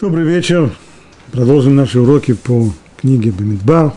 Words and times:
Добрый 0.00 0.24
вечер. 0.24 0.72
Продолжим 1.30 1.76
наши 1.76 2.00
уроки 2.00 2.34
по 2.34 2.68
книге 3.00 3.30
Бамидбар. 3.30 3.92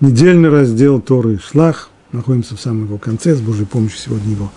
Недельный 0.00 0.48
раздел 0.48 1.02
Торы 1.02 1.38
Шлах. 1.38 1.90
Находимся 2.12 2.56
в 2.56 2.60
самом 2.60 2.86
его 2.86 2.96
конце. 2.96 3.34
С 3.34 3.42
Божьей 3.42 3.66
помощью 3.66 3.98
сегодня 3.98 4.32
его 4.32 4.50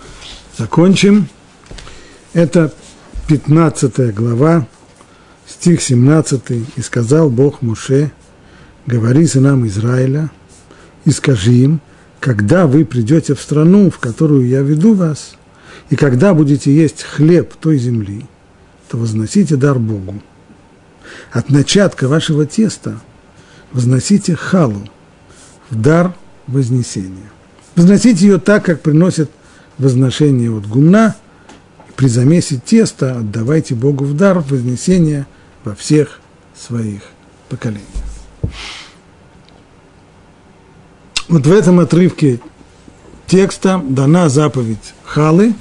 закончим. 0.56 1.28
Это 2.32 2.72
15 3.28 4.14
глава, 4.14 4.66
стих 5.46 5.82
17. 5.82 6.42
«И 6.74 6.80
сказал 6.80 7.28
Бог 7.28 7.60
Муше, 7.60 8.10
говори 8.86 9.26
сынам 9.26 9.66
Израиля, 9.66 10.30
и 11.04 11.10
скажи 11.10 11.52
им, 11.52 11.80
когда 12.18 12.66
вы 12.66 12.86
придете 12.86 13.34
в 13.34 13.42
страну, 13.42 13.90
в 13.90 13.98
которую 13.98 14.48
я 14.48 14.62
веду 14.62 14.94
вас, 14.94 15.36
и 15.90 15.96
когда 15.96 16.32
будете 16.32 16.74
есть 16.74 17.02
хлеб 17.02 17.52
той 17.60 17.76
земли, 17.76 18.24
то 18.88 18.96
возносите 18.96 19.56
дар 19.56 19.78
Богу. 19.78 20.14
От 21.32 21.50
начатка 21.50 22.08
вашего 22.08 22.46
теста 22.46 22.98
возносите 23.72 24.34
халу 24.34 24.88
в 25.70 25.80
дар 25.80 26.14
вознесения. 26.46 27.30
Возносите 27.74 28.26
ее 28.26 28.38
так, 28.38 28.64
как 28.64 28.80
приносит 28.80 29.30
возношение 29.78 30.56
от 30.56 30.66
гумна. 30.66 31.16
При 31.96 32.08
замесе 32.08 32.60
теста 32.64 33.18
отдавайте 33.18 33.74
Богу 33.74 34.04
в 34.04 34.14
дар 34.14 34.40
вознесения 34.40 35.26
во 35.64 35.74
всех 35.74 36.20
своих 36.54 37.02
поколениях. 37.48 37.86
Вот 41.28 41.44
в 41.44 41.52
этом 41.52 41.80
отрывке 41.80 42.40
текста 43.26 43.82
дана 43.86 44.28
заповедь 44.28 44.94
Халы, 45.04 45.54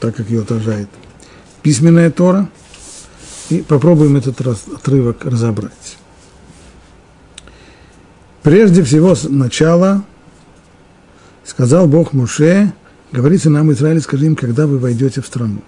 так 0.00 0.16
как 0.16 0.30
ее 0.30 0.40
отражает 0.40 0.88
письменная 1.62 2.10
Тора, 2.10 2.48
и 3.50 3.62
попробуем 3.62 4.16
этот 4.16 4.40
раз, 4.40 4.64
отрывок 4.74 5.24
разобрать. 5.24 5.98
Прежде 8.42 8.82
всего, 8.82 9.14
сначала 9.14 10.04
сказал 11.44 11.86
Бог 11.86 12.12
Муше, 12.12 12.72
говорится 13.12 13.50
нам, 13.50 13.72
Израиль, 13.72 14.00
скажи 14.00 14.26
им, 14.26 14.36
когда 14.36 14.66
вы 14.66 14.78
войдете 14.78 15.20
в 15.20 15.26
страну. 15.26 15.62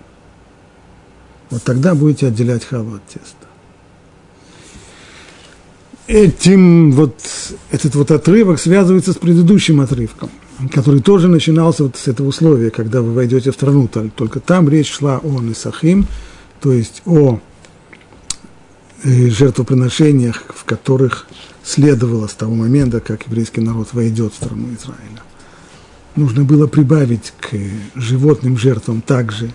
Вот 1.51 1.63
тогда 1.63 1.95
будете 1.95 2.29
отделять 2.29 2.65
халу 2.65 2.97
от 2.97 3.07
теста 3.07 3.45
этим 6.07 6.93
вот, 6.93 7.17
этот 7.71 7.95
вот 7.95 8.11
отрывок 8.11 8.61
связывается 8.61 9.13
с 9.13 9.17
предыдущим 9.17 9.81
отрывком, 9.81 10.31
который 10.73 11.01
тоже 11.01 11.29
начинался 11.29 11.85
вот 11.85 11.97
с 11.97 12.09
этого 12.09 12.29
условия, 12.29 12.71
когда 12.71 13.03
вы 13.03 13.13
войдете 13.13 13.51
в 13.51 13.55
страну, 13.55 13.89
только 13.89 14.41
там 14.41 14.69
речь 14.69 14.93
шла 14.93 15.19
о 15.19 15.41
Несахим, 15.41 16.07
то 16.61 16.73
есть 16.73 17.03
о 17.07 17.41
жертвоприношениях, 19.05 20.45
в 20.55 20.65
которых 20.65 21.27
следовало 21.63 22.27
с 22.27 22.35
того 22.35 22.55
момента, 22.55 23.01
как 23.01 23.27
еврейский 23.27 23.61
народ 23.61 23.93
войдет 23.93 24.33
в 24.33 24.37
страну 24.37 24.69
Израиля. 24.75 25.23
Нужно 26.17 26.45
было 26.45 26.67
прибавить 26.67 27.33
к 27.41 27.57
животным 27.95 28.57
жертвам 28.57 29.01
также 29.01 29.51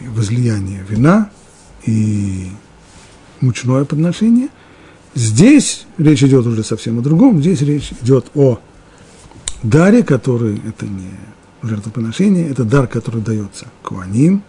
возлияние 0.00 0.84
вина 0.88 1.30
и 1.84 2.48
мучное 3.40 3.84
подношение– 3.84 4.48
Здесь 5.14 5.86
речь 5.98 6.22
идет 6.22 6.46
уже 6.46 6.62
совсем 6.62 6.98
о 6.98 7.02
другом. 7.02 7.40
Здесь 7.40 7.62
речь 7.62 7.92
идет 8.02 8.26
о 8.34 8.60
даре, 9.62 10.02
который, 10.02 10.60
это 10.66 10.86
не 10.86 11.10
жертвоприношение, 11.62 12.48
это 12.48 12.64
дар, 12.64 12.86
который 12.86 13.20
дается 13.20 13.66
куаним, 13.82 14.42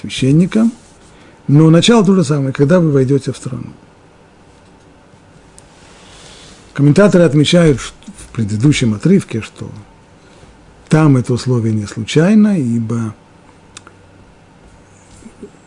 священникам. 0.00 0.72
Но 1.48 1.70
начало 1.70 2.04
то 2.04 2.14
же 2.14 2.24
самое, 2.24 2.52
когда 2.52 2.80
вы 2.80 2.90
войдете 2.90 3.32
в 3.32 3.36
страну. 3.36 3.72
Комментаторы 6.72 7.24
отмечают 7.24 7.80
в 7.80 7.92
предыдущем 8.32 8.94
отрывке, 8.94 9.40
что 9.40 9.70
там 10.88 11.16
это 11.16 11.32
условие 11.32 11.74
не 11.74 11.86
случайно, 11.86 12.58
ибо 12.58 13.14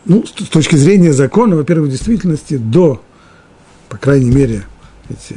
ну, 0.04 0.24
с 0.26 0.48
точки 0.48 0.76
зрения 0.76 1.12
закона, 1.12 1.56
во-первых, 1.56 1.88
в 1.88 1.90
действительности 1.90 2.56
до 2.56 3.02
по 3.90 3.98
крайней 3.98 4.30
мере, 4.30 4.64
эти, 5.10 5.36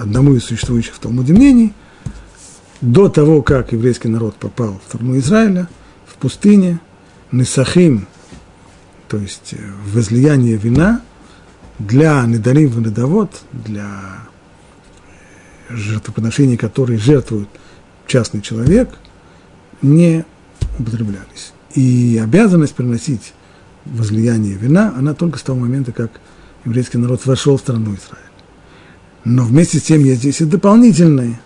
одному 0.00 0.34
из 0.34 0.44
существующих 0.44 0.94
в 0.94 1.00
Талмуде 1.00 1.34
мнений, 1.34 1.74
до 2.80 3.08
того, 3.08 3.42
как 3.42 3.72
еврейский 3.72 4.08
народ 4.08 4.36
попал 4.36 4.80
в 4.82 4.88
страну 4.88 5.18
Израиля, 5.18 5.68
в 6.06 6.14
пустыне, 6.14 6.80
Несахим, 7.32 8.06
то 9.10 9.16
есть 9.16 9.54
э, 9.54 9.56
возлияние 9.92 10.56
вина, 10.56 11.02
для 11.80 12.24
Недарим 12.26 12.70
и 12.78 12.86
Недовод, 12.86 13.42
для 13.52 13.88
э, 15.68 15.74
жертвоприношений, 15.76 16.56
которые 16.56 16.96
жертвует 16.96 17.48
частный 18.06 18.40
человек, 18.40 18.88
не 19.82 20.24
употреблялись. 20.78 21.52
И 21.74 22.20
обязанность 22.22 22.76
приносить 22.76 23.32
возлияние 23.84 24.54
вина, 24.54 24.94
она 24.96 25.12
только 25.14 25.40
с 25.40 25.42
того 25.42 25.58
момента, 25.58 25.90
как 25.90 26.12
еврейский 26.64 26.98
народ 26.98 27.26
вошел 27.26 27.56
в 27.56 27.60
страну 27.60 27.96
Израиля. 27.96 28.30
Но 29.24 29.42
вместе 29.44 29.80
с 29.80 29.82
тем 29.82 30.04
есть 30.04 30.20
здесь 30.20 30.40
и 30.40 30.44
дополнительное, 30.44 31.40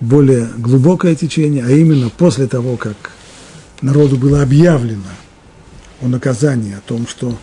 более 0.00 0.48
глубокое 0.56 1.14
течение, 1.14 1.62
а 1.62 1.70
именно 1.70 2.08
после 2.08 2.46
того, 2.46 2.78
как 2.78 2.96
народу 3.82 4.16
было 4.16 4.40
объявлено 4.40 5.02
о 6.02 6.08
наказании, 6.08 6.74
о 6.74 6.80
том, 6.80 7.06
что 7.06 7.36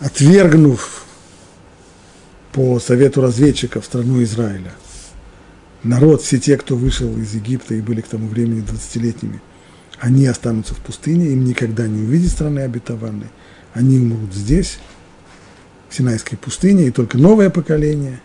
отвергнув 0.00 1.04
по 2.52 2.78
совету 2.78 3.20
разведчиков 3.20 3.84
страну 3.84 4.22
Израиля, 4.22 4.72
народ, 5.82 6.22
все 6.22 6.38
те, 6.38 6.56
кто 6.56 6.76
вышел 6.76 7.16
из 7.16 7.34
Египта 7.34 7.74
и 7.74 7.80
были 7.80 8.00
к 8.00 8.08
тому 8.08 8.28
времени 8.28 8.62
20-летними, 8.62 9.40
они 9.98 10.26
останутся 10.26 10.74
в 10.74 10.78
пустыне, 10.78 11.28
им 11.28 11.44
никогда 11.44 11.86
не 11.86 12.02
увидеть 12.02 12.32
страны 12.32 12.60
обетованной, 12.60 13.28
они 13.72 13.98
умрут 13.98 14.34
здесь, 14.34 14.78
Синайской 15.90 16.36
пустыне, 16.36 16.88
и 16.88 16.90
только 16.90 17.18
новое 17.18 17.50
поколение. 17.50 18.20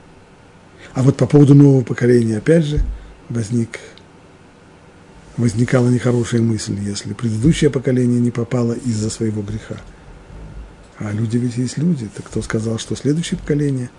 А 0.94 1.04
вот 1.04 1.18
по 1.18 1.28
поводу 1.28 1.54
нового 1.54 1.84
поколения, 1.84 2.38
опять 2.38 2.66
же, 2.66 2.80
возник, 3.30 3.80
возникала 5.40 5.88
нехорошая 5.88 6.42
мысль, 6.42 6.78
если 6.82 7.14
предыдущее 7.14 7.70
поколение 7.70 8.20
не 8.20 8.30
попало 8.30 8.74
из-за 8.74 9.10
своего 9.10 9.42
греха. 9.42 9.78
А 10.98 11.14
люди 11.14 11.38
ведь 11.38 11.56
есть 11.56 11.78
люди. 11.78 12.10
Так 12.14 12.26
кто 12.26 12.42
сказал, 12.42 12.78
что 12.78 12.96
следующее 12.96 13.40
поколение 13.40 13.90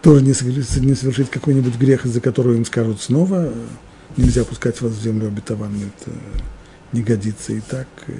тоже 0.00 0.24
не 0.24 0.32
совершит, 0.32 1.28
какой-нибудь 1.28 1.76
грех, 1.76 2.06
из-за 2.06 2.20
которого 2.20 2.54
им 2.54 2.64
скажут 2.64 3.02
снова, 3.02 3.52
нельзя 4.16 4.44
пускать 4.44 4.80
вас 4.80 4.92
в 4.92 5.02
землю 5.02 5.28
обетованную, 5.28 5.90
это 6.00 6.10
не 6.92 7.02
годится 7.02 7.52
и 7.52 7.60
так. 7.60 7.86
Э, 8.08 8.14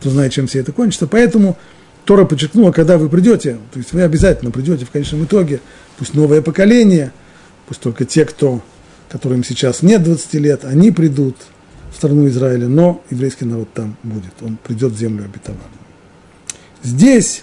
кто 0.00 0.10
знает, 0.10 0.32
чем 0.32 0.48
все 0.48 0.58
это 0.58 0.72
кончится. 0.72 1.06
Поэтому 1.06 1.56
Тора 2.04 2.24
подчеркнула, 2.24 2.72
когда 2.72 2.98
вы 2.98 3.08
придете, 3.08 3.58
то 3.72 3.78
есть 3.78 3.92
вы 3.92 4.02
обязательно 4.02 4.50
придете 4.50 4.84
в 4.84 4.90
конечном 4.90 5.24
итоге, 5.24 5.60
пусть 5.96 6.14
новое 6.14 6.42
поколение, 6.42 7.12
пусть 7.68 7.80
только 7.80 8.04
те, 8.04 8.24
кто, 8.24 8.62
которым 9.10 9.44
сейчас 9.44 9.82
нет 9.82 10.02
20 10.02 10.34
лет, 10.34 10.64
они 10.64 10.90
придут 10.90 11.36
в 11.92 11.96
страну 11.96 12.28
Израиля, 12.28 12.68
но 12.68 13.02
еврейский 13.10 13.44
народ 13.44 13.72
там 13.74 13.96
будет, 14.02 14.32
он 14.40 14.56
придет 14.56 14.92
в 14.92 14.98
землю 14.98 15.24
обетованную. 15.24 15.68
Здесь 16.82 17.42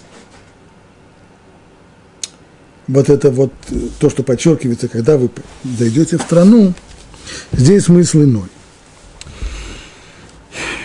вот 2.88 3.10
это 3.10 3.30
вот 3.30 3.52
то, 4.00 4.08
что 4.08 4.22
подчеркивается, 4.22 4.88
когда 4.88 5.18
вы 5.18 5.30
зайдете 5.62 6.16
в 6.16 6.22
страну, 6.22 6.72
здесь 7.52 7.84
смысл 7.84 8.22
иной. 8.22 8.48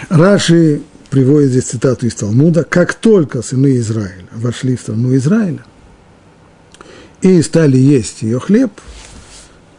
Раши 0.10 0.82
приводит 1.10 1.52
здесь 1.52 1.64
цитату 1.64 2.06
из 2.06 2.16
Талмуда, 2.16 2.66
как 2.66 2.94
только 2.94 3.42
сыны 3.42 3.78
Израиля 3.78 4.28
вошли 4.34 4.76
в 4.76 4.82
страну 4.82 5.16
Израиля 5.16 5.64
и 7.22 7.42
стали 7.42 7.78
есть 7.78 8.22
ее 8.22 8.40
хлеб, 8.40 8.72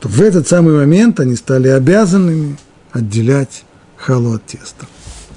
то 0.04 0.08
в 0.10 0.20
этот 0.20 0.46
самый 0.46 0.74
момент 0.74 1.18
они 1.18 1.34
стали 1.34 1.68
обязанными 1.68 2.58
отделять 2.92 3.64
халу 3.96 4.34
от 4.34 4.44
теста. 4.44 4.84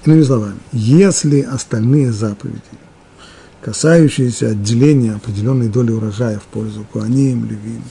Иными 0.05 0.23
словами, 0.23 0.57
если 0.73 1.39
остальные 1.39 2.11
заповеди, 2.11 2.59
касающиеся 3.61 4.49
отделения 4.49 5.13
определенной 5.13 5.69
доли 5.69 5.93
урожая 5.93 6.39
в 6.39 6.43
пользу 6.43 6.85
Куаним, 6.91 7.45
Левин, 7.45 7.81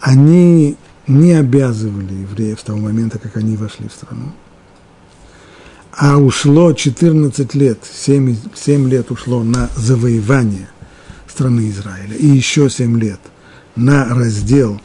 они 0.00 0.76
не 1.06 1.32
обязывали 1.32 2.12
евреев 2.12 2.60
с 2.60 2.62
того 2.62 2.78
момента, 2.78 3.18
как 3.18 3.38
они 3.38 3.56
вошли 3.56 3.88
в 3.88 3.92
страну, 3.92 4.34
а 5.92 6.18
ушло 6.18 6.74
14 6.74 7.54
лет, 7.54 7.78
7, 7.90 8.36
7 8.54 8.86
лет 8.90 9.10
ушло 9.10 9.42
на 9.42 9.70
завоевание 9.76 10.68
страны 11.26 11.70
Израиля, 11.70 12.16
и 12.16 12.26
еще 12.26 12.68
7 12.68 13.00
лет 13.00 13.20
на 13.76 14.04
раздел 14.10 14.78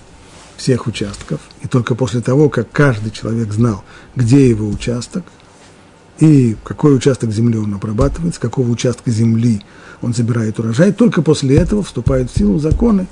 всех 0.58 0.88
участков, 0.88 1.40
и 1.62 1.68
только 1.68 1.96
после 1.96 2.22
того, 2.22 2.50
как 2.50 2.72
каждый 2.72 3.12
человек 3.12 3.52
знал, 3.52 3.84
где 4.16 4.50
его 4.50 4.68
участок, 4.68 5.24
и 6.20 6.56
какой 6.64 6.96
участок 6.96 7.32
земли 7.32 7.58
он 7.58 7.74
обрабатывает, 7.74 8.36
с 8.36 8.40
какого 8.40 8.70
участка 8.70 9.12
земли 9.12 9.62
он 10.02 10.14
забирает 10.14 10.60
урожай, 10.60 10.94
только 10.94 11.22
после 11.22 11.58
этого 11.58 11.84
вступают 11.84 12.32
в 12.32 12.38
силу 12.38 12.60
законы 12.60 13.08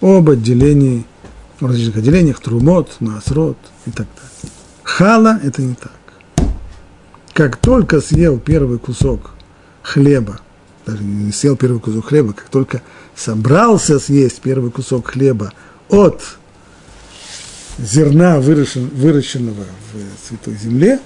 об 0.00 0.30
отделении, 0.30 1.04
о 1.60 1.66
различных 1.66 1.96
отделениях, 1.96 2.40
трумот, 2.40 2.96
насрот 3.00 3.58
и 3.86 3.90
так 3.90 4.06
далее. 4.14 4.54
Хала– 4.84 5.40
это 5.42 5.62
не 5.62 5.74
так. 5.74 5.92
Как 7.32 7.56
только 7.56 8.00
съел 8.00 8.38
первый 8.38 8.78
кусок 8.78 9.32
хлеба, 9.82 10.40
даже 10.86 11.02
не 11.02 11.32
съел 11.32 11.56
первый 11.56 11.80
кусок 11.80 12.06
хлеба, 12.06 12.32
как 12.32 12.48
только 12.48 12.82
собрался 13.16 13.98
съесть 13.98 14.40
первый 14.40 14.70
кусок 14.70 15.08
хлеба 15.08 15.52
от 15.88 16.37
зерна, 17.78 18.40
выращенного 18.40 19.64
в 19.92 20.28
Святой 20.28 20.56
Земле, 20.56 21.00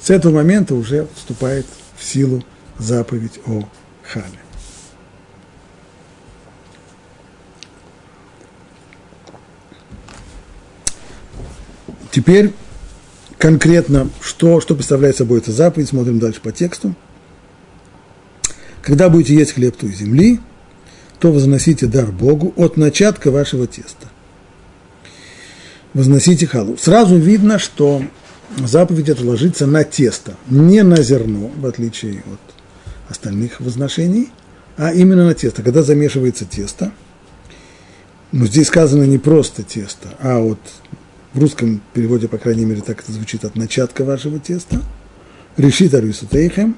с 0.00 0.10
этого 0.10 0.36
момента 0.36 0.74
уже 0.74 1.08
вступает 1.16 1.66
в 1.96 2.04
силу 2.04 2.44
заповедь 2.78 3.40
о 3.46 3.68
Хале. 4.02 4.26
Теперь 12.12 12.54
конкретно, 13.36 14.08
что, 14.22 14.60
что 14.60 14.74
представляет 14.74 15.16
собой 15.16 15.40
эта 15.40 15.52
заповедь, 15.52 15.88
смотрим 15.88 16.18
дальше 16.18 16.40
по 16.40 16.52
тексту. 16.52 16.94
Когда 18.80 19.10
будете 19.10 19.34
есть 19.34 19.52
хлеб 19.52 19.76
той 19.76 19.92
земли, 19.92 20.40
то 21.18 21.32
возносите 21.32 21.86
дар 21.86 22.12
Богу 22.12 22.54
от 22.56 22.76
начатка 22.76 23.30
вашего 23.30 23.66
теста. 23.66 24.06
Возносите 25.96 26.46
халу. 26.46 26.76
Сразу 26.76 27.16
видно, 27.16 27.58
что 27.58 28.02
заповедь 28.58 29.08
это 29.08 29.24
ложится 29.24 29.66
на 29.66 29.82
тесто, 29.82 30.34
не 30.46 30.82
на 30.82 31.00
зерно, 31.02 31.50
в 31.56 31.64
отличие 31.64 32.18
от 32.18 33.10
остальных 33.10 33.62
возношений, 33.62 34.28
а 34.76 34.92
именно 34.92 35.24
на 35.24 35.32
тесто. 35.32 35.62
Когда 35.62 35.82
замешивается 35.82 36.44
тесто, 36.44 36.92
ну, 38.30 38.44
здесь 38.44 38.66
сказано 38.66 39.04
не 39.04 39.16
просто 39.16 39.62
тесто, 39.62 40.10
а 40.18 40.38
вот 40.40 40.58
в 41.32 41.40
русском 41.40 41.80
переводе, 41.94 42.28
по 42.28 42.36
крайней 42.36 42.66
мере, 42.66 42.82
так 42.82 43.00
это 43.00 43.12
звучит 43.12 43.46
от 43.46 43.56
начатка 43.56 44.04
вашего 44.04 44.38
теста. 44.38 44.82
Решит 45.56 45.94
Арисутейхем. 45.94 46.76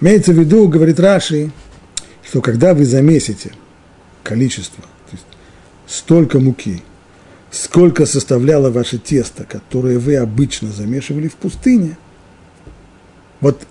Имеется 0.00 0.32
в 0.32 0.40
виду, 0.40 0.66
говорит 0.66 0.98
Раши, 0.98 1.52
что 2.28 2.40
когда 2.40 2.74
вы 2.74 2.84
замесите 2.84 3.52
количество, 4.24 4.82
то 4.82 5.12
есть 5.12 5.26
столько 5.86 6.40
муки, 6.40 6.82
сколько 7.56 8.06
составляло 8.06 8.70
ваше 8.70 8.98
тесто, 8.98 9.44
которое 9.44 9.98
вы 9.98 10.16
обычно 10.16 10.70
замешивали 10.70 11.28
в 11.28 11.34
пустыне, 11.34 11.96
вот, 13.40 13.62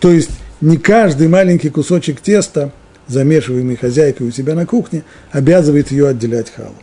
то 0.00 0.10
есть 0.10 0.30
не 0.60 0.76
каждый 0.76 1.28
маленький 1.28 1.70
кусочек 1.70 2.20
теста, 2.20 2.72
замешиваемый 3.06 3.76
хозяйкой 3.76 4.28
у 4.28 4.30
себя 4.30 4.54
на 4.54 4.66
кухне, 4.66 5.04
обязывает 5.30 5.90
ее 5.90 6.08
отделять 6.08 6.50
халу. 6.50 6.74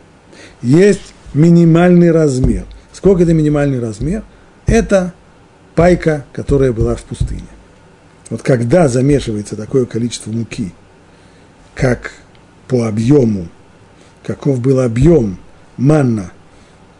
Есть 0.62 1.14
минимальный 1.34 2.10
размер. 2.10 2.64
Сколько 2.92 3.24
это 3.24 3.34
минимальный 3.34 3.80
размер? 3.80 4.22
Это 4.66 5.12
пайка, 5.74 6.24
которая 6.32 6.72
была 6.72 6.96
в 6.96 7.02
пустыне. 7.02 7.42
Вот 8.30 8.42
когда 8.42 8.88
замешивается 8.88 9.54
такое 9.54 9.84
количество 9.84 10.32
муки, 10.32 10.72
как 11.74 12.12
по 12.66 12.86
объему, 12.88 13.48
каков 14.24 14.60
был 14.60 14.80
объем 14.80 15.38
манна, 15.76 16.32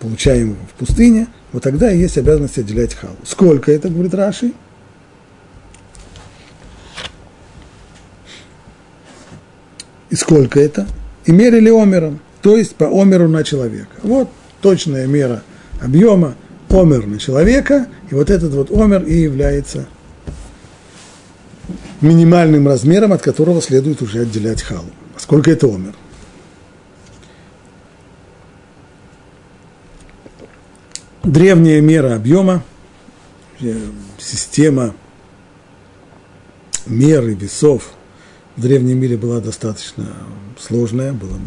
получаемого 0.01 0.59
в 0.75 0.79
пустыне, 0.79 1.29
вот 1.53 1.63
тогда 1.63 1.91
и 1.91 1.99
есть 1.99 2.19
обязанность 2.19 2.59
отделять 2.59 2.95
халу. 2.95 3.17
Сколько 3.25 3.73
это, 3.73 3.89
говорит 3.89 4.15
Раши? 4.15 4.53
И 10.11 10.17
сколько 10.17 10.61
это? 10.61 10.87
И 11.25 11.33
мерили 11.33 11.71
омером, 11.71 12.21
то 12.43 12.57
есть 12.57 12.77
по 12.77 12.87
омеру 12.87 13.29
на 13.29 13.43
человека. 13.43 13.97
Вот 14.03 14.31
точная 14.61 15.07
мера 15.07 15.43
объема, 15.81 16.35
омер 16.69 17.07
на 17.07 17.19
человека, 17.19 17.87
и 18.11 18.15
вот 18.15 18.31
этот 18.31 18.53
вот 18.53 18.71
омер 18.71 19.03
и 19.03 19.15
является 19.15 19.87
минимальным 22.01 22.69
размером, 22.69 23.13
от 23.13 23.23
которого 23.23 23.61
следует 23.61 24.03
уже 24.03 24.21
отделять 24.21 24.63
халу. 24.63 24.91
А 25.17 25.21
сколько 25.21 25.51
это 25.51 25.67
омер? 25.67 25.95
Древняя 31.27 31.81
мера 31.81 32.15
объема, 32.15 32.63
э, 33.61 33.75
система 34.19 34.95
меры 36.87 37.35
весов 37.35 37.91
в 38.57 38.63
древнем 38.63 38.99
мире 38.99 39.17
была 39.17 39.41
достаточно 39.41 40.07
сложная, 40.59 41.13
было 41.13 41.39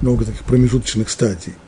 много 0.00 0.24
таких 0.24 0.42
промежуточных 0.44 1.08
стадий– 1.10 1.54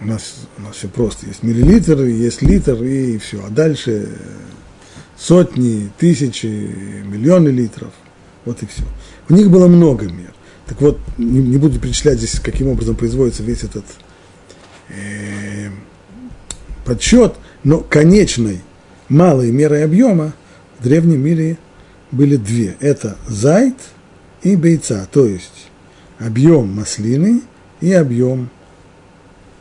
у 0.00 0.06
нас, 0.06 0.46
у 0.58 0.62
нас 0.62 0.76
все 0.76 0.88
просто. 0.88 1.26
Есть 1.26 1.42
миллилитр, 1.42 2.04
есть 2.04 2.42
литр 2.42 2.82
и 2.82 3.18
все. 3.18 3.44
А 3.44 3.50
дальше 3.50 4.08
сотни, 5.16 5.90
тысячи, 5.98 6.46
миллионы 6.46 7.48
литров. 7.48 7.92
Вот 8.44 8.62
и 8.62 8.66
все. 8.66 8.84
У 9.28 9.34
них 9.34 9.50
было 9.50 9.66
много 9.66 10.06
мер. 10.06 10.32
Так 10.66 10.80
вот, 10.80 11.00
не, 11.16 11.40
не 11.40 11.56
буду 11.56 11.80
перечислять 11.80 12.18
здесь, 12.18 12.38
каким 12.38 12.68
образом 12.68 12.94
производится 12.94 13.42
весь 13.42 13.64
этот 13.64 13.84
э, 14.88 15.70
подсчет, 16.88 17.34
но 17.64 17.80
конечной 17.80 18.62
малой 19.10 19.52
мерой 19.52 19.84
объема 19.84 20.32
в 20.78 20.84
древнем 20.84 21.20
мире 21.20 21.58
были 22.10 22.36
две. 22.36 22.76
Это 22.80 23.18
зайт 23.28 23.76
и 24.42 24.56
бейца, 24.56 25.06
то 25.12 25.26
есть 25.26 25.68
объем 26.18 26.74
маслины 26.74 27.42
и 27.82 27.92
объем 27.92 28.48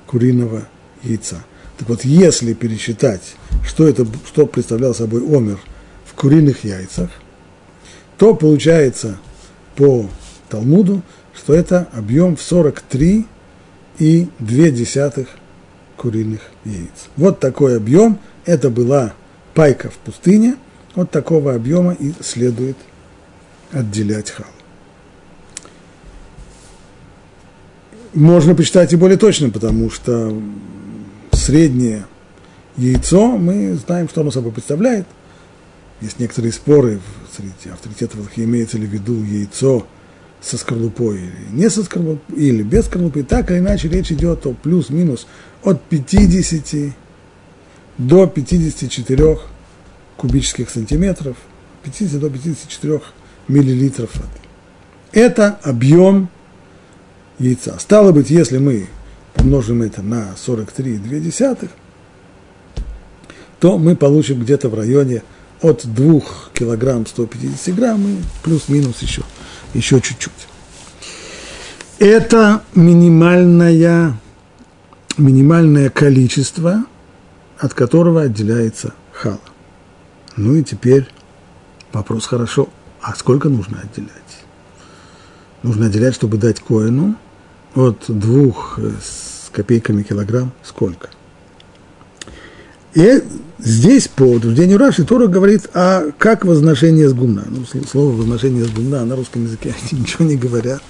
куриного 0.06 0.70
яйца. 1.04 1.44
Так 1.78 1.90
вот, 1.90 2.06
если 2.06 2.54
пересчитать, 2.54 3.36
что, 3.66 3.86
это, 3.86 4.08
что 4.26 4.46
представлял 4.46 4.96
собой 4.96 5.22
омер 5.22 5.60
в 6.06 6.14
куриных 6.14 6.64
яйцах, 6.64 7.10
то 8.18 8.36
получается 8.36 9.18
по 9.76 10.10
Талмуду, 10.48 11.02
что 11.36 11.54
это 11.54 11.90
объем 11.92 12.38
в 12.38 12.42
43 12.42 13.28
и 14.00 14.30
2 14.40 14.70
десятых 14.70 15.28
куриных 15.98 16.42
яиц. 16.64 17.10
Вот 17.18 17.40
такой 17.40 17.76
объем, 17.76 18.20
это 18.46 18.70
была 18.70 19.14
пайка 19.54 19.90
в 19.90 19.98
пустыне, 19.98 20.56
вот 20.96 21.12
такого 21.12 21.54
объема 21.54 21.94
и 21.94 22.14
следует 22.22 22.78
отделять 23.72 24.32
хал. 24.32 24.48
можно 28.18 28.56
посчитать 28.56 28.92
и 28.94 28.96
более 28.96 29.18
точно, 29.18 29.50
потому 29.50 29.90
что 29.90 30.36
среднее 31.32 32.06
яйцо, 32.76 33.38
мы 33.38 33.76
знаем, 33.76 34.10
что 34.10 34.22
оно 34.22 34.32
собой 34.32 34.52
представляет. 34.52 35.06
Есть 36.02 36.20
некоторые 36.20 36.52
споры 36.52 37.00
среди 37.36 37.72
авторитетов, 37.72 38.20
имеется 38.36 38.78
ли 38.78 38.86
в 38.86 38.90
виду 38.90 39.24
яйцо 39.24 39.86
со 40.48 40.58
скорлупой 40.58 41.18
или 41.18 41.48
не 41.52 41.70
со 41.70 41.84
скорлупой, 41.84 42.38
или 42.38 42.64
без 42.64 42.86
скорлупы. 42.86 43.24
Так 43.24 43.52
или 43.52 43.60
иначе 43.60 43.90
речь 43.90 44.12
идет 44.12 44.46
о 44.46 44.54
плюс-минус 44.54 45.28
от 45.64 45.82
50 45.84 46.94
до 47.98 48.28
54 48.28 49.38
кубических 50.16 50.70
сантиметров, 50.70 51.38
50 51.84 52.20
до 52.20 52.30
54 52.30 53.02
миллилитров 53.48 54.16
воды. 54.16 54.30
Это 55.12 55.60
объем 55.64 56.30
яйца. 57.40 57.78
Стало 57.80 58.12
быть, 58.12 58.30
если 58.30 58.58
мы 58.58 58.88
помножим 59.34 59.82
это 59.82 60.02
на 60.02 60.34
43,2, 60.36 61.70
то 63.60 63.78
мы 63.78 63.96
получим 63.96 64.42
где-то 64.42 64.70
в 64.70 64.76
районе 64.76 65.24
от 65.62 65.86
2 65.86 66.22
килограмм 66.54 67.06
150 67.06 67.76
грамм 67.76 68.08
и 68.08 68.18
плюс-минус 68.44 69.02
еще, 69.02 69.24
еще 69.74 70.02
чуть-чуть. 70.02 70.48
Это 72.00 72.64
минимальное, 72.76 74.14
минимальное 75.18 75.90
количество, 75.90 76.84
от 77.58 77.74
которого 77.74 78.22
отделяется 78.24 78.94
хала. 79.12 79.40
Ну 80.36 80.56
и 80.56 80.64
теперь 80.64 81.08
вопрос 81.92 82.28
хорошо, 82.28 82.70
а 83.02 83.16
сколько 83.16 83.50
нужно 83.50 83.80
отделять? 83.80 84.12
Нужно 85.64 85.88
отделять, 85.88 86.16
чтобы 86.16 86.38
дать 86.38 86.60
коину– 86.60 87.16
от 87.78 88.06
двух 88.08 88.80
э, 88.80 88.92
с 89.02 89.50
копейками 89.52 90.04
килограмм 90.04 90.52
сколько. 90.64 91.10
И 92.98 93.24
здесь 93.60 94.08
по 94.08 94.24
утверждению 94.24 94.80
Раши 94.80 95.04
Тора 95.04 95.28
говорит, 95.28 95.70
а 95.76 96.10
как 96.18 96.44
возношение 96.44 97.08
с 97.08 97.14
гумна? 97.14 97.46
Ну, 97.48 97.64
слово 97.86 98.12
возношение 98.12 98.66
с 98.66 98.72
гумна 98.72 99.06
на 99.06 99.16
русском 99.16 99.44
языке 99.44 99.76
ничего 99.92 100.26
не 100.26 100.36
говорят. 100.36 100.82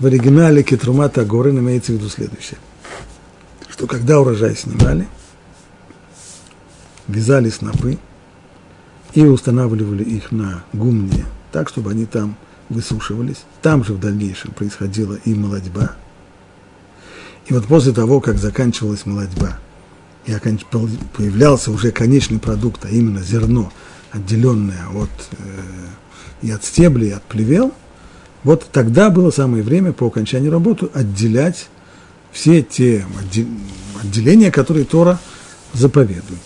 В 0.00 0.06
оригинале 0.06 0.64
Кетрумата 0.64 1.24
Горин 1.24 1.60
имеется 1.60 1.92
в 1.92 1.94
виду 1.94 2.08
следующее. 2.08 2.58
Что 3.68 3.86
когда 3.86 4.18
урожай 4.18 4.56
снимали, 4.56 5.06
вязали 7.06 7.50
снопы, 7.50 7.98
и 9.14 9.22
устанавливали 9.22 10.02
их 10.02 10.32
на 10.32 10.64
гумне, 10.72 11.24
так, 11.52 11.68
чтобы 11.68 11.92
они 11.92 12.06
там 12.06 12.34
высушивались. 12.68 13.44
Там 13.62 13.84
же 13.84 13.92
в 13.92 14.00
дальнейшем 14.00 14.50
происходила 14.50 15.14
и 15.14 15.34
молодьба. 15.34 15.92
И 17.46 17.54
вот 17.54 17.66
после 17.66 17.92
того, 17.92 18.20
как 18.20 18.38
заканчивалась 18.38 19.06
молодьба, 19.06 19.56
и 20.28 20.34
появлялся 21.16 21.70
уже 21.70 21.90
конечный 21.90 22.38
продукт, 22.38 22.84
а 22.84 22.88
именно 22.88 23.22
зерно, 23.22 23.72
отделенное 24.12 24.86
от, 24.94 25.10
э, 25.32 25.44
и 26.42 26.50
от 26.50 26.64
стеблей, 26.64 27.08
и 27.08 27.12
от 27.12 27.22
плевел, 27.22 27.72
вот 28.44 28.68
тогда 28.70 29.10
было 29.10 29.30
самое 29.30 29.62
время 29.62 29.92
по 29.92 30.06
окончании 30.06 30.48
работы 30.48 30.88
отделять 30.92 31.68
все 32.30 32.62
те 32.62 33.04
отделения, 34.02 34.50
которые 34.50 34.84
Тора 34.84 35.18
заповедует. 35.72 36.40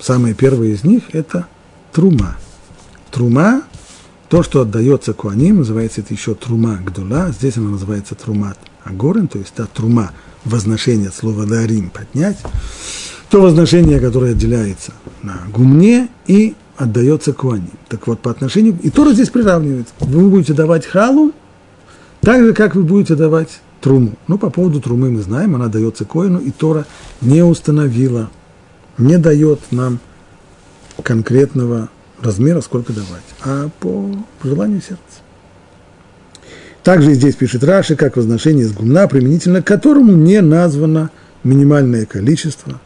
Самое 0.00 0.34
первое 0.34 0.68
из 0.68 0.82
них– 0.82 1.04
это 1.12 1.46
трума. 1.92 2.36
Трума– 3.10 3.62
то, 4.28 4.42
что 4.42 4.62
отдается 4.62 5.12
куаним, 5.12 5.58
называется 5.58 6.00
это 6.00 6.12
еще 6.12 6.34
трума 6.34 6.80
гдула, 6.84 7.30
здесь 7.30 7.56
она 7.58 7.70
называется 7.70 8.16
трумат 8.16 8.58
агорен, 8.82 9.28
то 9.28 9.38
есть 9.38 9.54
та 9.54 9.66
трума 9.66 10.10
возношение 10.44 11.08
от 11.08 11.14
слова 11.14 11.46
дарим– 11.46 11.90
поднять, 11.94 12.38
то 13.30 13.40
возношение, 13.40 14.00
которое 14.00 14.32
отделяется 14.32 14.92
на 15.22 15.38
гумне 15.52 16.08
и 16.26 16.54
отдается 16.76 17.32
куаним. 17.32 17.70
Так 17.88 18.06
вот, 18.06 18.20
по 18.20 18.30
отношению, 18.30 18.78
и 18.82 18.90
Тора 18.90 19.12
здесь 19.12 19.30
приравнивает. 19.30 19.88
Вы 20.00 20.28
будете 20.28 20.52
давать 20.52 20.86
халу, 20.86 21.32
так 22.20 22.44
же, 22.44 22.54
как 22.54 22.74
вы 22.74 22.82
будете 22.82 23.14
давать 23.14 23.60
труму. 23.80 24.12
Ну, 24.28 24.38
по 24.38 24.50
поводу 24.50 24.80
трумы 24.80 25.10
мы 25.10 25.22
знаем, 25.22 25.54
она 25.54 25.68
дается 25.68 26.04
коину, 26.04 26.38
и 26.38 26.50
Тора 26.50 26.86
не 27.20 27.42
установила, 27.42 28.30
не 28.98 29.18
дает 29.18 29.60
нам 29.70 29.98
конкретного 31.02 31.88
размера, 32.20 32.60
сколько 32.60 32.92
давать, 32.92 33.24
а 33.44 33.68
по 33.80 34.10
желанию 34.42 34.80
сердца. 34.80 35.00
Также 36.82 37.14
здесь 37.14 37.34
пишет 37.34 37.64
Раши, 37.64 37.96
как 37.96 38.16
возношение 38.16 38.64
из 38.64 38.72
гумна, 38.72 39.08
применительно 39.08 39.60
к 39.60 39.66
которому 39.66 40.12
не 40.12 40.40
названо 40.40 41.10
минимальное 41.42 42.06
количество. 42.06 42.80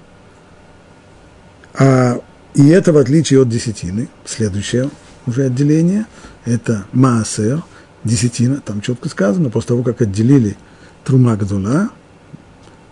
А, 1.75 2.21
и 2.55 2.69
это 2.69 2.93
в 2.93 2.99
отличие 2.99 3.43
от 3.43 3.49
десятины. 3.49 4.09
Следующее 4.25 4.91
уже 5.27 5.45
отделение– 5.45 6.07
это 6.45 6.85
маасер, 6.93 7.62
десятина. 8.05 8.61
Там 8.61 8.81
четко 8.81 9.09
сказано, 9.09 9.50
после 9.50 9.69
того, 9.69 9.83
как 9.83 10.03
отделили 10.03 10.57
трума 11.05 11.37
гдула, 11.37 11.91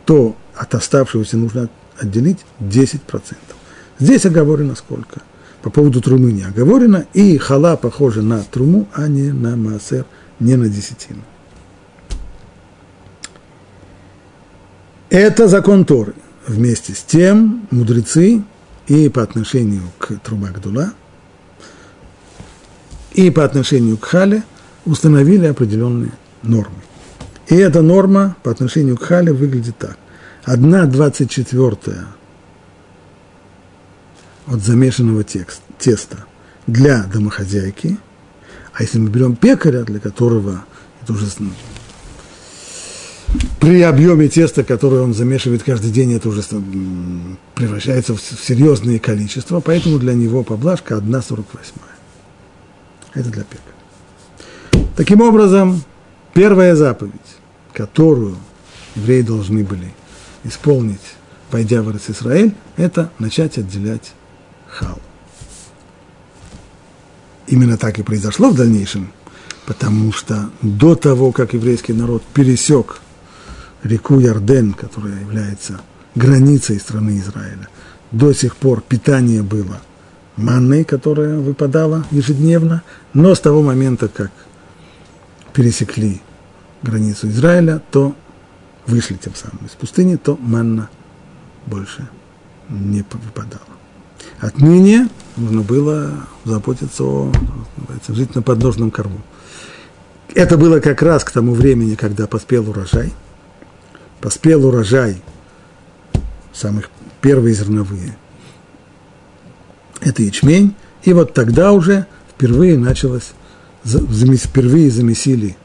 то 0.04 0.36
от 0.54 0.74
оставшегося 0.74 1.36
нужно 1.36 1.68
отделить 1.98 2.44
10%. 2.60 3.00
Здесь 3.98 4.26
оговорено 4.26 4.74
сколько? 4.74 5.22
По 5.62 5.70
поводу 5.70 6.00
трумы 6.00 6.30
не 6.30 6.44
оговорено, 6.44 7.06
и 7.14 7.36
хала 7.36 7.76
похожа 7.76 8.22
на 8.22 8.42
труму, 8.44 8.88
а 8.94 9.08
не 9.08 9.32
на 9.32 9.56
маасер, 9.56 10.06
не 10.38 10.56
на 10.56 10.68
десятину. 10.68 11.22
Это 15.10 15.48
закон 15.48 15.84
Торы. 15.84 16.14
Вместе 16.46 16.94
с 16.94 17.02
тем 17.02 17.66
мудрецы 17.70 18.42
и 18.88 19.08
по 19.08 19.22
отношению 19.22 19.82
к 19.98 20.18
труба 20.18 20.48
Гдула, 20.48 20.92
и 23.12 23.30
по 23.30 23.44
отношению 23.44 23.96
к 23.98 24.04
Хале 24.04 24.42
установили 24.84 25.46
определенные 25.46 26.12
нормы. 26.42 26.76
И 27.48 27.54
эта 27.54 27.82
норма 27.82 28.36
по 28.42 28.50
отношению 28.50 28.96
к 28.96 29.02
Хале 29.02 29.32
выглядит 29.32 29.76
так. 29.78 29.98
Одна 30.44 30.86
двадцать 30.86 31.30
четвертая 31.30 32.06
от 34.46 34.60
замешанного 34.60 35.24
текст, 35.24 35.60
теста 35.78 36.24
для 36.66 37.02
домохозяйки, 37.04 37.98
а 38.72 38.82
если 38.82 38.98
мы 38.98 39.10
берем 39.10 39.36
пекаря, 39.36 39.82
для 39.82 40.00
которого 40.00 40.64
это 41.02 41.12
уже 41.12 41.26
при 43.60 43.82
объеме 43.82 44.28
теста, 44.28 44.64
которое 44.64 45.02
он 45.02 45.12
замешивает 45.12 45.62
каждый 45.62 45.90
день, 45.90 46.14
это 46.14 46.28
уже 46.28 46.42
превращается 47.54 48.14
в 48.14 48.20
серьезные 48.20 48.98
количества, 48.98 49.60
поэтому 49.60 49.98
для 49.98 50.14
него 50.14 50.42
поблажка 50.42 50.94
1,48. 50.94 51.44
Это 53.14 53.30
для 53.30 53.44
пекаря. 53.44 54.86
Таким 54.96 55.20
образом, 55.20 55.82
первая 56.32 56.74
заповедь, 56.74 57.12
которую 57.72 58.36
евреи 58.96 59.22
должны 59.22 59.64
были 59.64 59.92
исполнить, 60.44 61.00
пойдя 61.50 61.82
в 61.82 61.94
Израиль, 61.94 62.54
это 62.76 63.10
начать 63.18 63.58
отделять 63.58 64.12
хал. 64.66 64.98
Именно 67.46 67.76
так 67.76 67.98
и 67.98 68.02
произошло 68.02 68.50
в 68.50 68.56
дальнейшем, 68.56 69.12
потому 69.66 70.12
что 70.12 70.50
до 70.62 70.94
того, 70.94 71.32
как 71.32 71.54
еврейский 71.54 71.92
народ 71.92 72.22
пересек 72.34 73.00
реку 73.82 74.18
Ярден, 74.18 74.72
которая 74.72 75.20
является 75.20 75.80
границей 76.14 76.80
страны 76.80 77.18
Израиля, 77.18 77.68
до 78.10 78.32
сих 78.32 78.56
пор 78.56 78.80
питание 78.80 79.42
было 79.42 79.80
манной, 80.36 80.84
которая 80.84 81.38
выпадала 81.38 82.04
ежедневно, 82.10 82.82
но 83.12 83.34
с 83.34 83.40
того 83.40 83.62
момента, 83.62 84.08
как 84.08 84.30
пересекли 85.52 86.22
границу 86.82 87.28
Израиля, 87.28 87.82
то 87.90 88.14
вышли 88.86 89.14
тем 89.14 89.34
самым 89.34 89.66
из 89.66 89.72
пустыни, 89.72 90.16
то 90.16 90.36
манна 90.40 90.88
больше 91.66 92.08
не 92.68 93.04
выпадала. 93.10 93.62
Отныне 94.40 95.08
нужно 95.36 95.62
было 95.62 96.26
заботиться 96.44 97.02
о, 97.04 97.32
жить 98.08 98.34
на 98.34 98.42
подножном 98.42 98.90
корму. 98.90 99.20
Это 100.34 100.56
было 100.56 100.80
как 100.80 101.02
раз 101.02 101.24
к 101.24 101.32
тому 101.32 101.54
времени, 101.54 101.94
когда 101.94 102.26
поспел 102.26 102.68
урожай. 102.70 103.12
Поспел 104.20 104.66
урожай 104.66 105.22
самых 106.52 106.90
первые 107.20 107.54
зерновые. 107.54 108.16
Это 110.00 110.22
ячмень. 110.22 110.74
И 111.02 111.12
вот 111.12 111.34
тогда 111.34 111.72
уже 111.72 112.06
впервые 112.30 112.76
началось, 112.78 113.32
впервые 113.84 114.90
замесили 114.90 115.56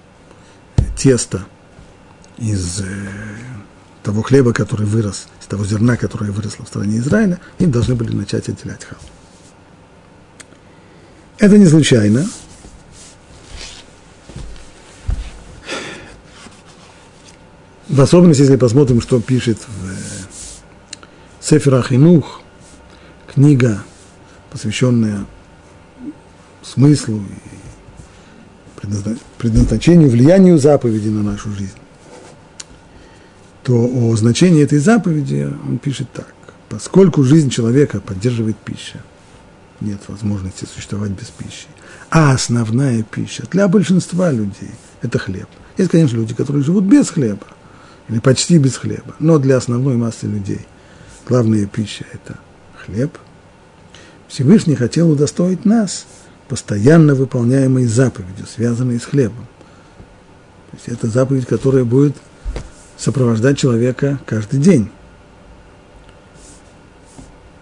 тесто 0.98 1.46
из 2.38 2.82
э, 2.82 2.86
того 4.04 4.22
хлеба, 4.22 4.54
который 4.54 4.86
вырос, 4.86 5.28
из 5.42 5.48
того 5.48 5.66
зерна, 5.66 5.98
которое 5.98 6.32
выросло 6.32 6.66
в 6.66 6.68
стране 6.68 6.98
Израиля, 6.98 7.40
им 7.60 7.72
должны 7.72 7.96
были 7.96 8.16
начать 8.16 8.50
отделять 8.50 8.84
хал. 8.84 9.00
Это 11.40 11.58
не 11.58 11.66
случайно. 11.66 12.26
В 17.90 18.00
особенности, 18.02 18.42
если 18.42 18.56
посмотрим, 18.56 19.02
что 19.02 19.20
пишет 19.20 19.60
в 19.60 19.90
э, 19.90 19.96
Сефер 21.42 21.76
Ахинух, 21.76 22.42
книга, 23.34 23.84
посвященная 24.52 25.26
смыслу 26.62 27.18
и 27.18 28.86
предназначению, 29.38 30.10
влиянию 30.10 30.58
заповеди 30.58 31.10
на 31.10 31.24
нашу 31.24 31.52
жизнь 31.52 31.78
то 33.64 33.74
о 33.76 34.16
значении 34.16 34.62
этой 34.62 34.80
заповеди 34.80 35.50
он 35.68 35.78
пишет 35.78 36.12
так. 36.12 36.34
Поскольку 36.70 37.24
жизнь 37.24 37.50
человека 37.50 38.02
поддерживает 38.02 38.58
пища, 38.58 39.00
нет 39.80 40.02
возможности 40.08 40.66
существовать 40.66 41.12
без 41.12 41.28
пищи. 41.28 41.68
А 42.10 42.34
основная 42.34 43.04
пища 43.04 43.44
для 43.52 43.68
большинства 43.68 44.32
людей– 44.32 44.72
это 45.02 45.18
хлеб. 45.18 45.48
Есть, 45.78 45.92
конечно, 45.92 46.18
люди, 46.18 46.34
которые 46.34 46.64
живут 46.64 46.84
без 46.84 47.10
хлеба, 47.10 47.48
или 48.10 48.20
почти 48.20 48.58
без 48.58 48.78
хлеба, 48.78 49.16
но 49.20 49.38
для 49.40 49.58
основной 49.58 49.96
массы 49.96 50.28
людей 50.28 50.66
главная 51.28 51.66
пища– 51.66 52.06
это 52.14 52.38
хлеб. 52.76 53.18
Всевышний 54.28 54.76
хотел 54.76 55.10
удостоить 55.10 55.66
нас 55.66 56.06
постоянно 56.48 57.16
выполняемой 57.16 57.86
заповедью, 57.86 58.46
связанной 58.46 59.00
с 59.00 59.06
хлебом. 59.06 59.48
То 60.72 60.78
есть 60.78 60.88
это 60.90 61.08
заповедь, 61.08 61.46
которая 61.46 61.84
будет– 61.84 62.16
сопровождать 62.98 63.58
человека 63.58 64.20
каждый 64.26 64.60
день. 64.60 64.90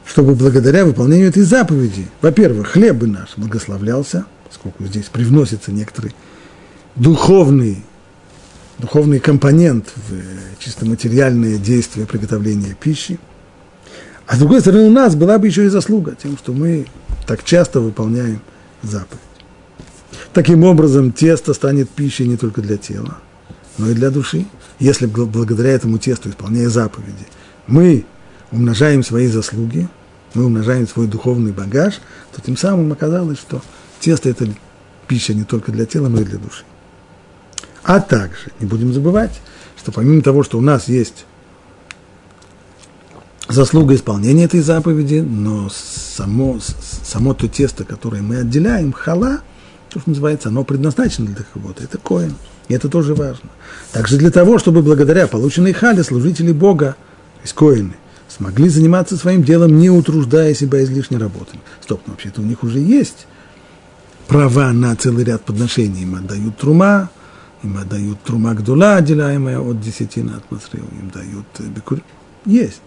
Чтобы 0.05 0.35
благодаря 0.35 0.85
выполнению 0.85 1.29
этой 1.29 1.43
заповеди, 1.43 2.07
во-первых, 2.21 2.69
хлеб 2.69 2.97
бы 2.97 3.07
наш 3.07 3.37
благословлялся, 3.37 4.25
поскольку 4.47 4.85
здесь 4.85 5.05
привносится 5.05 5.71
некоторый 5.71 6.13
духовный, 6.95 7.83
духовный 8.81 9.19
компонент 9.19 9.93
в 10.09 10.59
чисто 10.59 10.85
материальное 10.85 11.57
действие 11.57 12.05
приготовления 12.05 12.75
пищи. 12.79 13.19
А 14.27 14.35
с 14.35 14.39
другой 14.39 14.61
стороны, 14.61 14.87
у 14.87 14.91
нас 14.91 15.15
была 15.15 15.37
бы 15.37 15.47
еще 15.47 15.65
и 15.65 15.69
заслуга 15.69 16.15
тем, 16.21 16.37
что 16.37 16.53
мы 16.53 16.87
так 17.27 17.43
часто 17.43 17.79
выполняем 17.79 18.41
заповедь. 18.81 19.19
Таким 20.33 20.63
образом, 20.63 21.11
тесто 21.11 21.53
станет 21.53 21.89
пищей 21.89 22.27
не 22.27 22.37
только 22.37 22.61
для 22.61 22.77
тела, 22.77 23.17
но 23.77 23.89
и 23.89 23.93
для 23.93 24.09
души 24.09 24.45
если 24.81 25.05
благодаря 25.05 25.69
этому 25.69 25.99
тесту, 25.99 26.31
исполняя 26.31 26.67
заповеди, 26.67 27.27
мы 27.67 28.03
умножаем 28.51 29.03
свои 29.03 29.27
заслуги, 29.27 29.87
мы 30.33 30.45
умножаем 30.45 30.87
свой 30.87 31.05
духовный 31.05 31.51
багаж, 31.51 32.01
то 32.35 32.41
тем 32.41 32.57
самым 32.57 32.91
оказалось, 32.91 33.37
что 33.37 33.61
тесто– 33.99 34.27
это 34.31 34.47
пища 35.07 35.35
не 35.35 35.43
только 35.43 35.71
для 35.71 35.85
тела, 35.85 36.07
но 36.09 36.21
и 36.21 36.23
для 36.23 36.39
души. 36.39 36.63
А 37.83 37.99
также 37.99 38.51
не 38.59 38.67
будем 38.67 38.93
забывать, 38.93 39.41
что 39.77 39.91
помимо 39.91 40.21
того, 40.21 40.43
что 40.43 40.57
у 40.57 40.61
нас 40.61 40.87
есть 40.87 41.25
заслуга 43.47 43.95
исполнения 43.95 44.45
этой 44.45 44.61
заповеди, 44.61 45.19
но 45.19 45.69
само, 45.69 46.59
само 47.03 47.33
то 47.33 47.47
тесто, 47.47 47.83
которое 47.83 48.21
мы 48.21 48.37
отделяем, 48.37 48.93
хала, 48.93 49.41
то, 49.89 49.99
что 49.99 50.09
называется, 50.09 50.49
оно 50.49 50.63
предназначено 50.63 51.27
для 51.27 51.45
кого-то, 51.53 51.83
это 51.83 51.97
коин. 51.97 52.35
И 52.69 52.73
это 52.73 52.87
тоже 52.87 53.13
важно. 53.13 53.49
Также 53.91 54.17
для 54.17 54.31
того, 54.31 54.57
чтобы 54.57 54.81
благодаря 54.81 55.27
полученной 55.27 55.73
хале 55.73 56.03
служители 56.03 56.53
Бога, 56.53 56.95
то 57.35 57.41
есть 57.41 57.53
коины, 57.53 57.95
смогли 58.29 58.69
заниматься 58.69 59.17
своим 59.17 59.43
делом, 59.43 59.77
не 59.77 59.89
утруждая 59.89 60.53
себя 60.53 60.81
излишней 60.83 61.17
работой. 61.17 61.59
Стоп, 61.81 62.01
но 62.05 62.13
вообще-то 62.13 62.41
у 62.41 62.45
них 62.45 62.63
уже 62.63 62.79
есть 62.79 63.27
права 64.27 64.71
на 64.71 64.95
целый 64.95 65.25
ряд 65.25 65.43
подношений. 65.43 66.03
Им 66.03 66.15
отдают 66.15 66.57
трума, 66.57 67.09
им 67.63 67.77
отдают 67.77 68.21
трума 68.23 68.53
гдула, 68.53 68.95
отделяемая 68.95 69.59
от 69.59 69.79
десятины 69.81 70.31
от 70.31 70.49
Масрил, 70.51 70.85
им 70.99 71.09
дают 71.09 71.45
э, 71.59 71.63
бекур. 71.63 72.01
Есть. 72.45 72.81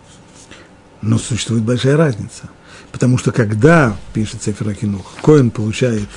Но 1.00 1.18
существует 1.18 1.62
большая 1.62 1.96
разница. 1.96 2.48
Потому 2.90 3.18
что 3.18 3.32
когда, 3.32 3.96
пишет 4.12 4.42
Сеферакинух, 4.42 5.04
Коин 5.22 5.50
получает 5.50 6.08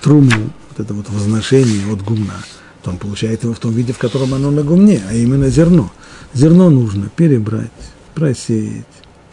труму, 0.00 0.50
вот 0.70 0.80
это 0.80 0.94
вот 0.94 1.08
возношение 1.08 1.92
от 1.92 2.02
гумна, 2.02 2.34
то 2.82 2.90
он 2.90 2.98
получает 2.98 3.44
его 3.44 3.54
в 3.54 3.58
том 3.58 3.72
виде, 3.72 3.92
в 3.92 3.98
котором 3.98 4.34
оно 4.34 4.50
на 4.50 4.62
гумне, 4.62 5.02
а 5.08 5.14
именно 5.14 5.48
зерно. 5.48 5.90
Зерно 6.34 6.68
нужно 6.68 7.08
перебрать, 7.08 7.70
просеять, 8.14 8.84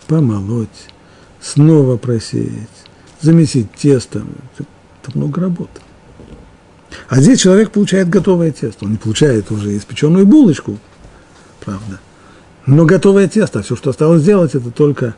помолоть, 0.08 0.70
снова 1.42 1.98
просеять, 1.98 2.70
замесить 3.20 3.72
тесто. 3.74 4.24
Это 4.58 5.18
много 5.18 5.42
работы. 5.42 5.82
А 7.12 7.20
здесь 7.20 7.42
человек 7.42 7.72
получает 7.72 8.08
готовое 8.08 8.52
тесто. 8.52 8.86
Он 8.86 8.92
не 8.92 8.98
получает 8.98 9.52
уже 9.52 9.76
испеченную 9.76 10.26
булочку, 10.26 10.78
правда. 11.60 12.00
Но 12.66 12.86
готовое 12.86 13.28
тесто, 13.28 13.60
а 13.60 13.64
все, 13.64 13.76
что 13.76 13.90
осталось 13.90 14.22
сделать, 14.22 14.56
это 14.56 14.72
только 14.72 15.16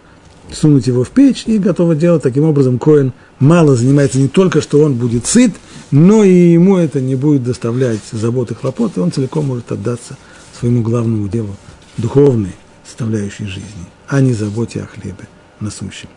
сунуть 0.52 0.88
его 0.88 1.04
в 1.04 1.12
печь 1.12 1.44
и 1.46 1.60
готово 1.60 1.94
делать. 1.94 2.24
Таким 2.24 2.46
образом, 2.46 2.80
Коин 2.80 3.14
мало 3.38 3.76
занимается 3.76 4.18
не 4.18 4.28
только, 4.28 4.60
что 4.60 4.82
он 4.82 4.96
будет 4.96 5.28
сыт, 5.28 5.54
но 5.92 6.24
и 6.24 6.34
ему 6.54 6.78
это 6.78 7.00
не 7.00 7.14
будет 7.14 7.44
доставлять 7.44 8.00
забот 8.12 8.50
и 8.50 8.56
хлопот, 8.56 8.98
и 8.98 9.00
он 9.00 9.12
целиком 9.12 9.46
может 9.46 9.72
отдаться 9.72 10.18
своему 10.60 10.82
главному 10.82 11.28
делу, 11.28 11.56
духовной 11.98 12.56
составляющей 12.84 13.46
жизни, 13.46 13.86
а 14.08 14.20
не 14.20 14.34
заботе 14.34 14.82
о 14.82 14.88
хлебе 14.88 15.28
насущем. 15.60 16.10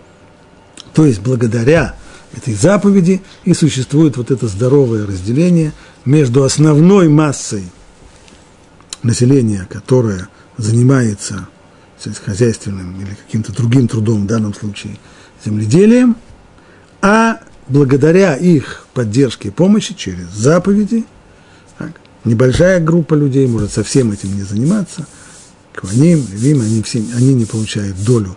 То 0.94 1.04
есть, 1.04 1.20
благодаря 1.20 1.96
этой 2.34 2.54
заповеди 2.54 3.22
и 3.44 3.54
существует 3.54 4.16
вот 4.16 4.30
это 4.30 4.48
здоровое 4.48 5.06
разделение 5.06 5.72
между 6.04 6.44
основной 6.44 7.08
массой 7.08 7.64
населения, 9.02 9.66
которое 9.70 10.28
занимается 10.56 11.48
сельскохозяйственным 11.98 13.00
или 13.00 13.16
каким-то 13.26 13.52
другим 13.52 13.88
трудом, 13.88 14.24
в 14.24 14.26
данном 14.26 14.54
случае 14.54 14.98
земледелием, 15.44 16.16
а 17.00 17.40
благодаря 17.68 18.36
их 18.36 18.86
поддержке 18.94 19.48
и 19.48 19.52
помощи 19.52 19.94
через 19.94 20.28
заповеди, 20.30 21.04
так, 21.78 21.92
небольшая 22.24 22.80
группа 22.80 23.14
людей 23.14 23.46
может 23.46 23.72
совсем 23.72 24.12
этим 24.12 24.34
не 24.34 24.42
заниматься, 24.42 25.06
Кваним, 25.74 26.26
Левим, 26.32 26.62
они, 26.62 26.82
все, 26.82 27.04
они 27.14 27.34
не 27.34 27.44
получают 27.44 28.02
долю 28.02 28.36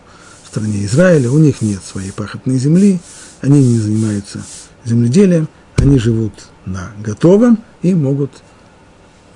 в 0.50 0.52
стране 0.52 0.84
Израиля, 0.86 1.30
у 1.30 1.38
них 1.38 1.62
нет 1.62 1.84
своей 1.84 2.12
пахотной 2.12 2.58
земли, 2.58 3.00
они 3.42 3.64
не 3.64 3.78
занимаются 3.78 4.44
земледелием, 4.84 5.48
они 5.76 6.00
живут 6.00 6.34
на 6.66 6.92
готовом 7.00 7.60
и 7.84 7.94
могут 7.94 8.32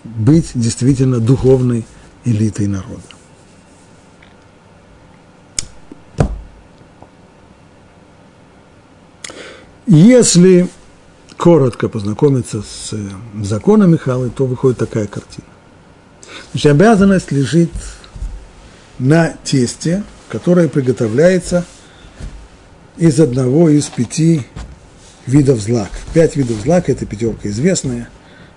быть 0.04 0.52
действительно 0.56 1.20
духовной 1.20 1.86
элитой 2.26 2.66
народа. 2.66 3.02
Если 9.86 10.68
коротко 11.38 11.90
познакомиться 11.90 12.64
с 12.64 12.94
э, 12.94 13.10
законами 13.44 13.98
Халы, 13.98 14.32
то 14.32 14.46
выходит 14.46 14.80
такая 14.80 15.06
картина. 15.06 15.46
Значит, 16.52 16.72
обязанность 16.72 17.32
лежит 17.32 17.70
на 18.98 19.36
тесте, 19.44 20.04
которое 20.34 20.68
приготовляется 20.68 21.64
из 22.98 23.20
одного 23.20 23.70
из 23.70 23.86
пяти 23.86 24.42
видов 25.28 25.60
злак. 25.60 25.92
Пять 26.16 26.36
видов 26.36 26.58
злак, 26.62 26.90
это 26.90 27.06
пятерка 27.06 27.50
известная. 27.50 28.10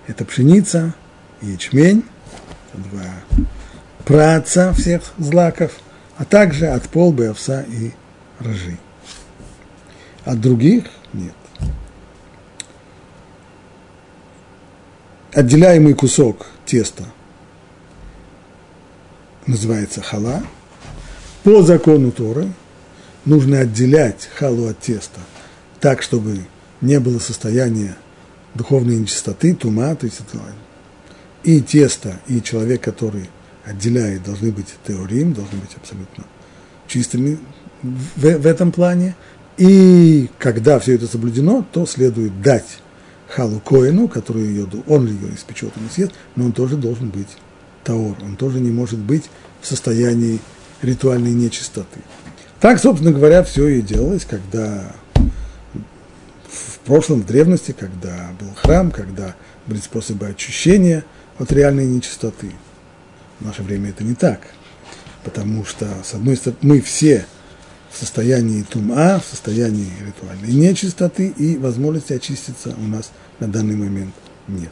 Это 0.07 0.25
пшеница, 0.25 0.95
ячмень, 1.39 2.03
два 2.73 3.13
праца 4.05 4.73
всех 4.73 5.03
злаков, 5.19 5.71
а 6.17 6.25
также 6.25 6.65
от 6.65 6.89
полбы, 6.89 7.27
овса 7.27 7.61
и 7.61 7.91
рожи. 8.39 8.79
От 10.25 10.41
других 10.41 10.85
нет. 11.13 11.35
Отделяемый 15.31 15.93
кусок 15.93 16.47
теста 16.65 17.03
называется 19.45 20.01
хала. 20.01 20.41
По 21.47 21.61
закону 21.61 22.11
Торы 22.11 22.51
нужно 23.23 23.59
отделять 23.59 24.27
халу 24.35 24.67
от 24.67 24.79
теста 24.79 25.21
так, 25.79 26.01
чтобы 26.01 26.39
не 26.81 26.99
было 26.99 27.19
состояния 27.19 27.95
духовной 28.53 28.97
нечистоты, 28.97 29.55
тума, 29.55 29.95
то 29.95 30.07
есть 30.07 30.19
это, 30.19 30.41
и 31.43 31.61
тесто, 31.61 32.19
и 32.27 32.41
человек, 32.41 32.81
который 32.81 33.29
отделяет, 33.63 34.23
должны 34.23 34.51
быть 34.51 34.65
теорим, 34.85 35.31
должны 35.31 35.59
быть 35.59 35.69
абсолютно 35.77 36.25
чистыми 36.85 37.39
в, 37.81 38.23
в 38.23 38.45
этом 38.45 38.73
плане. 38.73 39.15
И 39.55 40.29
когда 40.39 40.79
все 40.79 40.95
это 40.95 41.07
соблюдено, 41.07 41.65
то 41.71 41.85
следует 41.85 42.41
дать 42.41 42.79
халу 43.29 43.61
коину, 43.61 44.09
который 44.09 44.43
ее, 44.43 44.67
он 44.85 45.07
ее 45.07 45.33
испечет 45.33 45.71
не 45.77 45.87
съест, 45.87 46.11
но 46.35 46.43
он 46.43 46.51
тоже 46.51 46.75
должен 46.75 47.07
быть 47.07 47.37
таор, 47.85 48.17
он 48.21 48.35
тоже 48.35 48.59
не 48.59 48.71
может 48.71 48.99
быть 48.99 49.29
в 49.61 49.67
состоянии 49.67 50.41
ритуальной 50.81 51.31
нечистоты. 51.31 51.99
Так, 52.59 52.79
собственно 52.79 53.11
говоря, 53.11 53.43
все 53.43 53.67
и 53.67 53.81
делалось, 53.81 54.25
когда 54.25 54.91
в 56.49 56.79
прошлом, 56.85 57.21
в 57.21 57.25
древности, 57.25 57.75
когда 57.77 58.31
был 58.39 58.49
храм, 58.55 58.91
когда 58.91 59.35
были 59.65 59.79
способы 59.79 60.27
очищения 60.27 61.03
от 61.37 61.51
реальной 61.51 61.85
нечистоты. 61.85 62.51
В 63.39 63.45
наше 63.45 63.61
время 63.61 63.89
это 63.89 64.03
не 64.03 64.15
так, 64.15 64.41
потому 65.23 65.65
что, 65.65 65.87
с 66.03 66.13
одной 66.13 66.35
стороны, 66.35 66.57
мы 66.61 66.81
все 66.81 67.25
в 67.91 67.97
состоянии 67.97 68.63
тума, 68.63 69.19
в 69.19 69.29
состоянии 69.29 69.91
ритуальной 70.05 70.51
нечистоты, 70.51 71.27
и 71.27 71.57
возможности 71.57 72.13
очиститься 72.13 72.73
у 72.77 72.87
нас 72.87 73.11
на 73.39 73.47
данный 73.47 73.75
момент 73.75 74.13
нет. 74.47 74.71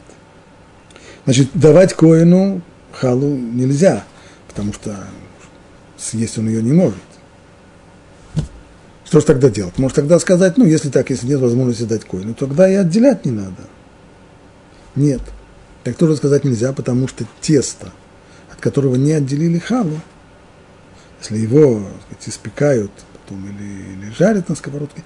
Значит, 1.24 1.50
давать 1.54 1.94
коину 1.94 2.62
халу 2.92 3.36
нельзя, 3.36 4.04
потому 4.48 4.72
что 4.72 4.96
съесть 5.96 6.38
он 6.38 6.48
ее 6.48 6.62
не 6.62 6.72
может. 6.72 6.98
Что 9.04 9.20
же 9.20 9.26
тогда 9.26 9.50
делать? 9.50 9.78
Может 9.78 9.96
тогда 9.96 10.18
сказать, 10.18 10.56
ну, 10.56 10.64
если 10.64 10.90
так, 10.90 11.10
если 11.10 11.28
нет 11.28 11.40
возможности 11.40 11.84
дать 11.84 12.04
коину, 12.04 12.34
тогда 12.34 12.68
и 12.68 12.74
отделять 12.74 13.24
не 13.24 13.30
надо. 13.30 13.62
Нет. 14.96 15.22
Так 15.84 15.96
тоже 15.96 16.16
сказать 16.16 16.44
нельзя, 16.44 16.72
потому 16.72 17.06
что 17.06 17.24
тесто, 17.40 17.92
от 18.52 18.60
которого 18.60 18.96
не 18.96 19.12
отделили 19.12 19.58
халу, 19.58 20.00
если 21.20 21.38
его 21.38 21.82
сказать, 22.06 22.28
испекают 22.28 22.90
потом 23.12 23.44
или, 23.46 24.06
или 24.06 24.12
жарят 24.12 24.48
на 24.48 24.56
сковородке, 24.56 25.04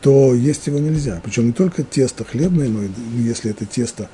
то 0.00 0.34
есть 0.34 0.66
его 0.66 0.78
нельзя. 0.78 1.20
Причем 1.22 1.46
не 1.46 1.52
только 1.52 1.82
тесто 1.82 2.24
хлебное, 2.24 2.68
но 2.68 2.82
и 2.82 2.88
ну, 2.88 3.22
если 3.22 3.50
это 3.50 3.66
тесто 3.66 4.08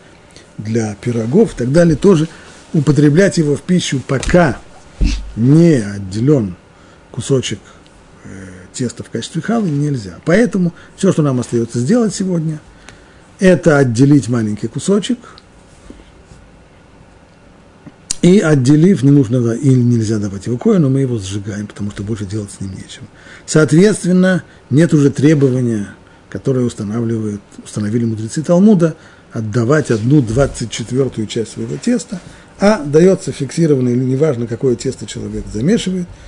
для 0.58 0.96
пирогов 1.00 1.54
и 1.54 1.56
так 1.56 1.72
далее, 1.72 1.96
тоже 1.96 2.28
употреблять 2.72 3.38
его 3.38 3.56
в 3.56 3.62
пищу, 3.62 4.00
пока 4.06 4.58
не 5.36 5.74
отделен 5.74 6.56
кусочек 7.10 7.58
теста 8.72 9.02
в 9.02 9.10
качестве 9.10 9.42
халы 9.42 9.68
нельзя. 9.68 10.18
Поэтому 10.24 10.72
все, 10.96 11.12
что 11.12 11.22
нам 11.22 11.40
остается 11.40 11.78
сделать 11.80 12.14
сегодня, 12.14 12.60
это 13.38 13.78
отделить 13.78 14.28
маленький 14.28 14.68
кусочек, 14.68 15.18
и 18.22 18.38
отделив, 18.38 19.02
не 19.02 19.10
нужно 19.10 19.36
или 19.52 19.80
нельзя 19.80 20.18
давать 20.18 20.44
его 20.44 20.58
кое, 20.58 20.78
но 20.78 20.90
мы 20.90 21.00
его 21.00 21.18
сжигаем, 21.18 21.66
потому 21.66 21.90
что 21.90 22.02
больше 22.02 22.26
делать 22.26 22.50
с 22.50 22.60
ним 22.60 22.72
нечего. 22.72 23.06
Соответственно, 23.46 24.44
нет 24.68 24.92
уже 24.92 25.10
требования, 25.10 25.94
которые 26.28 26.66
устанавливают, 26.66 27.40
установили 27.64 28.04
мудрецы 28.04 28.42
Талмуда, 28.42 28.94
отдавать 29.32 29.90
одну 29.90 30.20
двадцать 30.20 30.70
четвертую 30.70 31.28
часть 31.28 31.52
своего 31.52 31.76
теста, 31.78 32.20
а 32.60 32.82
дается 32.84 33.32
фиксированное, 33.32 33.92
или 33.92 34.04
неважно, 34.04 34.46
какое 34.46 34.76
тесто 34.76 35.06
человек 35.06 35.44
замешивает– 35.52 36.06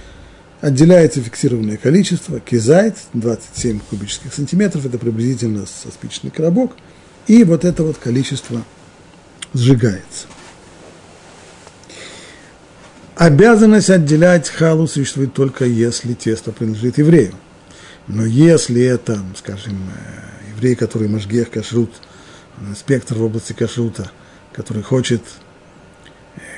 отделяется 0.62 1.20
фиксированное 1.20 1.76
количество, 1.76 2.40
кизайт, 2.40 2.96
27 3.12 3.80
кубических 3.90 4.32
сантиметров, 4.32 4.86
это 4.86 4.96
приблизительно 4.96 5.66
со 5.66 5.90
спичный 5.90 6.30
коробок, 6.30 6.72
и 7.26 7.44
вот 7.44 7.64
это 7.64 7.82
вот 7.82 7.98
количество 7.98 8.62
сжигается. 9.52 10.28
Обязанность 13.16 13.90
отделять 13.90 14.48
халу 14.48 14.86
существует 14.86 15.34
только 15.34 15.64
если 15.64 16.14
тесто 16.14 16.52
принадлежит 16.52 16.96
еврею. 16.96 17.34
Но 18.06 18.24
если 18.24 18.82
это, 18.82 19.18
скажем, 19.36 19.74
э, 19.74 20.50
еврей, 20.54 20.74
который 20.76 21.08
Машгех 21.08 21.50
Кашрут, 21.50 21.90
инспектор 22.60 23.18
в 23.18 23.24
области 23.24 23.52
кашрута, 23.52 24.10
который 24.52 24.82
хочет 24.82 25.22
э, 25.22 25.41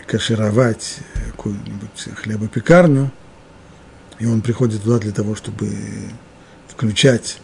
кашировать 0.06 0.98
какую-нибудь 1.32 2.08
хлебопекарню, 2.16 3.10
и 4.18 4.26
он 4.26 4.42
приходит 4.42 4.82
туда 4.82 4.98
для 4.98 5.12
того, 5.12 5.34
чтобы 5.34 5.70
включать 6.68 7.38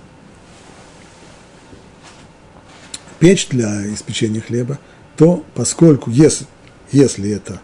печь 3.19 3.49
для 3.49 3.93
испечения 3.93 4.41
хлеба, 4.41 4.79
то 5.17 5.45
поскольку, 5.55 6.11
если, 6.11 6.47
если 6.93 7.31
это 7.31 7.61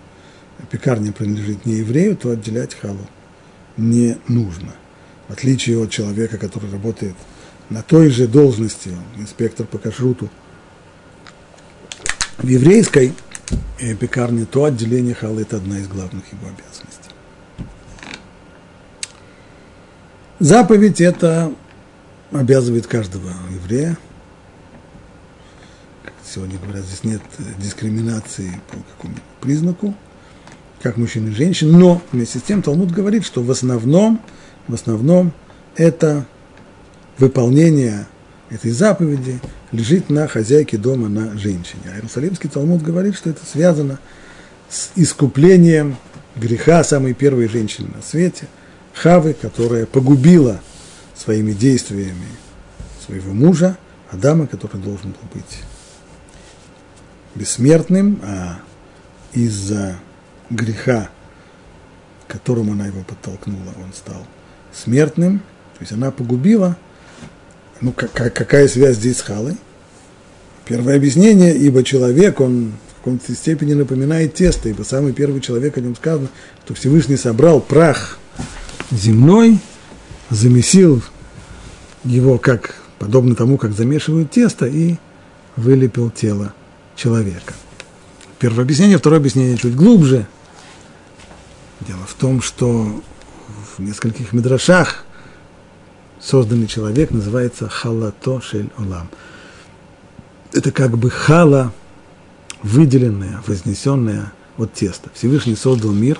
пекарня 0.71 1.13
принадлежит 1.13 1.67
не 1.67 1.77
еврею, 1.77 2.17
то 2.17 2.31
отделять 2.31 2.75
халу 2.75 3.07
не 3.77 4.19
нужно. 4.29 4.75
В 5.29 5.33
отличие 5.33 5.83
от 5.83 5.91
человека, 5.91 6.39
который 6.39 6.71
работает 6.71 7.15
на 7.71 7.83
той 7.83 8.11
же 8.11 8.29
должности, 8.29 8.91
инспектор 9.17 9.67
по 9.67 9.79
кашруту, 9.79 10.31
в 12.39 12.47
еврейской 12.47 13.13
пекарне, 13.79 14.45
то 14.45 14.65
отделение 14.65 15.15
халы– 15.15 15.43
это 15.43 15.57
одна 15.57 15.79
из 15.79 15.89
главных 15.89 16.25
его 16.33 16.47
обязанностей. 16.47 17.11
Заповедь 20.39 21.01
это 21.01 21.53
обязывает 22.31 22.87
каждого 22.87 23.31
еврея. 23.55 23.97
Как 26.05 26.13
сегодня 26.25 26.59
говорят, 26.59 26.85
здесь 26.85 27.05
нет 27.05 27.23
дискриминации 27.59 28.61
по 28.69 28.77
какому 28.77 29.15
признаку, 29.41 29.95
как 30.83 30.97
мужчин 30.97 31.29
и 31.29 31.31
женщин, 31.31 31.73
но 31.73 32.03
вместе 32.13 32.39
с 32.39 32.43
тем 32.43 32.63
Талмуд 32.63 32.91
говорит, 32.91 33.25
что 33.25 33.43
в 33.43 33.51
основном, 33.51 34.21
в 34.69 34.75
основном 34.75 35.33
это 35.77 36.27
выполнение 37.19 38.07
этой 38.51 38.71
заповеди 38.71 39.41
лежит 39.73 40.11
на 40.11 40.29
хозяйке 40.29 40.77
дома, 40.77 41.09
на 41.09 41.37
женщине. 41.37 41.83
А 41.87 41.97
Иерусалимский 41.97 42.49
Талмуд 42.49 42.83
говорит, 42.83 43.17
что 43.17 43.31
это 43.31 43.45
связано 43.45 43.99
с 44.69 44.91
искуплением 44.95 45.97
греха 46.37 46.85
самой 46.85 47.15
первой 47.15 47.49
женщины 47.49 47.89
на 47.95 48.03
свете, 48.03 48.47
Хавы, 48.95 49.35
которая 49.35 49.87
погубила 49.87 50.61
своими 51.15 51.53
действиями 51.53 52.27
своего 53.05 53.33
мужа, 53.33 53.77
Адама, 54.11 54.47
который 54.47 54.81
должен 54.81 55.11
был 55.13 55.29
быть 55.35 55.59
бессмертным, 57.35 58.21
а 58.23 58.59
из-за 59.33 59.97
греха, 60.51 61.11
которому 62.29 62.73
она 62.73 62.87
его 62.87 63.03
подтолкнула, 63.03 63.73
он 63.85 63.93
стал 63.93 64.27
смертным. 64.73 65.41
То 65.75 65.81
есть 65.81 65.93
она 65.93 66.11
погубила. 66.11 66.77
Ну, 67.81 67.93
какая 67.93 68.69
связь 68.69 68.97
здесь 68.97 69.19
с 69.19 69.23
Халой? 69.23 69.57
Первое 70.65 70.97
объяснение, 70.97 71.57
ибо 71.57 71.85
человек, 71.85 72.41
он 72.41 72.73
в 72.91 73.05
какой-то 73.05 73.35
степени 73.35 73.75
напоминает 73.75 74.35
тесто, 74.35 74.69
ибо 74.69 74.83
самый 74.83 75.13
первый 75.13 75.41
человек, 75.41 75.77
о 75.79 75.81
нем 75.81 75.95
сказано, 75.95 76.29
что 76.65 76.75
Всевышний 76.75 77.17
собрал 77.17 77.61
прах 77.61 78.19
земной, 78.91 79.61
замесил 80.31 81.03
его 82.03 82.39
как, 82.39 82.77
подобно 82.99 83.35
тому, 83.35 83.59
как 83.59 83.73
замешивают 83.73 84.31
тесто, 84.33 84.67
и 84.67 84.97
вылепил 85.55 86.11
тело 86.11 86.53
человека. 86.97 87.55
Первое 88.39 88.65
объяснение, 88.65 88.99
второе 88.99 89.21
объяснение 89.21 89.57
чуть 89.57 89.75
глубже. 89.75 90.27
Дело 91.87 92.05
в 92.07 92.15
том, 92.15 92.43
что 92.43 93.03
в 93.77 93.81
нескольких 93.81 94.33
мидрашах 94.33 95.06
созданный 96.27 96.67
человек 96.67 97.11
называется 97.11 97.69
халато 97.69 98.41
шель 98.41 98.71
олам. 98.79 99.09
Это 100.53 100.73
как 100.73 100.99
бы 100.99 101.09
хала, 101.09 101.73
выделенная, 102.63 103.43
вознесенная 103.47 104.33
от 104.59 104.73
теста. 104.73 105.11
Всевышний 105.15 105.55
создал 105.55 105.93
мир, 105.93 106.19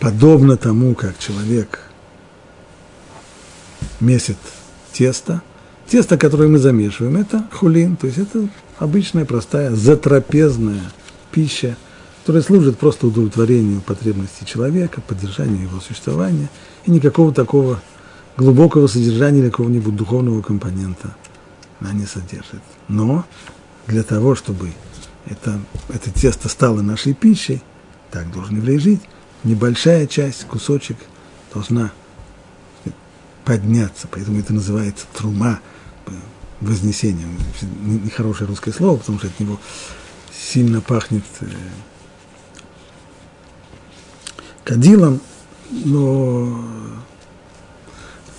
подобно 0.00 0.56
тому, 0.56 0.94
как 0.94 1.18
человек 1.18 1.80
месит 4.00 4.36
тесто. 4.92 5.42
Тесто, 5.88 6.18
которое 6.18 6.48
мы 6.48 6.58
замешиваем, 6.58 7.16
это 7.16 7.46
хулин, 7.52 7.96
то 7.96 8.06
есть 8.06 8.18
это 8.18 8.48
обычная, 8.78 9.24
простая, 9.24 9.70
затрапезная 9.70 10.82
пища, 11.30 11.76
которая 12.20 12.42
служит 12.42 12.78
просто 12.78 13.06
удовлетворению 13.06 13.80
потребностей 13.80 14.44
человека, 14.44 15.00
поддержанию 15.00 15.62
его 15.62 15.80
существования, 15.80 16.48
и 16.84 16.90
никакого 16.90 17.32
такого 17.32 17.80
глубокого 18.36 18.86
содержания 18.86 19.40
или 19.40 19.50
какого-нибудь 19.50 19.96
духовного 19.96 20.42
компонента 20.42 21.14
она 21.80 21.92
не 21.92 22.06
содержит. 22.06 22.62
Но 22.88 23.24
для 23.86 24.02
того, 24.02 24.34
чтобы 24.34 24.72
это, 25.26 25.60
это 25.88 26.10
тесто 26.10 26.48
стало 26.48 26.80
нашей 26.82 27.14
пищей, 27.14 27.62
так 28.10 28.30
должен 28.32 28.56
еврей 28.56 28.78
жить, 28.78 29.00
небольшая 29.44 30.06
часть, 30.06 30.44
кусочек 30.46 30.96
должна 31.52 31.92
подняться, 33.44 34.06
поэтому 34.10 34.38
это 34.38 34.52
называется 34.52 35.06
трума, 35.12 35.60
вознесение. 36.62 37.26
Нехорошее 37.82 38.48
русское 38.48 38.72
слово, 38.72 38.96
потому 38.96 39.18
что 39.18 39.26
от 39.26 39.40
него 39.40 39.58
сильно 40.32 40.80
пахнет 40.80 41.24
э, 41.40 41.46
кадилом, 44.64 45.20
но 45.70 46.64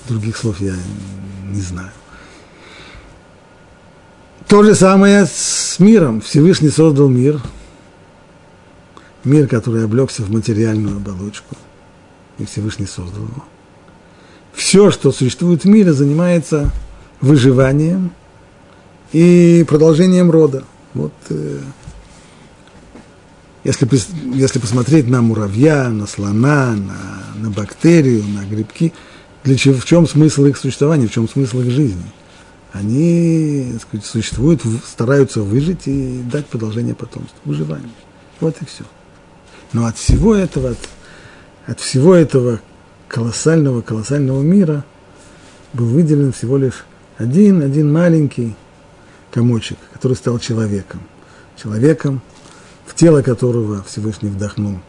других 0.08 0.38
слов 0.38 0.62
я 0.62 0.76
не 1.50 1.62
знаю. 1.62 1.92
То 4.48 4.64
же 4.64 4.76
самое 4.76 5.26
с 5.26 5.78
миром. 5.80 6.22
Всевышний 6.22 6.70
создал 6.70 7.10
мир– 7.10 7.42
мир, 9.24 9.48
который 9.48 9.86
облегся 9.86 10.24
в 10.24 10.32
материальную 10.32 10.98
оболочку, 10.98 11.56
и 12.38 12.46
Всевышний 12.46 12.86
создал 12.86 13.24
его. 13.24 13.44
Все, 14.54 14.92
что 14.92 15.12
существует 15.12 15.64
в 15.64 15.68
мире, 15.68 15.94
занимается 15.94 16.72
выживанием 17.22 18.12
и 19.12 19.66
продолжением 19.68 20.30
рода. 20.30 20.64
Вот 20.94 21.14
э, 21.30 21.60
если, 23.64 23.90
если 24.36 24.60
посмотреть 24.60 25.08
на 25.08 25.22
муравья, 25.22 25.90
на 25.90 26.06
слона, 26.06 26.74
на, 26.74 26.98
на 27.36 27.50
бактерию, 27.50 28.24
на 28.28 28.46
грибки, 28.46 28.94
для 29.44 29.58
чего, 29.58 29.76
в 29.76 29.86
чем 29.86 30.08
смысл 30.08 30.46
их 30.46 30.58
существования, 30.58 31.08
в 31.08 31.12
чем 31.12 31.28
смысл 31.28 31.62
их 31.62 31.72
жизни? 31.72 32.04
Они 32.72 33.76
сказать, 33.82 34.06
существуют, 34.06 34.62
стараются 34.86 35.42
выжить 35.42 35.86
и 35.86 36.22
дать 36.32 36.48
продолжение 36.48 36.96
потомству, 36.96 37.38
выживанию. 37.46 37.90
Вот 38.40 38.56
и 38.62 38.66
все. 38.66 38.84
Но 39.74 39.86
от 39.86 39.98
всего 39.98 40.34
этого, 40.34 40.72
от, 40.72 40.80
от 41.68 41.80
всего 41.80 42.16
этого 42.16 42.62
колоссального, 43.08 43.82
колоссального 43.82 44.42
мира 44.42 44.86
был 45.74 45.86
выделен 45.86 46.32
всего 46.32 46.58
лишь 46.58 46.86
один, 47.18 47.62
один 47.62 47.92
маленький 47.92 48.56
комочек, 49.32 49.78
который 49.92 50.16
стал 50.16 50.40
человеком. 50.40 51.02
Человеком, 51.62 52.22
в 52.86 52.96
тело 52.96 53.22
которого 53.22 53.84
Всевышний 53.84 54.30
вдохнул 54.30 54.80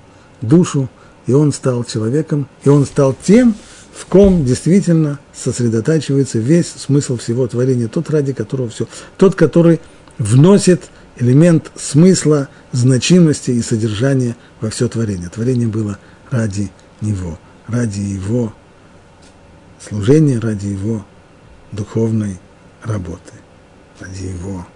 душу, 0.40 0.88
и 1.26 1.32
он 1.32 1.52
стал 1.52 1.84
человеком, 1.84 2.48
и 2.64 2.68
он 2.68 2.86
стал 2.86 3.14
тем, 3.14 3.54
в 3.94 4.06
ком 4.06 4.44
действительно 4.44 5.20
сосредотачивается 5.32 6.38
весь 6.38 6.68
смысл 6.68 7.16
всего 7.16 7.46
творения, 7.46 7.86
тот, 7.86 8.10
ради 8.10 8.32
которого 8.32 8.68
все, 8.68 8.88
тот, 9.16 9.36
который 9.36 9.80
вносит 10.18 10.90
элемент 11.16 11.70
смысла, 11.76 12.48
значимости 12.72 13.52
и 13.52 13.62
содержания 13.62 14.36
во 14.60 14.70
все 14.70 14.88
творение. 14.88 15.28
Творение 15.28 15.68
было 15.68 15.98
ради 16.30 16.72
него, 17.00 17.38
ради 17.68 18.00
его 18.00 18.52
служения, 19.80 20.40
ради 20.40 20.66
его 20.66 21.06
духовной 21.70 22.40
работы, 22.82 23.32
ради 24.00 24.24
его 24.24 24.66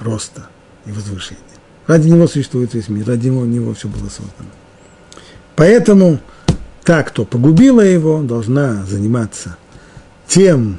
роста 0.00 0.48
и 0.84 0.90
возвышения. 0.90 1.42
Ради 1.86 2.08
него 2.08 2.26
существует 2.26 2.74
весь 2.74 2.88
мир, 2.88 3.06
ради 3.06 3.28
него, 3.28 3.44
него 3.44 3.72
все 3.74 3.88
было 3.88 4.08
создано. 4.08 4.50
Поэтому 5.54 6.18
та, 6.84 7.02
кто 7.02 7.24
погубила 7.24 7.80
его, 7.80 8.22
должна 8.22 8.84
заниматься 8.84 9.56
тем, 10.26 10.78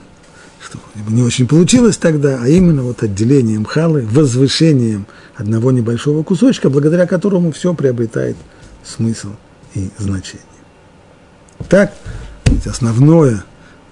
что 0.63 0.79
не 1.09 1.23
очень 1.23 1.47
получилось 1.47 1.97
тогда, 1.97 2.39
а 2.41 2.47
именно 2.47 2.83
вот 2.83 3.03
отделением 3.03 3.65
халы, 3.65 4.05
возвышением 4.09 5.07
одного 5.35 5.71
небольшого 5.71 6.23
кусочка, 6.23 6.69
благодаря 6.69 7.07
которому 7.07 7.51
все 7.51 7.73
приобретает 7.73 8.37
смысл 8.83 9.29
и 9.73 9.89
значение. 9.97 10.43
Так, 11.69 11.93
основное 12.65 13.43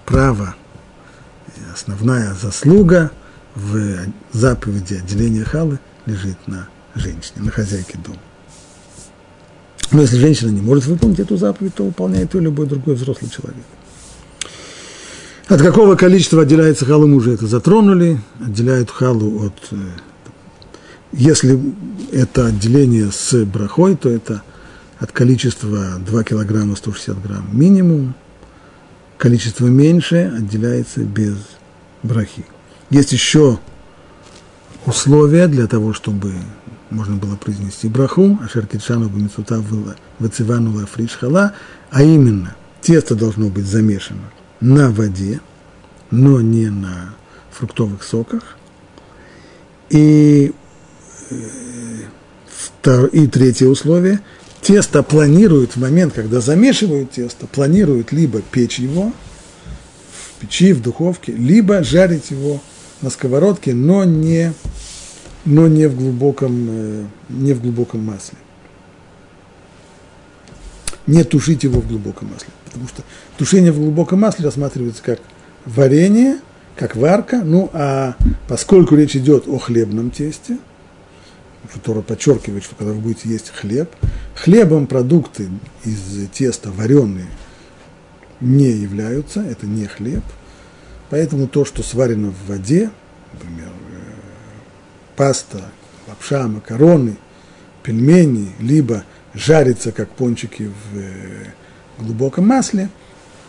право, 0.06 0.56
основная 1.74 2.34
заслуга 2.36 3.12
в 3.56 3.98
заповеди 4.32 4.96
отделения 4.96 5.44
халы 5.44 5.80
лежит 6.06 6.38
на 6.48 6.68
женщине, 6.96 7.44
на 7.44 7.52
хозяйке 7.52 7.98
дома. 7.98 8.20
Но 9.92 10.02
если 10.02 10.18
женщина 10.18 10.50
не 10.50 10.62
может 10.62 10.86
выполнить 10.86 11.20
эту 11.20 11.38
заповедь, 11.38 11.76
то 11.76 11.84
выполняет 11.84 12.34
ее 12.34 12.42
любой 12.42 12.66
другой 12.66 12.96
взрослый 12.96 13.30
человек. 13.30 13.64
От 15.48 15.62
какого 15.62 15.96
количества 15.96 16.44
отделяется 16.44 16.86
халу, 16.86 17.08
мы 17.08 17.18
уже 17.18 17.34
это 17.34 17.48
затронули. 17.48 18.20
Отделяют 18.44 18.90
халу 18.90 19.46
от... 19.46 19.54
Э, 19.72 19.76
если 21.12 21.60
это 22.12 22.48
отделение 22.48 23.12
с 23.12 23.46
брахой, 23.46 23.96
то 23.96 24.10
это 24.10 24.42
от 25.00 25.12
количества 25.12 26.00
2 26.00 26.24
килограмма 26.24 26.76
160 26.76 27.22
грамм 27.22 27.50
минимум. 27.52 28.16
Количество 29.18 29.68
меньше 29.68 30.34
отделяется 30.36 31.02
без 31.02 31.36
брахи. 32.02 32.46
Есть 32.90 33.12
еще 33.12 33.60
условия 34.86 35.48
для 35.48 35.68
того, 35.68 35.94
чтобы 35.94 36.34
можно 36.94 37.16
было 37.16 37.36
произнести 37.36 37.88
браху, 37.88 38.40
ашер 38.44 38.66
китшану 38.68 39.10
бамицута 39.10 39.64
вациванула 40.20 40.86
фришхала, 40.86 41.54
а 41.92 42.04
именно 42.04 42.56
тесто 42.82 43.16
должно 43.16 43.50
быть 43.50 43.66
замешано 43.66 44.32
на 44.62 44.92
воде, 44.92 45.42
но 46.12 46.42
не 46.42 46.70
на 46.70 47.16
фруктовых 47.52 48.04
соках. 48.04 48.58
И, 49.90 50.54
э, 51.30 53.08
и 53.12 53.28
третье 53.28 53.68
условие– 53.68 54.22
тесто 54.64 55.04
планируют 55.04 55.76
в 55.76 55.80
момент, 55.80 56.14
когда 56.14 56.40
замешивают 56.40 57.12
тесто, 57.12 57.46
планируют 57.46 58.12
либо 58.12 58.42
печь 58.42 58.80
его 58.80 59.12
в 60.12 60.42
печи, 60.42 60.74
в 60.74 60.82
духовке, 60.82 61.34
либо 61.34 61.84
жарить 61.84 62.32
его 62.32 62.62
на 63.02 63.10
сковородке, 63.10 63.74
но 63.74 64.06
не, 64.06 64.54
но 65.46 65.68
не, 65.68 65.88
в, 65.88 65.98
глубоком, 65.98 66.68
э, 66.70 67.04
не 67.30 67.54
в 67.54 67.62
глубоком 67.62 68.04
масле. 68.06 68.38
Не 71.06 71.24
тушить 71.24 71.64
его 71.64 71.82
в 71.82 71.88
глубоком 71.88 72.30
масле. 72.32 72.50
Потому 72.66 72.88
что 72.88 73.04
тушение 73.38 73.72
в 73.72 73.78
глубоком 73.78 74.22
масле 74.22 74.46
рассматривается 74.46 75.04
как 75.04 75.20
варенье, 75.66 76.40
как 76.76 76.96
варка. 76.96 77.42
Ну, 77.44 77.70
а 77.74 78.16
поскольку 78.48 78.96
речь 78.96 79.16
идет 79.16 79.48
о 79.48 79.58
хлебном 79.58 80.12
тесте– 80.12 80.58
Тора 81.84 82.02
подчеркивает, 82.02 82.64
что 82.64 82.76
когда 82.76 82.94
вы 82.94 83.00
будете 83.00 83.30
есть 83.30 83.50
хлеб, 83.50 83.90
хлебом 84.36 84.88
продукты 84.88 85.50
из 85.86 86.30
теста 86.32 86.72
вареные 86.72 87.28
не 88.42 88.70
являются, 88.70 89.42
это 89.42 89.66
не 89.66 89.86
хлеб. 89.86 90.24
Поэтому 91.10 91.48
то, 91.48 91.64
что 91.64 91.84
сварено 91.84 92.32
в 92.32 92.50
воде, 92.50 92.90
например, 93.34 93.70
паста, 95.16 95.62
лапша, 96.08 96.48
макароны, 96.48 97.18
пельмени, 97.84 98.52
либо 98.60 99.04
жарится, 99.34 99.92
как 99.92 100.10
пончики 100.10 100.64
в 100.64 100.98
э, 100.98 101.46
глубоком 102.00 102.48
масле, 102.48 102.90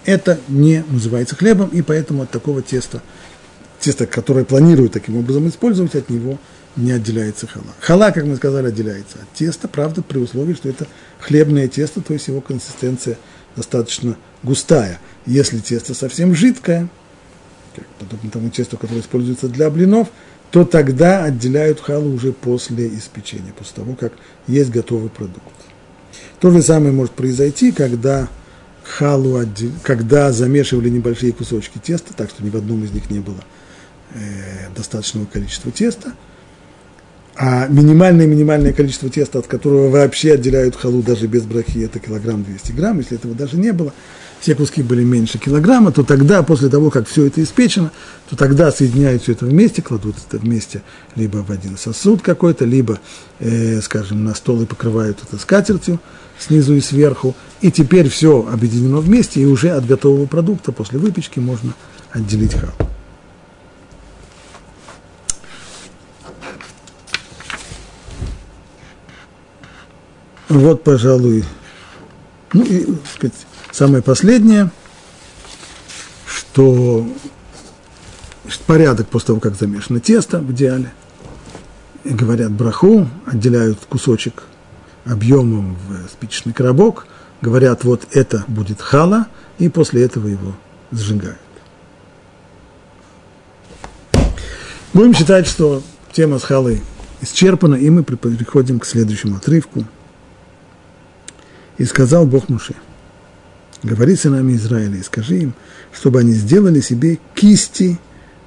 это 0.05 0.39
не 0.49 0.85
называется 0.89 1.37
хлебом, 1.37 1.69
и 1.69 1.83
поэтому 1.83 2.23
от 2.23 2.31
такого 2.31 2.63
теста, 2.63 3.03
теста, 3.81 4.07
которое 4.07 4.45
планируют 4.45 4.93
таким 4.93 5.17
образом 5.17 5.49
использовать, 5.49 5.95
от 5.95 6.11
него 6.11 6.39
не 6.77 6.93
отделяется 6.93 7.47
хала. 7.47 7.67
Хала, 7.81 8.11
как 8.11 8.25
мы 8.25 8.37
сказали, 8.37 8.69
отделяется 8.69 9.19
от 9.23 9.33
теста, 9.33 9.69
правда, 9.69 10.03
при 10.03 10.19
условии, 10.19 10.55
что 10.55 10.69
это 10.69 10.87
хлебное 11.21 11.69
тесто, 11.69 12.01
то 12.01 12.13
есть 12.13 12.29
его 12.29 12.41
консистенция 12.41 13.17
достаточно 13.57 14.17
густая. 14.43 14.99
Если 15.27 15.59
тесто 15.59 15.95
совсем 15.95 16.35
жидкое, 16.35 16.89
подобно 17.99 18.31
тому 18.31 18.51
тесту, 18.51 18.77
которое 18.77 19.01
используется 19.01 19.49
для 19.49 19.71
блинов, 19.71 20.09
то 20.55 20.65
тогда 20.65 21.25
отделяют 21.25 21.81
халу 21.81 22.15
уже 22.15 22.33
после 22.33 22.87
испечения, 22.87 23.53
после 23.59 23.75
того, 23.75 23.97
как 23.97 24.13
есть 24.47 24.71
готовый 24.71 25.11
продукт. 25.11 25.43
То 26.39 26.53
же 26.53 26.63
самое 26.63 26.93
может 26.93 27.11
произойти, 27.11 27.73
когда 27.73 28.29
халу, 28.85 29.41
когда 29.83 30.31
замешивали 30.31 30.91
небольшие 30.91 31.33
кусочки 31.33 31.79
теста, 31.79 32.15
так 32.15 32.31
что 32.31 32.45
ни 32.45 32.51
в 32.51 32.55
одном 32.55 32.85
из 32.85 32.93
них 32.93 33.11
не 33.11 33.19
было 33.19 33.41
э, 34.13 34.69
достаточного 34.77 35.27
количества 35.27 35.73
теста– 35.73 36.13
а 37.37 37.67
минимальное-минимальное 37.67 38.73
количество 38.73 39.11
теста, 39.11 39.41
от 39.41 39.49
которого 39.49 39.89
вообще 39.91 40.35
отделяют 40.35 40.77
халу 40.77 41.03
даже 41.03 41.27
без 41.27 41.43
брахи, 41.43 41.85
это 41.85 41.99
килограмм 41.99 42.45
200 42.45 42.73
грамм, 42.73 42.99
если 42.99 43.17
этого 43.17 43.35
даже 43.35 43.57
не 43.57 43.73
было, 43.73 43.93
все 44.45 44.55
куски 44.55 44.83
были 44.83 45.03
меньше 45.03 45.39
килограмма, 45.39 45.91
то 45.91 46.03
тогда, 46.03 46.43
после 46.43 46.69
того, 46.69 46.91
как 46.91 47.09
все 47.09 47.25
это 47.25 47.43
испечено, 47.43 47.91
то 48.29 48.37
тогда 48.37 48.71
соединяют 48.71 49.23
все 49.23 49.33
это 49.33 49.47
вместе, 49.47 49.81
кладут 49.81 50.17
это 50.29 50.37
вместе 50.37 50.83
либо 51.17 51.39
в 51.39 51.51
один 51.51 51.79
сосуд 51.79 52.21
какой-то, 52.21 52.67
либо, 52.67 53.01
э, 53.39 53.81
скажем, 53.81 54.23
на 54.23 54.35
стол 54.35 54.61
и 54.61 54.67
покрывают 54.67 55.19
это 55.27 55.41
скатертью 55.41 55.99
снизу 56.39 56.75
и 56.75 56.83
сверху, 56.83 57.35
и 57.63 57.73
теперь 57.73 58.11
все 58.11 58.47
объединено 58.47 58.99
вместе, 58.99 59.41
и 59.41 59.47
уже 59.47 59.71
от 59.71 59.87
готового 59.87 60.27
продукта 60.27 60.73
после 60.73 60.99
выпечки 60.99 61.39
можно 61.39 61.73
отделить 62.13 62.53
халу. 62.53 62.73
Вот, 70.51 70.85
пожалуй, 70.85 71.45
ну 72.53 72.63
и, 72.63 72.85
так 72.85 73.11
сказать, 73.11 73.47
самое 73.75 74.03
последнее, 74.03 74.71
что 76.27 77.07
порядок 78.67 79.09
после 79.09 79.27
того, 79.29 79.41
как 79.41 79.57
замешано 79.57 80.01
тесто 80.01 80.39
в 80.39 80.53
идеале, 80.53 80.93
говорят 82.05 82.53
браху, 82.53 83.09
отделяют 83.27 83.81
кусочек 83.89 84.45
объемом 85.05 85.77
в 85.89 86.09
спичечный 86.09 86.53
коробок, 86.53 87.07
говорят, 87.43 87.85
вот 87.85 88.07
это 88.13 88.45
будет 88.47 88.81
хала, 88.81 89.27
и 89.59 89.69
после 89.69 90.05
этого 90.05 90.29
его 90.29 90.55
сжигают. 90.93 91.39
Будем 94.93 95.13
считать, 95.13 95.47
что 95.47 95.83
тема 96.13 96.39
с 96.39 96.45
халой 96.45 96.81
исчерпана, 97.21 97.75
и 97.75 97.91
мы 97.91 98.05
переходим 98.05 98.79
к 98.79 98.87
следующему 98.87 99.37
отрывку– 99.37 99.85
и 101.79 101.85
сказал 101.85 102.27
Бог 102.27 102.49
Муше, 102.49 102.75
говори 103.85 104.17
сынами 104.17 104.55
Израиля 104.55 104.97
и 104.97 105.03
скажи 105.03 105.39
им, 105.39 105.55
чтобы 105.93 106.21
они 106.21 106.33
сделали 106.33 106.81
себе 106.81 107.19
кисти 107.35 107.99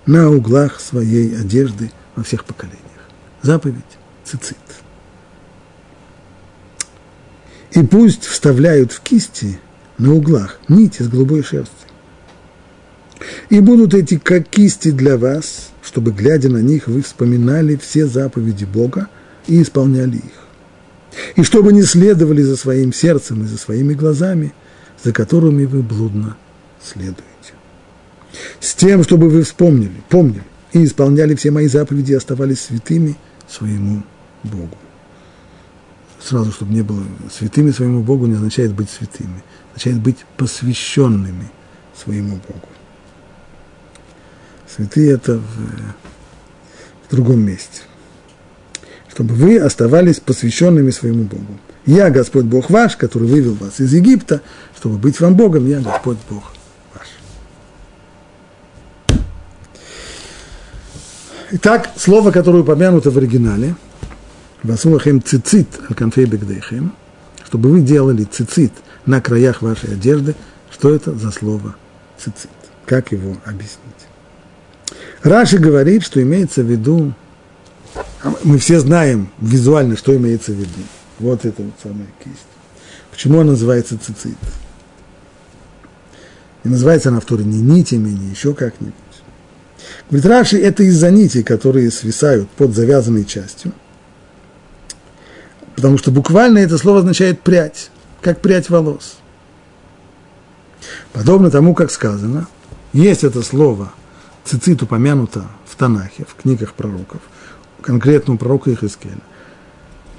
на 0.05 0.29
углах 0.29 0.79
своей 0.79 1.39
одежды 1.39 1.91
во 2.15 2.23
всех 2.23 2.43
поколениях. 2.45 2.81
Заповедь 3.41 3.75
цицит. 4.25 4.57
И 7.71 7.83
пусть 7.83 8.25
вставляют 8.25 8.91
в 8.91 9.01
кисти 9.01 9.59
на 9.97 10.13
углах 10.13 10.59
нить 10.67 10.99
из 10.99 11.07
голубой 11.07 11.43
шерсти. 11.43 11.73
И 13.49 13.59
будут 13.59 13.93
эти 13.93 14.17
как 14.17 14.47
кисти 14.47 14.91
для 14.91 15.17
вас, 15.17 15.69
чтобы, 15.81 16.11
глядя 16.11 16.49
на 16.49 16.59
них, 16.59 16.87
вы 16.87 17.01
вспоминали 17.01 17.75
все 17.75 18.05
заповеди 18.05 18.65
Бога 18.65 19.07
и 19.47 19.61
исполняли 19.61 20.17
их 20.17 20.47
и 21.35 21.43
чтобы 21.43 21.73
не 21.73 21.83
следовали 21.83 22.41
за 22.41 22.57
своим 22.57 22.93
сердцем 22.93 23.43
и 23.43 23.47
за 23.47 23.57
своими 23.57 23.93
глазами, 23.93 24.53
за 25.07 25.13
которыми 25.13 25.63
вы 25.63 25.81
блудно 25.81 26.35
следуете. 26.83 27.23
С 28.59 28.75
тем, 28.75 29.03
чтобы 29.03 29.29
вы 29.29 29.43
вспомнили, 29.43 30.03
помнили 30.09 30.43
и 30.73 30.83
исполняли 30.83 31.33
все 31.35 31.49
мои 31.49 31.67
заповеди 31.67 32.11
и 32.11 32.15
оставались 32.15 32.59
святыми 32.59 33.15
своему 33.47 34.03
Богу. 34.43 34.77
Сразу, 36.19 36.51
чтобы 36.51 36.73
не 36.73 36.81
было 36.81 37.05
святыми 37.31 37.71
своему 37.71 38.03
Богу, 38.03 38.25
не 38.25 38.33
означает 38.33 38.73
быть 38.73 38.89
святыми, 38.89 39.41
означает 39.71 40.01
быть 40.01 40.17
посвященными 40.35 41.49
своему 41.95 42.35
Богу. 42.35 42.67
Святые 44.67 45.13
это 45.13 45.37
в, 45.37 47.07
в 47.07 47.11
другом 47.11 47.39
месте– 47.39 47.83
чтобы 49.09 49.33
вы 49.33 49.57
оставались 49.57 50.19
посвященными 50.19 50.91
своему 50.91 51.23
Богу. 51.23 51.57
Я 51.87 52.09
Господь 52.09 52.43
Бог 52.43 52.69
ваш, 52.69 52.97
который 52.97 53.29
вывел 53.29 53.53
вас 53.53 53.79
из 53.79 53.93
Египта, 53.93 54.41
чтобы 54.77 54.97
быть 54.97 55.19
вам 55.21 55.35
Богом, 55.35 55.65
я 55.67 55.79
Господь 55.79 56.17
Бог 56.29 56.43
ваш. 56.93 57.07
Итак, 61.51 61.89
слово, 61.95 62.31
которое 62.31 62.59
упомянуто 62.59 63.09
в 63.09 63.17
оригинале, 63.17 63.75
«Васулахем 64.63 65.23
цицит 65.23 65.67
бегдейхем», 65.89 66.93
чтобы 67.45 67.69
вы 67.69 67.79
делали 67.79 68.25
цицит 68.25 68.73
на 69.05 69.21
краях 69.21 69.61
вашей 69.61 69.93
одежды, 69.93 70.35
что 70.69 70.93
это 70.93 71.15
за 71.15 71.31
слово 71.31 71.77
цицит? 72.17 72.49
Как 72.85 73.13
его 73.13 73.37
объяснить? 73.45 73.77
Раши 75.23 75.57
говорит, 75.57 76.03
что 76.03 76.21
имеется 76.21 76.63
в 76.63 76.65
виду 76.65 77.13
мы 78.43 78.57
все 78.57 78.81
знаем 78.81 79.29
визуально, 79.39 79.95
что 79.95 80.13
имеется 80.13 80.51
в 80.51 80.55
виду. 80.55 80.83
Вот 81.19 81.45
это 81.45 81.63
вот 81.63 81.73
самая 81.81 82.07
кисть. 82.23 82.45
Почему 83.11 83.39
она 83.39 83.51
называется 83.51 83.97
цицит? 83.97 84.37
И 86.63 86.69
называется 86.69 87.09
она 87.09 87.19
в 87.19 87.25
Торе 87.25 87.43
не 87.43 87.61
нитями, 87.61 88.09
не 88.09 88.29
еще 88.29 88.53
как-нибудь. 88.53 88.93
Говорит, 90.09 90.25
Раши 90.25 90.61
это 90.61 90.83
из-за 90.83 91.11
нитей, 91.11 91.43
которые 91.43 91.91
свисают 91.91 92.49
под 92.49 92.75
завязанной 92.75 93.25
частью. 93.25 93.71
Потому 95.75 95.97
что 95.97 96.11
буквально 96.11 96.59
это 96.59 96.77
слово 96.77 96.99
означает 96.99 97.41
прядь, 97.41 97.89
как 98.21 98.41
прядь 98.41 98.69
волос. 98.69 99.17
Подобно 101.13 101.51
тому, 101.51 101.73
как 101.73 101.91
сказано, 101.91 102.47
есть 102.93 103.23
это 103.23 103.41
слово, 103.41 103.91
цицит 104.43 104.81
упомянуто 104.81 105.45
в 105.65 105.75
Танахе, 105.75 106.25
в 106.27 106.35
книгах 106.35 106.73
пророков, 106.73 107.21
конкретно 107.81 108.33
у 108.33 108.37
пророка 108.37 108.73
Ихискеля. 108.73 109.21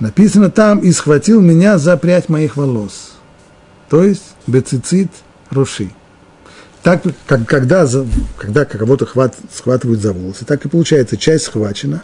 Написано 0.01 0.51
там, 0.51 0.79
и 0.79 0.93
схватил 0.93 1.41
меня 1.41 1.79
за 1.79 1.97
прядь 1.97 2.29
моих 2.29 2.57
волос. 2.57 3.13
То 3.89 4.05
есть, 4.05 4.35
бецицит 4.47 5.11
руши. 5.51 5.91
Так, 6.83 7.03
как, 7.27 7.47
когда, 7.47 7.87
когда 8.37 8.65
кого-то 8.65 9.07
хват, 9.07 9.35
схватывают 9.53 10.01
за 10.01 10.13
волосы, 10.13 10.45
так 10.45 10.65
и 10.65 10.69
получается, 10.69 11.17
часть 11.17 11.47
схвачена, 11.47 12.03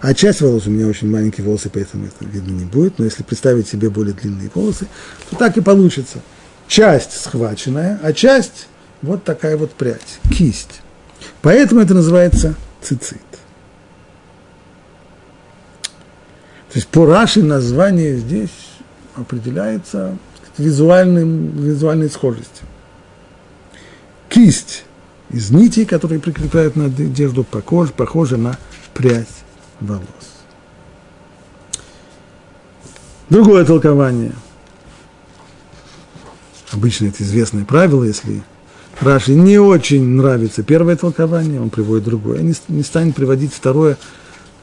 а 0.00 0.14
часть 0.14 0.40
волос, 0.40 0.66
у 0.66 0.70
меня 0.70 0.86
очень 0.86 1.10
маленькие 1.10 1.44
волосы, 1.44 1.70
поэтому 1.72 2.06
это 2.06 2.24
видно 2.24 2.52
не 2.52 2.64
будет, 2.64 2.98
но 2.98 3.04
если 3.04 3.22
представить 3.22 3.68
себе 3.68 3.90
более 3.90 4.14
длинные 4.14 4.50
волосы, 4.54 4.86
то 5.30 5.36
так 5.36 5.56
и 5.56 5.60
получится. 5.60 6.18
Часть 6.68 7.20
схваченная, 7.20 8.00
а 8.02 8.12
часть 8.12 8.68
вот 9.00 9.24
такая 9.24 9.56
вот 9.56 9.72
прядь, 9.72 10.20
кисть. 10.30 10.80
Поэтому 11.40 11.80
это 11.80 11.94
называется 11.94 12.54
цицит. 12.80 13.20
То 16.72 16.78
есть 16.78 16.88
по 16.88 17.04
Раши 17.04 17.42
название 17.42 18.16
здесь 18.16 18.48
определяется 19.14 20.16
визуальным, 20.56 21.50
визуальной 21.50 22.08
схожестью. 22.08 22.66
Кисть 24.30 24.84
из 25.28 25.50
нитей, 25.50 25.84
которые 25.84 26.18
прикрепляют 26.18 26.74
на 26.74 26.86
одежду, 26.86 27.44
похожа, 27.44 27.92
похожа 27.92 28.38
на 28.38 28.56
прядь 28.94 29.28
волос. 29.80 30.00
Другое 33.28 33.66
толкование. 33.66 34.32
Обычно 36.70 37.08
это 37.08 37.22
известное 37.22 37.66
правило, 37.66 38.02
если 38.02 38.42
Раши 38.98 39.34
не 39.34 39.58
очень 39.58 40.06
нравится 40.06 40.62
первое 40.62 40.96
толкование, 40.96 41.60
он 41.60 41.68
приводит 41.68 42.04
другое. 42.04 42.40
Не, 42.40 42.54
не 42.68 42.82
станет 42.82 43.14
приводить 43.14 43.52
второе 43.52 43.98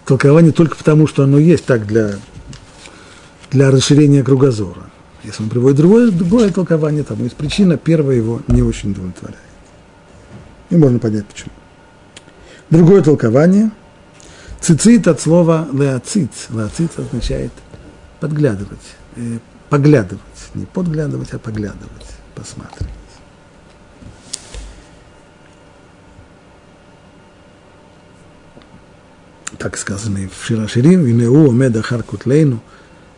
толкование 0.09 0.51
только 0.51 0.75
потому, 0.75 1.05
что 1.05 1.23
оно 1.23 1.37
есть 1.37 1.65
так 1.65 1.85
для, 1.85 2.15
для 3.51 3.69
расширения 3.69 4.23
кругозора. 4.23 4.89
Если 5.23 5.43
он 5.43 5.49
приводит 5.49 5.77
другое, 5.77 6.09
другое 6.09 6.49
толкование, 6.49 7.03
там 7.03 7.21
есть 7.23 7.35
причина, 7.35 7.77
первое 7.77 8.15
его 8.15 8.41
не 8.47 8.63
очень 8.63 8.91
удовлетворяет. 8.91 9.37
И 10.71 10.77
можно 10.77 10.97
понять 10.97 11.27
почему. 11.27 11.51
Другое 12.71 13.03
толкование. 13.03 13.69
Цицит 14.59 15.07
от 15.07 15.21
слова 15.21 15.67
леоцит. 15.71 16.31
Леоцит 16.49 16.97
означает 16.97 17.51
подглядывать, 18.19 18.95
э, 19.15 19.37
поглядывать. 19.69 20.23
Не 20.55 20.65
подглядывать, 20.65 21.33
а 21.33 21.39
поглядывать, 21.39 22.07
посматривать. 22.33 22.98
Так 29.59 29.77
сказано 29.77 30.19
в 30.29 30.45
Широширим, 30.45 31.03
«Винеу 31.03 31.49
омеда 31.49 31.81
харкутлейну, 31.81 32.61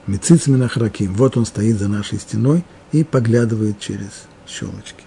мициц 0.08 0.47
минахраким». 0.47 1.13
Вот 1.13 1.38
он 1.38 1.45
стоит 1.45 1.77
за 1.77 1.88
нашей 1.88 2.19
стеной 2.19 2.65
и 2.91 3.04
поглядывает 3.04 3.80
через 3.80 4.10
щелочки. 4.47 5.06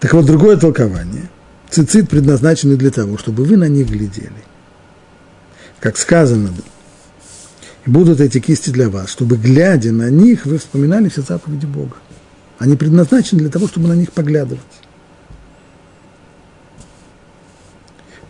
Так 0.00 0.14
вот, 0.14 0.24
другое 0.24 0.56
толкование. 0.56 1.28
Цицит 1.68 2.08
предназначены 2.08 2.76
для 2.76 2.90
того, 2.90 3.18
чтобы 3.18 3.44
вы 3.44 3.56
на 3.58 3.68
них 3.68 3.90
глядели. 3.90 4.32
Как 5.80 5.98
сказано, 5.98 6.50
будут 7.84 8.20
эти 8.20 8.40
кисти 8.40 8.70
для 8.70 8.88
вас, 8.88 9.10
чтобы, 9.10 9.36
глядя 9.36 9.92
на 9.92 10.08
них, 10.08 10.46
вы 10.46 10.58
вспоминали 10.58 11.10
все 11.10 11.20
заповеди 11.20 11.66
Бога. 11.66 11.96
Они 12.58 12.76
предназначены 12.76 13.40
для 13.40 13.50
того, 13.50 13.68
чтобы 13.68 13.88
на 13.88 13.92
них 13.92 14.12
поглядывать. 14.12 14.62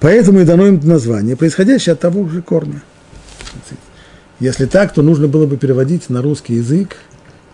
Поэтому 0.01 0.41
и 0.41 0.45
дано 0.45 0.67
им 0.67 0.81
название, 0.85 1.37
происходящее 1.37 1.95
от 1.95 2.01
того 2.01 2.29
же 2.29 2.43
корня. 2.43 2.83
Если 4.39 4.67
так, 4.67 4.95
то 4.95 5.03
нужно 5.03 5.27
было 5.27 5.47
бы 5.47 5.57
переводить 5.57 6.09
на 6.11 6.23
русский 6.23 6.55
язык 6.55 6.97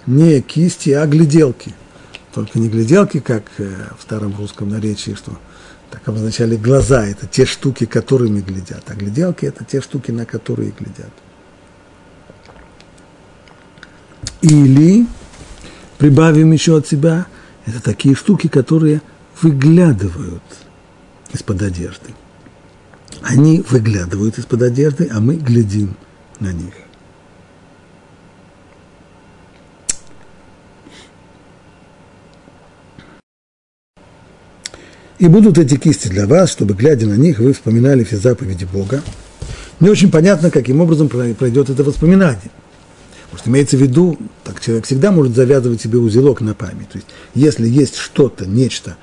не 0.07 0.43
кисти, 0.43 0.91
а 0.91 1.07
гляделки. 1.07 1.75
Только 2.35 2.59
не 2.59 2.69
гляделки, 2.69 3.21
как 3.21 3.45
э, 3.59 3.71
в 3.99 4.03
старом 4.03 4.35
русском 4.37 4.69
наречии, 4.69 5.15
что 5.15 5.33
так 5.91 6.07
обозначали 6.09 6.57
глаза, 6.57 7.07
это 7.07 7.27
те 7.27 7.47
штуки, 7.47 7.87
которыми 7.87 8.41
глядят, 8.41 8.83
а 8.89 8.95
гляделки– 8.95 9.45
это 9.47 9.65
те 9.65 9.81
штуки, 9.81 10.11
на 10.11 10.27
которые 10.27 10.75
глядят. 10.79 11.13
Или, 14.43 15.07
прибавим 15.97 16.53
еще 16.53 16.77
от 16.77 16.87
себя, 16.87 17.27
это 17.65 17.81
такие 17.81 18.15
штуки, 18.15 18.49
которые 18.49 19.01
выглядывают 19.41 20.43
из-под 21.33 21.63
одежды. 21.63 22.11
Они 23.25 23.65
выглядывают 23.71 24.39
из-под 24.39 24.63
одежды, 24.63 25.09
а 25.11 25.19
мы 25.19 25.37
глядим 25.37 25.97
на 26.41 26.53
них. 26.53 26.75
И 35.19 35.27
будут 35.27 35.57
эти 35.57 35.77
кисти 35.77 36.09
для 36.09 36.27
вас, 36.27 36.51
чтобы, 36.51 36.75
глядя 36.75 37.07
на 37.07 37.15
них, 37.15 37.39
вы 37.39 37.55
вспоминали 37.55 38.05
все 38.05 38.19
заповеди 38.19 38.67
Бога. 38.71 39.03
Не 39.81 39.89
очень 39.89 40.11
понятно, 40.11 40.51
каким 40.51 40.83
образом 40.83 41.09
пройдет 41.09 41.71
это 41.71 41.83
воспоминание. 41.83 42.51
Может, 43.33 43.49
имеется 43.49 43.79
в 43.79 43.81
виду, 43.81 44.19
так 44.45 44.61
человек 44.61 44.85
всегда 44.85 45.13
может 45.13 45.35
завязывать 45.35 45.81
себе 45.81 45.97
узелок 45.97 46.43
на 46.43 46.53
память. 46.53 46.91
То 46.91 46.99
есть, 46.99 47.09
если 47.35 47.67
есть 47.67 47.97
что-то, 47.97 48.45
нечто, 48.45 48.99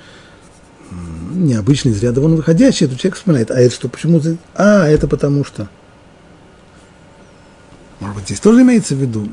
необычно 1.34 1.90
из 1.90 2.02
ряда 2.02 2.22
вон 2.22 2.36
выходящее, 2.36 2.90
то 2.90 2.98
человек 2.98 3.18
вспоминает, 3.18 3.52
а 3.52 3.60
это 3.60 3.74
что, 3.74 3.90
почему? 3.90 4.22
А, 4.56 4.88
это 4.88 5.08
потому 5.08 5.44
что. 5.44 5.70
Может 8.00 8.16
быть, 8.16 8.26
здесь 8.26 8.40
тоже 8.40 8.62
имеется 8.62 8.96
в 8.96 9.00
виду, 9.00 9.28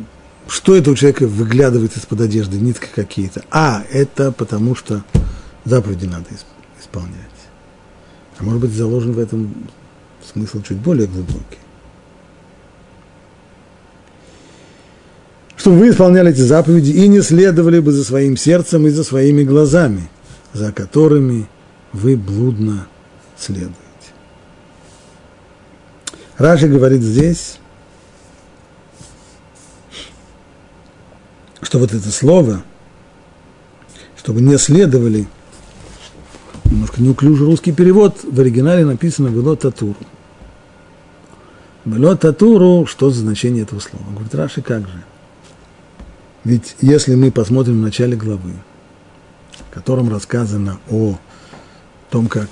что 0.47 0.75
это 0.75 0.91
у 0.91 0.95
человека 0.95 1.27
выглядывает 1.27 1.97
из-под 1.97 2.21
одежды, 2.23 2.59
нитки 2.59 2.89
какие-то. 2.95 3.43
А, 3.51 3.85
это 3.91 4.33
потому 4.33 4.75
что 4.75 5.05
заповеди 5.65 6.07
надо 6.07 6.27
исполнять. 6.81 7.15
А 8.39 8.45
может 8.45 8.61
быть, 8.61 8.73
заложен 8.73 9.13
в 9.13 9.19
этом 9.19 9.55
смысл 10.33 10.63
чуть 10.63 10.79
более 10.79 11.07
глубокий. 11.07 11.59
Чтобы 15.57 15.79
вы 15.79 15.91
исполняли 15.91 16.31
эти 16.31 16.41
заповеди 16.41 16.91
и 16.91 17.09
не 17.09 17.21
следовали 17.21 17.81
бы 17.81 17.93
за 17.93 18.05
своим 18.05 18.37
сердцем 18.37 18.87
и 18.87 18.91
за 18.91 19.03
своими 19.03 19.43
глазами, 19.43 20.09
за 20.53 20.73
которыми 20.73 21.49
вы 21.99 22.17
блудно 22.17 22.87
следуете. 23.37 23.75
Раши 26.37 26.69
говорит 26.69 27.03
здесь, 27.03 27.59
что 31.61 31.79
вот 31.79 31.93
это 31.93 32.09
слово, 32.11 32.63
чтобы 34.17 34.41
не 34.41 34.57
следовали, 34.59 35.27
немножко 36.65 37.03
неуклюжий 37.03 37.47
русский 37.47 37.73
перевод, 37.73 38.19
в 38.23 38.39
оригинале 38.39 38.85
написано 38.85 39.31
«было 39.31 39.57
татуру». 39.57 39.97
«Было 41.85 42.17
татуру»– 42.17 42.87
что 42.89 43.11
за 43.11 43.21
значение 43.21 43.63
этого 43.63 43.81
слова? 43.81 44.05
Говорит 44.13 44.35
Раши, 44.35 44.63
как 44.63 44.87
же? 44.87 45.05
Ведь 46.45 46.77
если 46.81 47.15
мы 47.15 47.33
посмотрим 47.33 47.79
в 47.79 47.83
начале 47.83 48.17
главы, 48.17 48.53
в 49.69 49.75
котором 49.75 50.11
рассказано 50.11 50.79
о 50.91 51.19
том, 52.11 52.29
как 52.29 52.49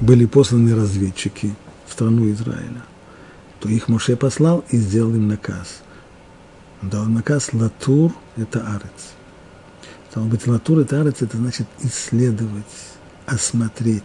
были 0.00 0.26
посланы 0.26 0.74
разведчики 0.74 1.54
в 1.86 1.92
страну 1.92 2.30
Израиля, 2.30 2.82
то 3.60 3.68
их 3.68 3.88
Моше 3.88 4.16
послал 4.16 4.64
и 4.70 4.76
сделал 4.76 5.14
им 5.14 5.28
наказ. 5.28 5.80
Дал 6.82 7.06
наказ 7.06 7.52
Латур– 7.52 8.12
это 8.36 8.60
арец. 8.60 9.14
Стало 10.10 10.26
быть, 10.26 10.46
Латур– 10.46 10.78
это 10.80 11.00
арец, 11.00 11.22
это 11.22 11.36
значит 11.36 11.66
исследовать, 11.82 12.64
осмотреть, 13.26 14.04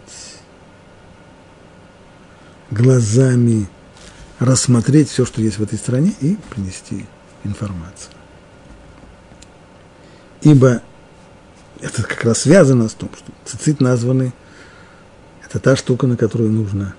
глазами 2.70 3.68
рассмотреть 4.38 5.08
все, 5.08 5.24
что 5.24 5.40
есть 5.40 5.58
в 5.58 5.62
этой 5.62 5.78
стране, 5.78 6.12
и 6.20 6.36
принести 6.50 7.06
информацию. 7.44 8.12
Ибо 10.42 10.82
это 11.84 12.02
как 12.02 12.24
раз 12.24 12.38
связано 12.38 12.88
с 12.88 12.94
тем, 12.94 13.10
что 13.14 13.32
цицит 13.44 13.80
названы, 13.80 14.32
это 15.44 15.58
та 15.58 15.76
штука, 15.76 16.06
на 16.06 16.16
которую 16.16 16.50
нужно 16.50 16.94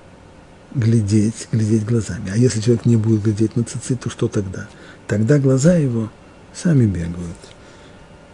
глядеть, 0.75 1.47
глядеть 1.51 1.85
глазами. 1.85 2.31
А 2.31 2.37
если 2.37 2.61
человек 2.61 2.85
не 2.85 2.95
будет 2.95 3.23
глядеть 3.23 3.55
на 3.55 3.63
цицит, 3.63 4.01
то 4.01 4.09
что 4.09 4.27
тогда? 4.27 4.67
Тогда 5.07 5.39
глаза 5.39 5.75
его 5.75 6.11
сами 6.53 6.85
бегают. 6.85 7.37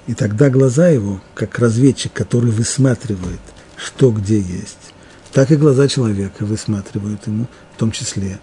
И 0.07 0.13
тогда 0.13 0.49
глаза 0.49 0.89
его, 0.89 1.21
как 1.35 1.57
разведчик, 1.59 2.11
который 2.11 2.51
высматривает, 2.51 3.39
что 3.77 4.11
где 4.11 4.39
есть, 4.39 4.93
так 5.31 5.51
и 5.51 5.55
глаза 5.55 5.87
человека 5.87 6.45
высматривают 6.45 7.25
ему, 7.27 7.47
в 7.75 7.79
том 7.79 7.91
числе, 7.91 8.39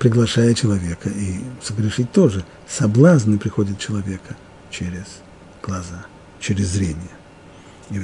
приглашая 0.00 0.54
человека. 0.54 1.10
И 1.10 1.40
согрешить 1.62 2.10
тоже. 2.10 2.44
Соблазны 2.68 3.38
приходят 3.38 3.78
человека 3.78 4.36
через 4.70 5.04
глаза, 5.62 6.06
через 6.40 6.66
зрение. 6.68 7.15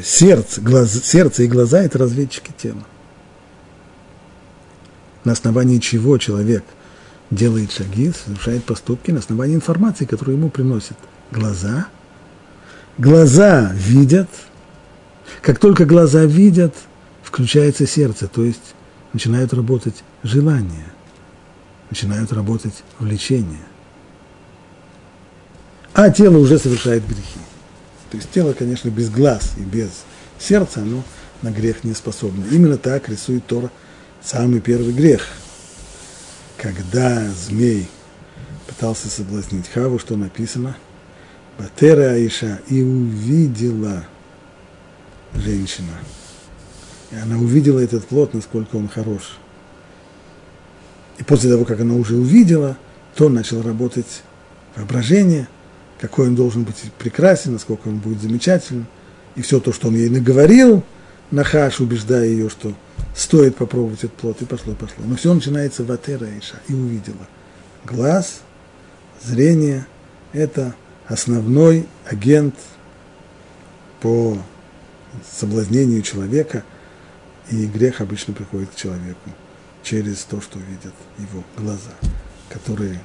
Сердце, 0.05 0.61
глаз, 0.61 0.93
сердце 1.05 1.43
и 1.43 1.49
глаза– 1.49 1.83
это 1.83 1.99
разведчики 1.99 2.53
тела. 2.57 2.85
На 5.25 5.33
основании 5.33 5.79
чего 5.79 6.19
человек 6.19 6.65
делает 7.31 7.73
шаги, 7.73 8.13
совершает 8.13 8.65
поступки, 8.65 9.11
на 9.11 9.19
основании 9.19 9.57
информации, 9.57 10.05
которую 10.05 10.37
ему 10.37 10.51
приносят 10.51 10.97
глаза. 11.33 11.89
Глаза 12.99 13.73
видят. 13.75 14.29
Как 15.41 15.59
только 15.59 15.85
глаза 15.85 16.25
видят, 16.25 16.75
включается 17.23 17.87
сердце, 17.87 18.29
то 18.29 18.45
есть 18.45 18.75
начинают 19.13 19.53
работать 19.53 20.05
желания, 20.23 20.93
начинают 21.91 22.33
работать 22.33 22.85
влечения. 23.01 23.67
А 25.95 26.11
тело 26.11 26.39
уже 26.39 26.59
совершает 26.59 27.05
грехи. 27.07 27.41
То 28.13 28.19
есть 28.19 28.31
тело, 28.31 28.53
конечно, 28.53 28.91
без 28.91 29.09
глаз 29.09 29.53
и 29.57 29.63
без 29.63 29.89
сердца, 30.39 30.83
оно 30.83 31.03
на 31.41 31.51
грех 31.51 31.83
не 31.83 31.95
способно. 31.95 32.45
Именно 32.51 32.77
так 32.77 33.09
рисует 33.09 33.47
Тора 33.47 33.71
самый 34.23 34.61
первый 34.61 34.93
грех. 34.93 35.27
Когда 36.59 37.27
змей 37.31 37.89
пытался 38.67 39.09
соблазнить 39.09 39.67
Хаву, 39.73 39.99
что 39.99 40.17
написано? 40.17 40.77
Батера 41.59 42.11
Аиша 42.11 42.61
и 42.69 42.83
увидела 42.83 44.05
женщина. 45.33 45.95
И 47.13 47.17
она 47.17 47.39
увидела 47.39 47.81
этот 47.81 48.07
плод, 48.07 48.35
насколько 48.35 48.77
он 48.77 48.91
хорош. 48.91 49.39
И 51.17 51.25
после 51.25 51.51
того, 51.51 51.65
как 51.65 51.81
она 51.81 51.95
уже 51.95 52.17
увидела, 52.17 52.77
то 53.15 53.31
начал 53.31 53.63
работать 53.63 54.23
воображение– 54.77 55.49
какой 56.03 56.27
он 56.27 56.35
должен 56.35 56.65
быть 56.65 56.83
прекрасен, 56.99 57.53
насколько 57.53 57.87
он 57.87 57.99
будет 57.99 58.21
замечательным. 58.21 58.89
И 59.37 59.41
все 59.41 59.61
то, 59.61 59.73
что 59.73 59.87
он 59.87 59.95
ей 59.95 60.09
наговорил, 60.09 60.83
Нахаш, 61.31 61.79
убеждая 61.79 62.27
ее, 62.27 62.51
что 62.51 62.75
стоит 63.15 63.55
попробовать 63.55 64.01
этот 64.01 64.15
плод, 64.15 64.43
и 64.43 64.45
пошло, 64.45 64.75
пошло. 64.75 65.05
Но 65.07 65.15
все 65.15 65.33
начинается 65.33 65.85
в 65.85 65.93
Атера 65.93 66.27
и 66.67 66.75
увидела. 66.75 67.29
Глаз, 67.85 68.41
зрение– 69.23 69.87
это 70.33 70.75
основной 71.07 71.87
агент 72.05 72.57
по 74.01 74.37
соблазнению 75.33 76.03
человека, 76.03 76.65
и 77.49 77.65
грех 77.67 78.01
обычно 78.01 78.35
приходит 78.35 78.71
к 78.71 78.75
человеку 78.75 79.31
через 79.85 80.25
то, 80.25 80.41
что 80.41 80.59
видят 80.59 80.95
его 81.19 81.45
глаза, 81.57 81.95
которые 82.49 83.01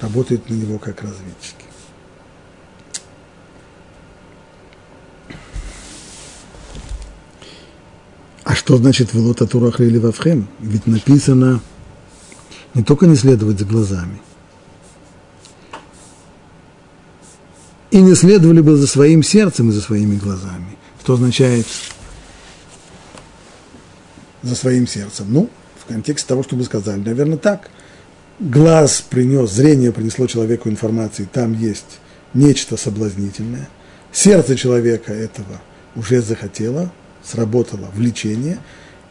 работают 0.00 0.48
на 0.48 0.54
него 0.54 0.78
как 0.78 1.02
разведчики. 1.02 1.67
А 8.48 8.54
что 8.54 8.78
значит 8.78 9.12
«Велота 9.12 9.46
Турах 9.46 9.78
или 9.78 9.98
Вавхем»? 9.98 10.48
Ведь 10.58 10.86
написано 10.86 11.60
не 12.72 12.82
только 12.82 13.06
не 13.06 13.14
следовать 13.14 13.58
за 13.58 13.66
глазами, 13.66 14.22
и 17.90 18.00
не 18.00 18.14
следовали 18.14 18.62
бы 18.62 18.74
за 18.76 18.86
своим 18.86 19.22
сердцем 19.22 19.68
и 19.68 19.72
за 19.72 19.82
своими 19.82 20.16
глазами. 20.16 20.78
Что 21.02 21.12
означает 21.12 21.66
за 24.42 24.54
своим 24.54 24.86
сердцем? 24.86 25.26
Ну, 25.28 25.50
в 25.78 25.84
контексте 25.84 26.26
того, 26.26 26.42
что 26.42 26.56
вы 26.56 26.64
сказали, 26.64 27.00
наверное, 27.00 27.36
так. 27.36 27.68
Глаз 28.40 29.04
принес, 29.10 29.50
зрение 29.50 29.92
принесло 29.92 30.26
человеку 30.26 30.70
информации, 30.70 31.28
там 31.30 31.52
есть 31.52 32.00
нечто 32.32 32.78
соблазнительное. 32.78 33.68
Сердце 34.10 34.56
человека 34.56 35.12
этого 35.12 35.60
уже 35.94 36.22
захотело, 36.22 36.90
сработало 37.22 37.88
влечение, 37.94 38.58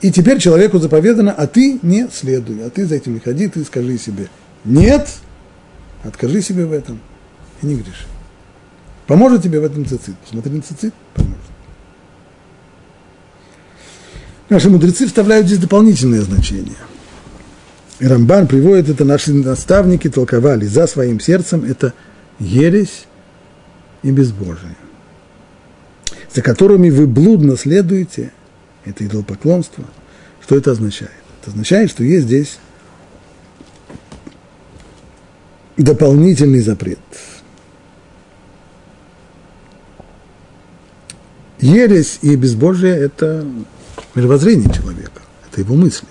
и 0.01 0.11
теперь 0.11 0.39
человеку 0.39 0.79
заповедано, 0.79 1.31
а 1.31 1.47
ты 1.47 1.79
не 1.81 2.07
следуй, 2.09 2.65
а 2.65 2.69
ты 2.69 2.85
за 2.85 2.95
этим 2.95 3.15
не 3.15 3.19
ходи, 3.19 3.47
ты 3.47 3.63
скажи 3.63 3.97
себе 3.97 4.27
«нет», 4.63 5.07
откажи 6.03 6.41
себе 6.41 6.65
в 6.65 6.73
этом 6.73 6.99
и 7.61 7.65
не 7.65 7.75
греши. 7.75 8.05
Поможет 9.07 9.41
тебе 9.41 9.59
в 9.59 9.63
этом 9.63 9.85
цицит. 9.85 10.15
Посмотри 10.17 10.53
на 10.53 10.61
цицит, 10.61 10.93
поможет. 11.13 11.37
Наши 14.49 14.69
мудрецы 14.69 15.07
вставляют 15.07 15.47
здесь 15.47 15.59
дополнительные 15.59 16.21
значения. 16.21 16.77
И 17.99 18.05
Рамбан 18.05 18.47
приводит 18.47 18.89
это, 18.89 19.03
наши 19.05 19.33
наставники 19.33 20.09
толковали 20.09 20.65
за 20.65 20.85
своим 20.87 21.19
сердцем, 21.19 21.65
это 21.65 21.93
ересь 22.39 23.05
и 24.03 24.11
безбожие 24.11 24.75
за 26.33 26.41
которыми 26.41 26.89
вы 26.89 27.07
блудно 27.07 27.57
следуете, 27.57 28.31
это 28.85 29.05
идолопоклонство, 29.05 29.83
что 30.41 30.55
это 30.55 30.71
означает? 30.71 31.11
Это 31.41 31.51
означает, 31.51 31.89
что 31.89 32.03
есть 32.03 32.25
здесь 32.25 32.59
дополнительный 35.77 36.61
запрет. 36.61 36.99
Ересь 41.59 42.19
и 42.21 42.35
безбожие– 42.35 42.95
это 42.97 43.45
мировоззрение 44.15 44.71
человека, 44.73 45.21
это 45.49 45.61
его 45.61 45.75
мысли. 45.75 46.07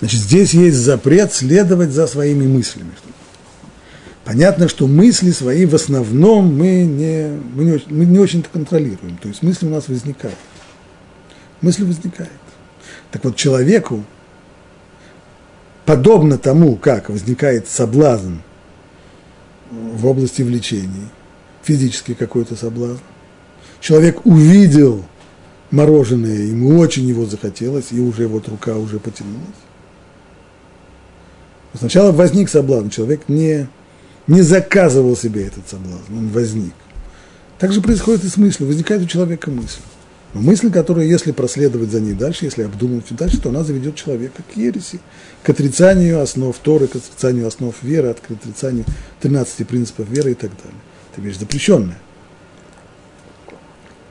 Значит, 0.00 0.20
здесь 0.20 0.54
есть 0.54 0.76
запрет 0.76 1.32
следовать 1.32 1.90
за 1.90 2.06
своими 2.06 2.46
мыслями. 2.46 2.92
Понятно, 4.28 4.68
что 4.68 4.86
мысли 4.86 5.30
свои 5.30 5.64
в 5.64 5.74
основном 5.74 6.54
мы 6.54 6.84
не, 6.84 7.30
мы 7.54 7.64
не, 7.64 7.82
мы 7.86 8.04
не 8.04 8.18
очень-то 8.18 8.50
контролируем. 8.50 9.16
То 9.16 9.28
есть 9.28 9.42
мысли 9.42 9.64
у 9.64 9.70
нас 9.70 9.88
возникают. 9.88 10.36
Мысли 11.62 11.82
возникают. 11.82 12.30
Так 13.10 13.24
вот, 13.24 13.36
человеку, 13.36 14.04
подобно 15.86 16.36
тому, 16.36 16.76
как 16.76 17.08
возникает 17.08 17.68
соблазн 17.68 18.40
в 19.70 20.06
области 20.06 20.42
влечений, 20.42 21.08
физический 21.62 22.12
какой-то 22.12 22.54
соблазн, 22.54 23.00
человек 23.80 24.26
увидел 24.26 25.06
мороженое, 25.70 26.36
ему 26.36 26.78
очень 26.78 27.08
его 27.08 27.24
захотелось, 27.24 27.92
и 27.92 28.00
уже 28.00 28.28
вот 28.28 28.46
рука 28.48 28.76
уже 28.76 28.98
потянулась. 28.98 29.40
Сначала 31.72 32.12
возник 32.12 32.50
соблазн, 32.50 32.90
человек 32.90 33.22
не 33.28 33.68
не 34.28 34.42
заказывал 34.42 35.16
себе 35.16 35.46
этот 35.46 35.68
соблазн, 35.68 36.16
он 36.16 36.28
возник. 36.28 36.74
Так 37.58 37.72
же 37.72 37.80
происходит 37.80 38.24
и 38.24 38.28
с 38.28 38.36
мыслью, 38.36 38.68
возникает 38.68 39.02
у 39.02 39.06
человека 39.06 39.50
мысль. 39.50 39.80
Но 40.34 40.42
мысль, 40.42 40.70
которая, 40.70 41.06
если 41.06 41.32
проследовать 41.32 41.90
за 41.90 42.00
ней 42.00 42.12
дальше, 42.12 42.44
если 42.44 42.62
обдумывать 42.62 43.06
дальше, 43.10 43.40
то 43.40 43.48
она 43.48 43.64
заведет 43.64 43.96
человека 43.96 44.42
к 44.42 44.56
ереси, 44.56 45.00
к 45.42 45.48
отрицанию 45.48 46.20
основ 46.20 46.56
Торы, 46.58 46.86
к 46.86 46.96
отрицанию 46.96 47.46
основ 47.46 47.74
веры, 47.82 48.14
к 48.14 48.30
отрицанию 48.30 48.84
13 49.20 49.66
принципов 49.66 50.06
веры 50.08 50.32
и 50.32 50.34
так 50.34 50.50
далее. 50.50 50.80
Это 51.12 51.22
вещь 51.22 51.38
запрещенная. 51.38 51.98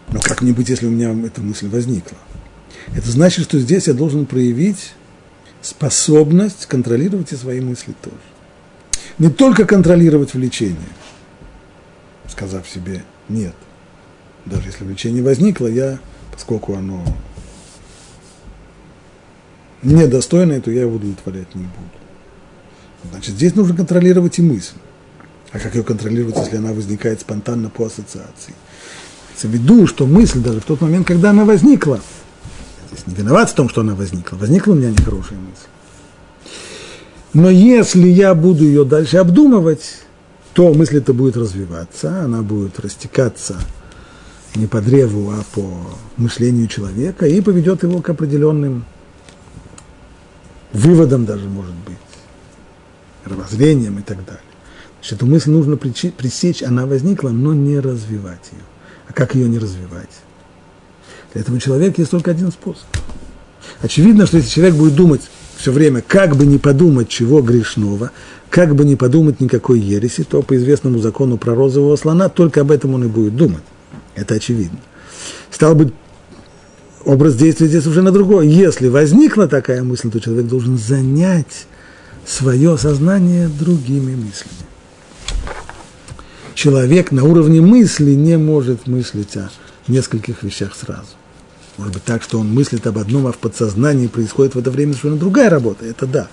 Но 0.10 0.20
как 0.20 0.42
мне 0.42 0.54
быть, 0.54 0.70
если 0.70 0.88
у 0.88 0.90
меня 0.90 1.16
эта 1.26 1.42
мысль 1.42 1.68
возникла? 1.68 2.18
Это 2.96 3.10
значит, 3.12 3.46
что 3.46 3.60
здесь 3.60 3.88
я 3.88 3.94
должен 3.94 4.26
проявить 4.26 4.94
способность 5.62 6.66
контролировать 6.66 7.32
и 7.34 7.36
свои 7.36 7.60
мысли 7.62 7.94
тоже 8.02 8.18
не 9.18 9.30
только 9.30 9.66
контролировать 9.66 10.34
влечение, 10.34 10.78
сказав 12.28 12.68
себе 12.68 13.04
«нет». 13.30 13.56
Даже 14.46 14.68
если 14.68 14.86
влечение 14.86 15.24
возникло, 15.24 15.68
я, 15.68 16.00
поскольку 16.32 16.76
оно 16.76 17.04
недостойное, 19.84 20.62
то 20.62 20.72
я 20.72 20.82
его 20.82 20.96
удовлетворять 20.96 21.54
не 21.56 21.64
буду. 21.64 21.98
Значит, 23.12 23.36
здесь 23.36 23.56
нужно 23.56 23.76
контролировать 23.76 24.40
и 24.40 24.42
мысль. 24.42 24.76
А 25.52 25.60
как 25.60 25.76
ее 25.76 25.84
контролировать, 25.84 26.38
если 26.38 26.58
она 26.58 26.74
возникает 26.74 27.22
спонтанно 27.22 27.70
по 27.70 27.86
ассоциации? 27.86 28.54
В 29.36 29.46
виду, 29.46 29.86
что 29.86 30.08
мысль 30.08 30.40
даже 30.40 30.62
в 30.62 30.66
тот 30.66 30.82
момент, 30.82 31.06
когда 31.06 31.30
она 31.30 31.46
возникла, 31.46 32.02
здесь 32.92 33.06
не 33.06 33.14
виноват 33.14 33.52
в 33.52 33.54
том, 33.54 33.70
что 33.70 33.82
она 33.82 33.94
возникла, 33.94 34.36
возникла 34.36 34.72
у 34.72 34.76
меня 34.76 34.90
нехорошая 34.90 35.38
мысль. 35.38 35.68
Но 37.38 37.52
если 37.52 38.08
я 38.08 38.34
буду 38.34 38.64
ее 38.64 38.84
дальше 38.84 39.18
обдумывать, 39.18 40.00
то 40.54 40.74
мысль 40.74 40.98
эта 40.98 41.14
будет 41.14 41.38
развиваться, 41.38 42.24
она 42.24 42.42
будет 42.42 42.80
растекаться 42.80 43.58
не 44.56 44.66
по 44.66 44.82
древу, 44.82 45.30
а 45.30 45.44
по 45.54 45.64
мышлению 46.18 46.68
человека 46.68 47.28
и 47.28 47.40
поведет 47.42 47.84
его 47.84 48.02
к 48.02 48.10
определенным 48.10 48.86
выводам 50.74 51.26
даже, 51.26 51.48
может 51.48 51.76
быть, 51.76 51.98
мировоззрением 53.24 54.00
и 54.00 54.02
так 54.02 54.26
далее. 54.26 54.42
Значит, 54.96 55.18
эту 55.18 55.28
мысль 55.28 55.52
нужно 55.52 55.78
пресечь, 55.78 56.64
она 56.64 56.88
возникла, 56.88 57.30
но 57.30 57.54
не 57.54 57.80
развивать 57.80 58.50
ее. 58.52 58.64
А 59.08 59.14
как 59.14 59.36
ее 59.36 59.48
не 59.48 59.60
развивать? 59.60 60.10
Для 61.34 61.42
этого 61.42 61.60
человека 61.60 62.02
есть 62.02 62.10
только 62.10 62.32
один 62.32 62.52
способ. 62.52 62.88
Очевидно, 63.84 64.26
что 64.26 64.38
если 64.38 64.50
человек 64.50 64.74
будет 64.74 64.96
думать 64.96 65.22
все 65.58 65.72
время, 65.72 66.04
как 66.08 66.36
бы 66.36 66.46
не 66.46 66.60
подумать 66.60 67.10
чего 67.10 67.42
грешного, 67.42 68.12
как 68.50 68.76
бы 68.76 68.86
не 68.86 68.96
подумать 68.96 69.40
никакой 69.42 69.80
ереси, 69.80 70.24
то 70.24 70.42
по 70.42 70.56
известному 70.56 71.00
закону 71.00 71.38
про 71.38 71.56
розового 71.56 71.96
слона 71.96 72.30
только 72.30 72.62
об 72.62 72.72
этом 72.72 72.94
он 72.94 73.06
и 73.06 73.08
будет 73.08 73.36
думать. 73.36 73.64
Это 74.16 74.36
очевидно. 74.36 74.80
Стало 75.50 75.74
быть, 75.74 75.94
образ 77.04 77.36
действия 77.36 77.68
здесь 77.68 77.88
уже 77.88 78.02
на 78.02 78.12
другой. 78.12 78.48
Если 78.48 78.88
возникла 78.88 79.48
такая 79.48 79.84
мысль, 79.84 80.12
то 80.12 80.20
человек 80.20 80.48
должен 80.48 80.78
занять 80.78 81.66
свое 82.26 82.78
сознание 82.78 83.48
другими 83.48 84.16
мыслями. 84.16 84.68
Человек 86.54 87.12
на 87.12 87.24
уровне 87.24 87.62
мысли 87.62 88.12
не 88.12 88.38
может 88.38 88.88
мыслить 88.88 89.36
о 89.38 89.50
нескольких 89.88 90.44
вещах 90.44 90.76
сразу. 90.76 91.17
Может 91.78 91.94
быть 91.94 92.04
так, 92.04 92.24
что 92.24 92.40
он 92.40 92.52
мыслит 92.52 92.88
об 92.88 92.98
одном, 92.98 93.28
а 93.28 93.32
в 93.32 93.38
подсознании 93.38 94.08
происходит 94.08 94.56
в 94.56 94.60
это 94.60 94.72
время 94.72 94.94
совершенно 94.94 95.18
другая 95.18 95.50
работа, 95.50 95.86
это 95.86 96.08
да. 96.08 96.28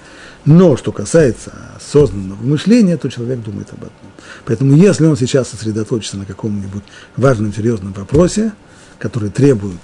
Но 0.47 0.77
что 0.77 0.91
касается 0.91 1.53
осознанного 1.77 2.43
мышления, 2.43 2.97
то 2.97 3.09
человек 3.11 3.41
думает 3.41 3.69
об 3.71 3.79
одном. 3.79 4.13
Поэтому 4.47 4.75
если 4.75 5.07
он 5.07 5.17
сейчас 5.17 5.49
сосредоточится 5.49 6.17
на 6.17 6.25
каком-нибудь 6.25 6.83
важном, 7.17 7.53
серьезном 7.53 7.93
вопросе, 7.93 8.53
который 8.99 9.31
требует 9.31 9.81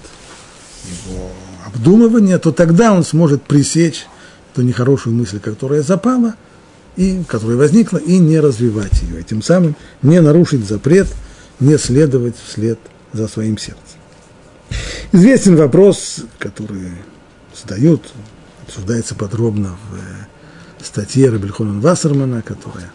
его 0.83 1.31
обдумывания, 1.65 2.39
то 2.39 2.51
тогда 2.51 2.93
он 2.93 3.03
сможет 3.03 3.43
пресечь 3.43 4.07
эту 4.51 4.63
нехорошую 4.63 5.15
мысль, 5.15 5.39
которая 5.39 5.83
запала, 5.83 6.35
и, 6.95 7.23
которая 7.27 7.57
возникла, 7.57 7.97
и 7.97 8.17
не 8.17 8.39
развивать 8.39 9.01
ее. 9.03 9.21
И 9.21 9.23
тем 9.23 9.41
самым 9.41 9.75
не 10.01 10.19
нарушить 10.21 10.67
запрет, 10.67 11.07
не 11.59 11.77
следовать 11.77 12.35
вслед 12.47 12.79
за 13.13 13.27
своим 13.27 13.57
сердцем. 13.57 13.90
Известен 15.11 15.55
вопрос, 15.55 16.21
который 16.39 16.91
задают, 17.53 18.11
обсуждается 18.65 19.15
подробно 19.15 19.77
в 19.89 19.95
э, 19.95 20.83
статье 20.83 21.29
Рабельхонен 21.29 21.81
Вассермана, 21.81 22.41
которая 22.41 22.91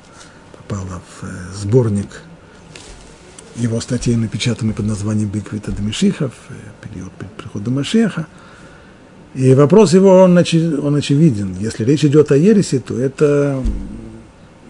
попала 0.56 1.02
в 1.20 1.24
э, 1.24 1.28
сборник 1.54 2.22
его 3.56 3.80
статей, 3.80 4.16
напечатанный 4.16 4.74
под 4.74 4.86
названием 4.86 5.28
«Биквита 5.28 5.72
Дамишихов», 5.72 6.32
э, 6.48 6.54
период 6.88 7.12
прихода 7.36 7.70
Машеха. 7.70 8.26
И 9.34 9.54
вопрос 9.54 9.92
его, 9.92 10.22
он, 10.22 10.36
очи, 10.38 10.56
он 10.56 10.94
очевиден. 10.94 11.56
Если 11.60 11.84
речь 11.84 12.04
идет 12.04 12.32
о 12.32 12.36
ереси, 12.36 12.78
то 12.78 12.98
это 12.98 13.62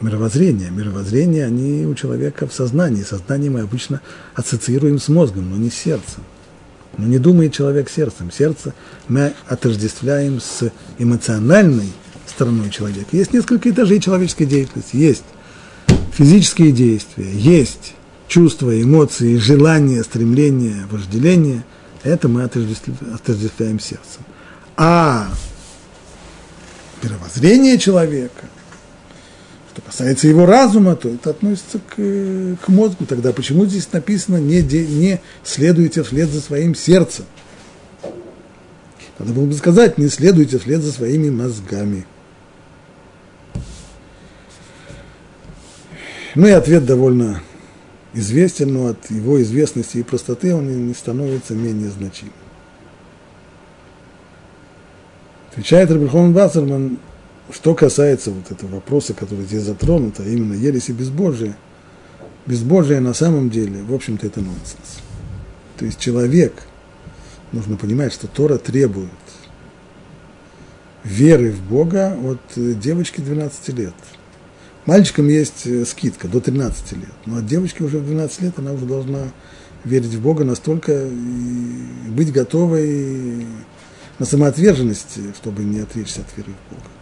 мировоззрение. 0.00 0.70
Мировоззрение, 0.70 1.46
они 1.46 1.86
у 1.86 1.94
человека 1.94 2.48
в 2.48 2.52
сознании. 2.52 3.02
Сознание 3.02 3.50
мы 3.50 3.60
обычно 3.60 4.00
ассоциируем 4.34 4.98
с 4.98 5.08
мозгом, 5.08 5.50
но 5.50 5.56
не 5.56 5.70
с 5.70 5.74
сердцем. 5.74 6.24
Но 6.98 7.06
не 7.06 7.18
думает 7.18 7.52
человек 7.52 7.90
сердцем. 7.90 8.30
Сердце 8.30 8.74
мы 9.08 9.34
отождествляем 9.46 10.40
с 10.40 10.70
эмоциональной 10.98 11.92
стороной 12.26 12.70
человека. 12.70 13.08
Есть 13.12 13.32
несколько 13.32 13.70
этажей 13.70 14.00
человеческой 14.00 14.46
деятельности. 14.46 14.96
Есть 14.96 15.24
физические 16.12 16.72
действия, 16.72 17.30
есть 17.30 17.94
чувства, 18.28 18.80
эмоции, 18.80 19.36
желания, 19.36 20.02
стремления, 20.02 20.86
вожделения. 20.90 21.64
Это 22.02 22.28
мы 22.28 22.42
отождествляем 22.44 23.78
сердцем. 23.80 24.22
А 24.76 25.28
мировоззрение 27.02 27.78
человека, 27.78 28.44
что 29.76 29.82
касается 29.82 30.26
его 30.26 30.46
разума, 30.46 30.96
то 30.96 31.10
это 31.10 31.30
относится 31.30 31.78
к, 31.78 31.96
к 31.96 32.68
мозгу. 32.68 33.04
Тогда 33.04 33.34
почему 33.34 33.66
здесь 33.66 33.92
написано 33.92 34.38
не, 34.38 34.62
не 34.62 35.20
следуйте 35.44 36.02
вслед 36.02 36.30
за 36.30 36.40
своим 36.40 36.74
сердцем? 36.74 37.26
Надо 39.18 39.34
было 39.34 39.44
бы 39.44 39.52
сказать, 39.52 39.98
не 39.98 40.08
следуйте 40.08 40.58
вслед 40.58 40.80
за 40.80 40.92
своими 40.92 41.28
мозгами. 41.28 42.06
Ну 46.34 46.46
и 46.46 46.52
ответ 46.52 46.86
довольно 46.86 47.42
известен, 48.14 48.72
но 48.72 48.86
от 48.86 49.10
его 49.10 49.42
известности 49.42 49.98
и 49.98 50.02
простоты 50.02 50.54
он 50.54 50.86
не 50.88 50.94
становится 50.94 51.52
менее 51.52 51.90
значимым. 51.90 52.32
Отвечает 55.50 55.90
Рабихон 55.90 56.32
Вассерман, 56.32 56.98
что 57.52 57.74
касается 57.74 58.30
вот 58.30 58.50
этого 58.50 58.76
вопроса, 58.76 59.14
который 59.14 59.44
здесь 59.44 59.62
затронут, 59.62 60.20
а 60.20 60.24
именно 60.24 60.54
ересь 60.54 60.88
и 60.88 60.92
безбожие, 60.92 61.56
безбожие 62.46 63.00
на 63.00 63.14
самом 63.14 63.50
деле, 63.50 63.82
в 63.82 63.94
общем-то, 63.94 64.26
это 64.26 64.40
нонсенс. 64.40 65.00
То 65.76 65.84
есть 65.84 65.98
человек, 65.98 66.54
нужно 67.52 67.76
понимать, 67.76 68.12
что 68.12 68.26
Тора 68.26 68.58
требует 68.58 69.10
веры 71.04 71.52
в 71.52 71.62
Бога 71.62 72.16
от 72.24 72.40
девочки 72.56 73.20
12 73.20 73.68
лет. 73.78 73.94
Мальчикам 74.86 75.28
есть 75.28 75.66
э, 75.66 75.84
скидка 75.84 76.28
до 76.28 76.40
13 76.40 76.92
лет, 76.92 77.12
но 77.26 77.38
от 77.38 77.46
девочки 77.46 77.82
уже 77.82 77.98
в 77.98 78.06
12 78.06 78.42
лет 78.42 78.58
она 78.58 78.72
уже 78.72 78.86
должна 78.86 79.32
верить 79.84 80.14
в 80.14 80.20
Бога 80.20 80.44
настолько 80.44 81.06
и 81.06 82.08
быть 82.08 82.32
готовой 82.32 83.46
на 84.18 84.26
самоотверженности, 84.26 85.32
чтобы 85.36 85.64
не 85.64 85.80
отречься 85.80 86.20
от 86.20 86.36
веры 86.36 86.52
в 86.52 86.74
Бога. 86.74 86.95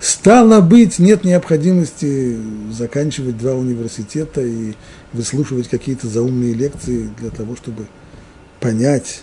Стало 0.00 0.60
быть, 0.60 1.00
нет 1.00 1.24
необходимости 1.24 2.38
заканчивать 2.70 3.36
два 3.36 3.54
университета 3.54 4.42
и 4.42 4.74
выслушивать 5.12 5.68
какие-то 5.68 6.06
заумные 6.06 6.54
лекции 6.54 7.10
для 7.18 7.30
того, 7.30 7.56
чтобы 7.56 7.86
понять, 8.60 9.22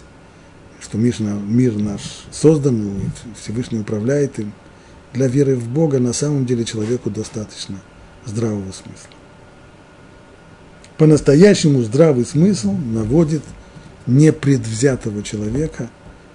что 0.82 0.98
мир, 0.98 1.16
мир 1.20 1.78
наш 1.78 2.02
создан, 2.32 2.98
и 2.98 3.02
Всевышний 3.42 3.80
управляет 3.80 4.38
им. 4.40 4.52
Для 5.14 5.28
веры 5.28 5.56
в 5.56 5.70
Бога 5.70 6.00
на 6.00 6.12
самом 6.12 6.46
деле 6.46 6.66
человеку 6.66 7.10
достаточно 7.10 7.78
здравого 8.26 8.74
смысла. 8.74 9.12
По-настоящему 10.98 11.84
здравый 11.84 12.26
смысл 12.26 12.74
наводит 12.74 13.44
непредвзятого 14.08 15.24
человека 15.24 15.90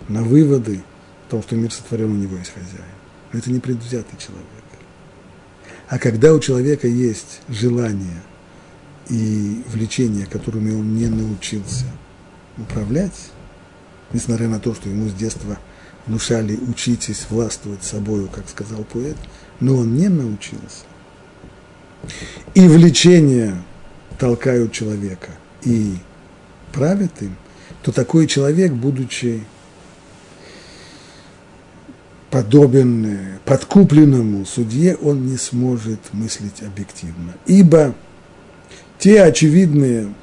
на 0.09 0.22
выводы 0.22 0.80
о 1.28 1.30
том, 1.30 1.43
что 1.43 1.57
мир 1.57 1.70
сотворен, 1.70 2.12
у 2.12 2.16
него 2.16 2.38
есть 2.38 2.55
хозяин 2.55 2.99
это 3.32 3.50
не 3.50 3.60
предвзятый 3.60 4.18
человек. 4.18 4.46
А 5.88 5.98
когда 5.98 6.32
у 6.32 6.40
человека 6.40 6.86
есть 6.86 7.40
желание 7.48 8.22
и 9.08 9.62
влечение, 9.68 10.26
которыми 10.26 10.72
он 10.72 10.94
не 10.94 11.06
научился 11.06 11.86
управлять, 12.58 13.30
несмотря 14.12 14.48
на 14.48 14.60
то, 14.60 14.74
что 14.74 14.88
ему 14.88 15.08
с 15.08 15.14
детства 15.14 15.58
внушали 16.06 16.56
учитесь 16.68 17.26
властвовать 17.28 17.82
собою, 17.82 18.28
как 18.28 18.48
сказал 18.48 18.84
поэт, 18.84 19.16
но 19.58 19.76
он 19.76 19.94
не 19.94 20.08
научился. 20.08 20.84
И 22.54 22.66
влечения 22.66 23.62
толкают 24.18 24.72
человека 24.72 25.30
и 25.62 25.96
правят 26.72 27.12
им, 27.20 27.36
то 27.82 27.92
такой 27.92 28.26
человек, 28.26 28.72
будучи 28.72 29.44
подобен 32.30 33.06
э, 33.06 33.38
подкупленному 33.44 34.46
судье, 34.46 34.96
он 34.96 35.26
не 35.26 35.36
сможет 35.36 36.00
мыслить 36.12 36.62
объективно. 36.62 37.34
Ибо 37.46 37.94
те 38.98 39.22
очевидные, 39.22 40.14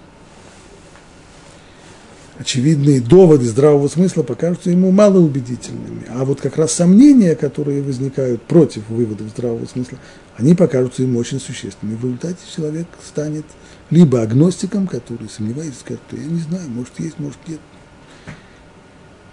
очевидные 2.39 3.01
доводы 3.01 3.45
здравого 3.45 3.87
смысла 3.87 4.23
покажутся 4.23 4.69
ему 4.69 4.91
малоубедительными. 4.91 6.03
А 6.09 6.23
вот 6.23 6.39
как 6.39 6.57
раз 6.57 6.71
сомнения, 6.71 7.35
которые 7.35 7.81
возникают 7.81 8.41
против 8.43 8.87
выводов 8.89 9.27
здравого 9.29 9.65
смысла, 9.65 9.97
они 10.37 10.55
покажутся 10.55 11.01
ему 11.01 11.19
очень 11.19 11.41
существенными. 11.41 11.97
В 11.97 12.03
результате 12.03 12.37
человек 12.55 12.87
станет 13.05 13.45
либо 13.89 14.21
агностиком, 14.21 14.87
который 14.87 15.29
сомневается, 15.29 15.79
скажет, 15.79 16.01
я 16.11 16.23
не 16.23 16.39
знаю, 16.39 16.69
может 16.69 16.99
есть, 16.99 17.19
может 17.19 17.39
нет. 17.47 17.59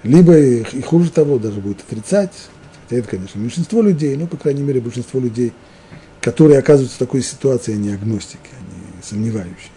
Либо 0.03 0.37
и 0.39 0.83
хуже 0.83 1.11
того, 1.11 1.39
даже 1.39 1.61
будет 1.61 1.81
отрицать, 1.81 2.33
Хотя 2.85 3.01
это, 3.01 3.09
конечно, 3.09 3.39
меньшинство 3.39 3.83
людей, 3.83 4.15
но, 4.17 4.27
по 4.27 4.37
крайней 4.37 4.63
мере, 4.63 4.81
большинство 4.81 5.19
людей, 5.19 5.53
которые 6.21 6.59
оказываются 6.59 6.97
в 6.97 6.99
такой 6.99 7.23
ситуации, 7.23 7.75
они 7.75 7.91
агностики, 7.91 8.51
они 8.53 9.03
сомневающиеся. 9.03 9.71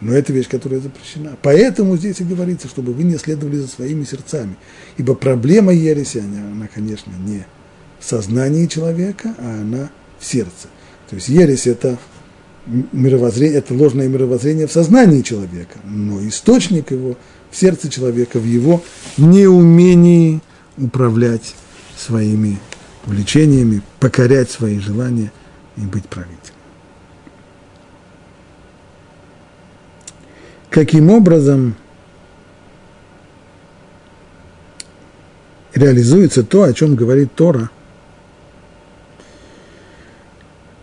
Но 0.00 0.14
это 0.14 0.32
вещь, 0.32 0.48
которая 0.48 0.80
запрещена. 0.80 1.36
Поэтому 1.42 1.96
здесь 1.96 2.20
и 2.20 2.24
говорится, 2.24 2.68
чтобы 2.68 2.92
вы 2.92 3.02
не 3.02 3.18
следовали 3.18 3.56
за 3.56 3.68
своими 3.68 4.04
сердцами. 4.04 4.56
Ибо 4.96 5.14
проблема 5.14 5.72
ереси, 5.72 6.18
она, 6.18 6.50
она 6.52 6.68
конечно, 6.68 7.12
не 7.26 7.44
в 7.98 8.04
сознании 8.04 8.66
человека, 8.66 9.34
а 9.38 9.60
она 9.60 9.90
в 10.18 10.24
сердце. 10.24 10.68
То 11.10 11.16
есть 11.16 11.28
ересь– 11.28 11.66
это 11.66 11.98
мировоззрение, 12.92 13.58
это 13.58 13.74
ложное 13.74 14.08
мировоззрение 14.08 14.66
в 14.66 14.72
сознании 14.72 15.22
человека, 15.22 15.78
но 15.84 16.26
источник 16.26 16.92
его 16.92 17.16
в 17.50 17.56
сердце 17.56 17.88
человека, 17.88 18.38
в 18.38 18.44
его 18.44 18.82
неумении 19.18 20.40
управлять 20.78 21.54
своими 22.00 22.58
увлечениями, 23.06 23.82
покорять 23.98 24.50
свои 24.50 24.78
желания 24.78 25.32
и 25.76 25.82
быть 25.82 26.06
правителем. 26.08 26.54
каким 30.70 31.10
образом 31.10 31.74
реализуется 35.74 36.42
то, 36.42 36.62
о 36.62 36.72
чем 36.72 36.94
говорит 36.94 37.34
Тора. 37.34 37.70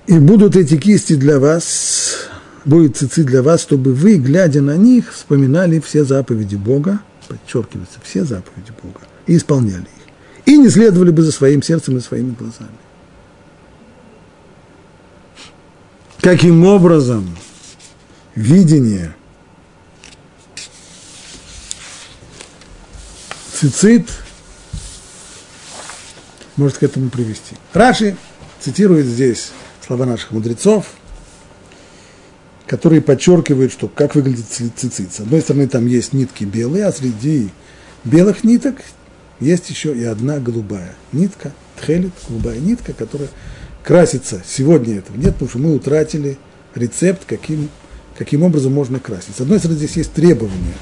И 0.06 0.20
будут 0.20 0.56
эти 0.56 0.78
кисти 0.78 1.16
для 1.16 1.40
вас, 1.40 2.30
будет 2.64 2.96
цицит 2.96 3.26
для 3.26 3.42
вас, 3.42 3.62
чтобы 3.62 3.94
вы, 3.94 4.18
глядя 4.18 4.62
на 4.62 4.78
них, 4.78 5.14
вспоминали 5.14 5.80
все 5.80 6.06
заповеди 6.06 6.56
Бога, 6.56 7.02
подчеркивается, 7.28 8.00
все 8.04 8.24
заповеди 8.24 8.72
Бога, 8.82 9.02
и 9.26 9.36
исполняли 9.36 9.82
их. 9.82 9.97
И 10.48 10.58
не 10.58 10.70
следовали 10.70 11.12
бы 11.12 11.24
за 11.24 11.34
своим 11.34 11.62
сердцем 11.62 11.98
и 11.98 12.00
своими 12.00 12.32
глазами. 12.32 12.72
Каким 16.22 16.66
образом 16.66 17.38
видение 18.34 19.14
цицит 23.54 24.08
может 26.56 26.78
к 26.78 26.84
этому 26.84 27.10
привести. 27.10 27.58
Раши 27.74 28.16
цитирует 28.62 29.06
здесь 29.06 29.52
слова 29.86 30.06
наших 30.06 30.32
мудрецов, 30.32 30.86
которые 32.68 33.02
подчеркивают, 33.02 33.74
что 33.74 33.90
как 33.90 34.16
выглядит 34.16 34.46
цицит. 34.48 35.14
С 35.14 35.20
одной 35.20 35.42
стороны, 35.42 35.68
там 35.68 35.88
есть 35.88 36.14
нитки 36.14 36.46
белые, 36.46 36.86
а 36.86 36.94
среди 36.94 37.50
белых 38.06 38.46
ниток 38.46 38.78
есть 39.40 39.70
еще 39.70 39.96
и 39.96 40.04
одна 40.04 40.40
голубая 40.40 40.96
нитка, 41.12 41.52
тхелит, 41.80 42.14
голубая 42.28 42.60
нитка, 42.60 42.94
которая 42.94 43.30
красится. 43.84 44.42
Сегодня 44.46 44.98
этого 44.98 45.18
нет, 45.18 45.34
потому 45.34 45.50
что 45.50 45.60
мы 45.60 45.76
утратили 45.76 46.38
рецепт, 46.76 47.24
каким, 47.26 47.70
каким 48.18 48.44
образом 48.44 48.74
можно 48.74 49.00
красить. 49.00 49.36
С 49.36 49.42
одной 49.42 49.60
стороны, 49.60 49.78
здесь 49.78 49.96
есть 49.98 50.14
требования 50.14 50.76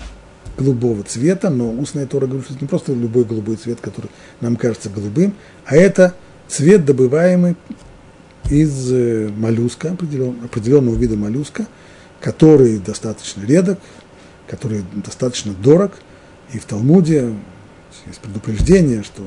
голубого 0.58 1.04
цвета, 1.04 1.50
но 1.50 1.72
устная 1.72 2.06
Тора 2.06 2.28
говорит, 2.28 2.46
что 2.46 2.54
это 2.54 2.64
не 2.64 2.68
просто 2.68 2.94
любой 2.94 3.26
голубой 3.26 3.58
цвет, 3.58 3.80
который 3.82 4.10
нам 4.42 4.56
кажется 4.56 4.90
голубым, 4.90 5.34
а 5.66 5.76
это 5.76 6.16
цвет, 6.48 6.86
добываемый 6.86 7.58
из 8.50 8.92
э, 8.92 9.30
моллюска, 9.36 9.92
определенного, 9.92 10.46
определенного 10.46 10.96
вида 10.96 11.18
моллюска, 11.18 11.68
который 12.22 12.78
достаточно 12.80 13.46
редок, 13.46 13.80
который 14.48 14.84
достаточно 14.94 15.54
дорог, 15.54 15.94
и 16.54 16.60
в 16.60 16.66
Талмуде 16.66 17.34
есть 18.08 18.20
предупреждение, 18.20 19.04
что 19.04 19.24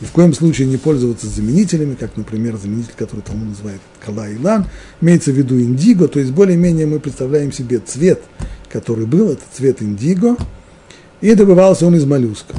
ни 0.00 0.06
в 0.06 0.12
коем 0.12 0.32
случае 0.32 0.68
не 0.68 0.76
пользоваться 0.76 1.26
заменителями, 1.26 1.94
как, 1.94 2.16
например, 2.16 2.56
заменитель, 2.56 2.92
который 2.96 3.20
Талмуд 3.20 3.48
называет 3.48 3.80
кала 4.00 4.28
и 4.28 4.38
лан, 4.38 4.66
имеется 5.00 5.32
в 5.32 5.34
виду 5.34 5.60
индиго, 5.60 6.06
то 6.08 6.20
есть 6.20 6.30
более-менее 6.32 6.86
мы 6.86 7.00
представляем 7.00 7.52
себе 7.52 7.78
цвет, 7.80 8.22
который 8.68 9.06
был, 9.06 9.30
это 9.30 9.42
цвет 9.52 9.82
индиго, 9.82 10.36
и 11.20 11.34
добывался 11.34 11.86
он 11.86 11.96
из 11.96 12.04
моллюсков. 12.04 12.56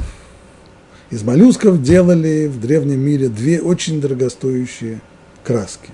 Из 1.10 1.22
моллюсков 1.22 1.82
делали 1.82 2.46
в 2.46 2.60
древнем 2.60 3.00
мире 3.00 3.28
две 3.28 3.60
очень 3.60 4.00
дорогостоящие 4.00 5.00
краски. 5.42 5.90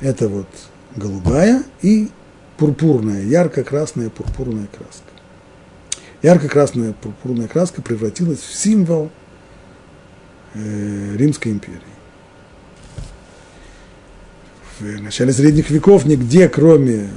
Это 0.00 0.28
вот 0.28 0.48
голубая 0.94 1.64
и 1.82 2.08
пурпурная, 2.56 3.24
ярко-красная 3.24 4.10
пурпурная 4.10 4.68
краска. 4.68 5.17
Ярко-красная 6.22 6.94
пурпурная 6.94 7.46
краска 7.46 7.80
превратилась 7.80 8.40
в 8.40 8.54
символ 8.54 9.10
э, 10.54 11.16
Римской 11.16 11.52
империи. 11.52 11.80
В 14.80 15.02
начале 15.02 15.32
средних 15.32 15.70
веков 15.70 16.04
нигде, 16.04 16.48
кроме 16.48 17.08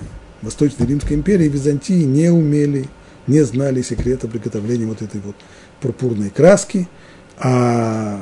Восточной 0.41 0.86
Римской 0.86 1.16
империи, 1.16 1.47
Византии 1.47 2.04
не 2.04 2.30
умели, 2.30 2.88
не 3.28 3.41
знали 3.41 3.82
секрета 3.82 4.28
приготовления 4.28 4.86
вот 4.86 5.02
этой 5.02 5.22
вот 5.22 5.36
пурпурной 5.80 6.30
краски, 6.30 6.88
а 7.38 8.20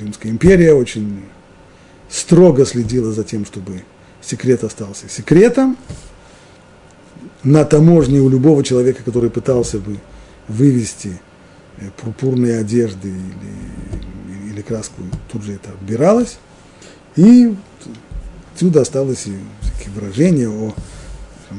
Римская 0.00 0.32
империя 0.32 0.74
очень 0.74 1.22
строго 2.08 2.64
следила 2.64 3.12
за 3.12 3.24
тем, 3.24 3.44
чтобы 3.44 3.82
секрет 4.22 4.64
остался 4.64 5.08
секретом. 5.08 5.76
На 7.42 7.64
таможне 7.64 8.20
у 8.20 8.28
любого 8.28 8.64
человека, 8.64 9.02
который 9.04 9.30
пытался 9.30 9.78
бы 9.78 9.98
вывести 10.48 11.20
э, 11.78 11.88
пурпурные 11.96 12.58
одежды 12.58 13.08
или, 13.08 14.52
или 14.52 14.62
краску, 14.62 15.02
тут 15.30 15.42
же 15.42 15.54
это 15.54 15.70
отбиралось. 15.70 16.38
И 17.16 17.54
отсюда 18.54 18.82
осталось 18.82 19.26
и 19.26 19.36
такие 19.72 19.90
выражения 19.94 20.48
о 20.48 20.74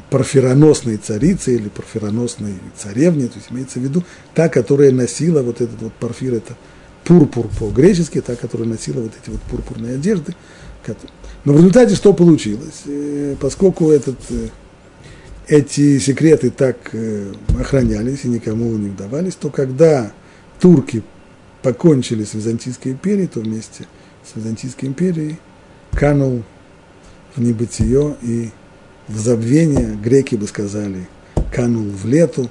парфироносной 0.10 0.98
царице 0.98 1.56
или 1.56 1.70
парфироносной 1.70 2.56
царевне, 2.76 3.28
то 3.28 3.36
есть 3.36 3.52
имеется 3.52 3.80
в 3.80 3.84
виду 3.84 4.04
та, 4.34 4.50
которая 4.50 4.92
носила 4.92 5.42
вот 5.42 5.62
этот 5.62 5.82
вот 5.82 5.94
парфир, 5.94 6.36
это 6.36 6.56
пурпур 7.04 7.48
по-гречески, 7.60 8.22
та, 8.22 8.36
которая 8.36 8.68
носила 8.68 9.02
вот 9.02 9.12
эти 9.22 9.30
вот 9.30 9.42
пурпурные 9.44 9.96
одежды. 9.96 10.36
Но 11.46 11.54
в 11.54 11.58
результате 11.58 11.96
что 11.96 12.14
получилось? 12.14 12.84
Э, 12.86 13.36
поскольку 13.40 13.92
этот, 13.92 14.18
э, 14.30 14.50
эти 15.48 15.98
секреты 16.00 16.50
так 16.50 16.78
э, 16.94 17.34
охранялись 17.60 18.26
и 18.26 18.28
никому 18.28 18.76
не 18.78 18.90
удавались, 18.90 19.36
то 19.36 19.50
когда 19.50 20.12
турки 20.60 21.04
покончили 21.62 22.24
с 22.24 22.34
Византийской 22.34 22.94
империей, 22.94 23.28
то 23.28 23.40
вместе 23.40 23.88
с 24.26 24.36
Византийской 24.36 24.90
империей 24.90 25.40
канул 25.92 26.44
в 27.36 27.42
небытие 27.42 28.18
и 28.22 28.50
в 29.08 29.18
забвение, 29.18 29.96
греки 29.96 30.36
бы 30.36 30.48
сказали, 30.48 31.08
канул 31.54 31.90
в 31.90 32.06
лету 32.06 32.50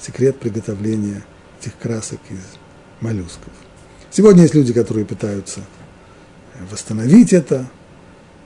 секрет 0.00 0.38
приготовления 0.38 1.22
этих 1.60 1.76
красок 1.76 2.20
из 2.30 2.38
моллюсков. 3.00 3.52
Сегодня 4.10 4.42
есть 4.42 4.54
люди, 4.54 4.72
которые 4.72 5.04
пытаются 5.04 5.60
восстановить 6.70 7.32
это. 7.32 7.68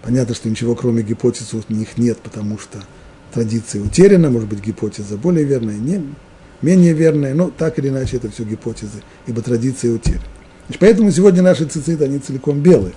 Понятно, 0.03 0.35
что 0.35 0.51
ничего 0.51 0.75
кроме 0.75 1.03
гипотезы 1.03 1.57
у 1.57 1.73
них 1.73 1.97
нет, 1.97 2.19
потому 2.19 2.59
что 2.59 2.83
традиция 3.35 3.83
утеряна, 3.83 4.31
может 4.31 4.49
быть, 4.49 4.65
гипотеза 4.65 5.17
более 5.17 5.45
верная, 5.45 5.75
не, 5.75 6.03
менее 6.63 6.93
верная, 6.93 7.35
но 7.35 7.51
так 7.51 7.79
или 7.79 7.89
иначе 7.89 8.17
это 8.17 8.31
все 8.31 8.45
гипотезы, 8.45 9.03
ибо 9.27 9.43
традиция 9.43 9.93
утеряна. 9.93 10.23
Значит, 10.67 10.81
поэтому 10.81 11.11
сегодня 11.11 11.43
наши 11.43 11.65
цициты, 11.67 12.05
они 12.05 12.19
целиком 12.19 12.61
белые. 12.61 12.95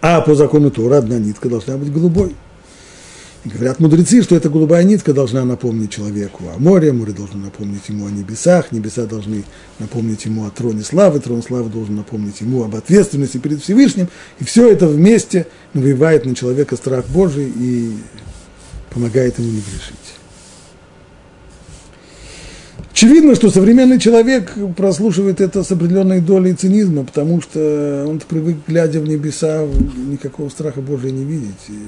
А 0.00 0.20
по 0.20 0.34
закону 0.34 0.70
Тура 0.70 0.98
одна 0.98 1.18
нитка 1.18 1.48
должна 1.48 1.76
быть 1.76 1.92
голубой– 1.92 2.34
Говорят 3.44 3.78
мудрецы, 3.78 4.22
что 4.22 4.34
эта 4.34 4.50
голубая 4.50 4.82
нитка 4.82 5.12
должна 5.12 5.44
напомнить 5.44 5.92
человеку 5.92 6.44
о 6.54 6.58
море, 6.58 6.92
море 6.92 7.12
должно 7.12 7.38
напомнить 7.38 7.88
ему 7.88 8.06
о 8.06 8.10
небесах, 8.10 8.72
небеса 8.72 9.06
должны 9.06 9.44
напомнить 9.78 10.24
ему 10.24 10.44
о 10.44 10.50
троне 10.50 10.82
славы, 10.82 11.20
трон 11.20 11.42
славы 11.42 11.70
должен 11.70 11.94
напомнить 11.96 12.40
ему 12.40 12.64
об 12.64 12.74
ответственности 12.74 13.38
перед 13.38 13.62
Всевышним. 13.62 14.08
И 14.40 14.44
все 14.44 14.68
это 14.68 14.88
вместе 14.88 15.46
навевает 15.72 16.26
на 16.26 16.34
человека 16.34 16.76
страх 16.76 17.06
Божий 17.06 17.50
и 17.54 17.96
помогает 18.90 19.38
ему 19.38 19.50
не 19.50 19.60
грешить. 19.60 20.18
Очевидно, 22.98 23.36
что 23.36 23.48
современный 23.48 24.00
человек 24.00 24.54
прослушивает 24.76 25.40
это 25.40 25.62
с 25.62 25.70
определенной 25.70 26.20
долей 26.20 26.54
цинизма, 26.54 27.04
потому 27.04 27.40
что 27.40 28.04
он 28.08 28.18
привык, 28.18 28.56
глядя 28.66 28.98
в 28.98 29.06
небеса, 29.06 29.64
никакого 29.96 30.48
страха 30.48 30.80
Божия 30.80 31.12
не 31.12 31.22
видеть. 31.22 31.68
И 31.68 31.78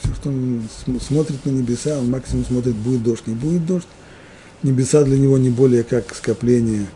все, 0.00 0.14
что 0.14 0.28
он 0.28 0.62
смотрит 1.00 1.44
на 1.44 1.50
небеса, 1.50 1.98
он 1.98 2.10
максимум 2.10 2.44
смотрит, 2.44 2.76
будет 2.76 3.02
дождь, 3.02 3.26
не 3.26 3.34
будет 3.34 3.66
дождь. 3.66 3.88
Небеса 4.62 5.02
для 5.02 5.18
него 5.18 5.36
не 5.36 5.50
более 5.50 5.82
как 5.82 6.14
скопление 6.14 6.86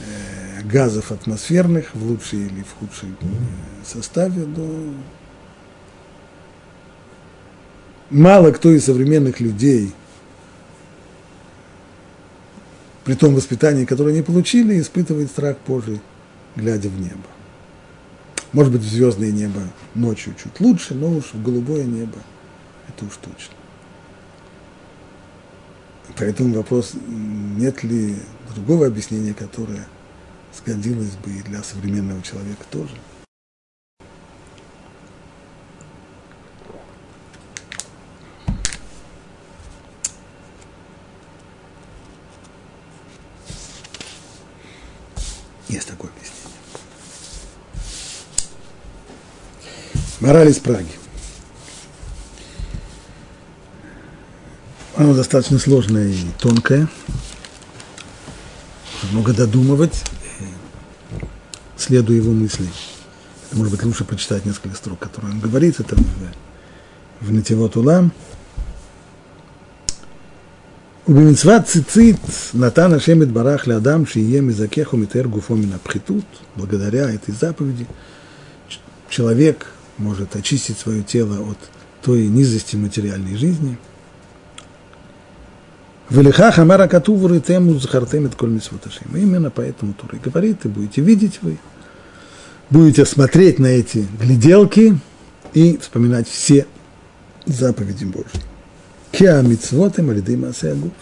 э, 0.00 0.62
газов 0.70 1.10
атмосферных 1.10 1.94
в 1.94 2.06
лучшей 2.06 2.40
или 2.40 2.62
в 2.64 2.78
худшей 2.78 3.08
э, 3.08 3.26
составе. 3.86 4.44
Но 4.44 4.92
мало 8.10 8.52
кто 8.52 8.70
из 8.70 8.84
современных 8.84 9.40
людей– 9.40 9.92
при 13.08 13.14
том 13.14 13.34
воспитании, 13.34 13.86
которое 13.86 14.10
они 14.10 14.20
получили, 14.20 14.78
испытывает 14.78 15.30
страх 15.30 15.56
Божий, 15.66 15.98
глядя 16.56 16.90
в 16.90 17.00
небо. 17.00 17.24
Может 18.52 18.70
быть, 18.70 18.82
в 18.82 18.86
звездное 18.86 19.30
небо 19.30 19.62
ночью 19.94 20.34
чуть 20.34 20.60
лучше, 20.60 20.94
но 20.94 21.16
уж 21.16 21.32
в 21.32 21.42
голубое 21.42 21.84
небо 21.84 22.18
это 22.86 23.06
уж 23.06 23.16
точно. 23.16 23.54
Поэтому 26.18 26.52
вопрос, 26.52 26.92
нет 27.06 27.82
ли 27.82 28.14
другого 28.54 28.88
объяснения, 28.88 29.32
которое 29.32 29.86
сгодилось 30.54 31.16
бы 31.24 31.30
и 31.30 31.42
для 31.44 31.62
современного 31.62 32.20
человека 32.20 32.64
тоже– 32.70 32.92
Есть 45.68 45.88
такое 45.88 46.10
объяснение. 46.10 46.38
Мораль 50.20 50.48
из 50.48 50.58
Праги. 50.58 50.90
Оно 54.96 55.14
достаточно 55.14 55.58
сложное 55.58 56.08
и 56.08 56.24
тонкое. 56.40 56.88
Много 59.12 59.32
додумывать, 59.32 60.02
следуя 61.76 62.16
его 62.16 62.32
мысли. 62.32 62.68
Может 63.52 63.72
быть, 63.72 63.84
лучше 63.84 64.04
прочитать 64.04 64.44
несколько 64.44 64.76
строк, 64.76 64.98
которые 64.98 65.32
он 65.32 65.40
говорит. 65.40 65.78
Это 65.78 65.94
в, 65.94 66.04
в 67.20 67.32
Нативот 67.32 67.76
Улам. 67.76 68.12
ובמצוות 71.07 71.63
ציצית 71.63 72.17
נתן 72.53 72.93
השם 72.93 73.21
את 73.21 73.31
ברך 73.31 73.67
לאדם 73.67 74.05
שיהיה 74.05 74.41
מזכך 74.41 74.93
ומתאר 74.93 75.25
גופו 75.25 75.55
מן 75.55 75.73
הפחיתות, 75.73 76.25
благодаря 76.57 77.09
этой 77.09 77.33
заповеди 77.33 77.85
человек 79.09 79.67
может 79.99 80.35
очистить 80.35 80.77
свое 80.77 81.03
тело 81.03 81.51
от 81.51 81.57
той 82.01 82.27
низости 82.27 82.75
материальной 82.75 83.35
жизни. 83.35 83.77
Велихах 86.09 86.59
Амара 86.59 86.87
Катуву 86.87 87.27
Ритему 87.27 87.79
Захартем 87.79 88.25
et 88.25 88.35
Коль 88.35 88.51
Мисваташим. 88.51 89.15
Именно 89.15 89.49
поэтому 89.49 89.93
Тура 89.93 90.17
и 90.17 90.19
говорит, 90.19 90.65
и 90.65 90.67
будете 90.67 91.01
видеть 91.01 91.39
вы, 91.41 91.57
будете 92.69 93.05
смотреть 93.05 93.59
на 93.59 93.67
эти 93.67 94.05
гляделки 94.19 94.97
и 95.53 95.77
вспоминать 95.77 96.27
все 96.27 96.65
заповеди 97.45 98.05
Божьи. 98.05 98.46
Киа 99.12 99.42
мицвотем 99.42 100.10
алидыма 100.10 100.48
асеагуф. 100.48 100.92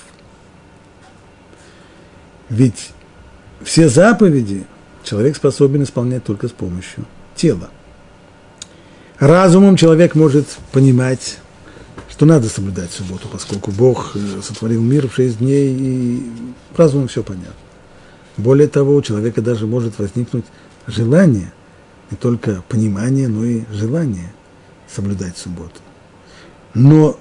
Ведь 2.48 2.90
все 3.62 3.88
заповеди 3.88 4.66
человек 5.02 5.36
способен 5.36 5.82
исполнять 5.82 6.24
только 6.24 6.48
с 6.48 6.52
помощью 6.52 7.04
тела. 7.34 7.70
Разумом 9.18 9.76
человек 9.76 10.14
может 10.14 10.46
понимать, 10.72 11.38
что 12.10 12.26
надо 12.26 12.48
соблюдать 12.48 12.90
субботу, 12.90 13.28
поскольку 13.28 13.70
Бог 13.70 14.14
э, 14.14 14.40
сотворил 14.42 14.82
мир 14.82 15.08
в 15.08 15.14
шесть 15.14 15.38
дней, 15.38 15.74
и 15.74 16.30
разумом 16.76 17.08
все 17.08 17.22
понятно. 17.22 17.54
Более 18.36 18.68
того, 18.68 18.94
у 18.94 19.02
человека 19.02 19.40
даже 19.40 19.66
может 19.66 19.98
возникнуть 19.98 20.44
желание, 20.86 21.52
не 22.10 22.16
только 22.16 22.62
понимание, 22.68 23.28
но 23.28 23.44
и 23.44 23.64
желание 23.72 24.32
соблюдать 24.86 25.38
субботу. 25.38 25.80
Но 26.74 27.18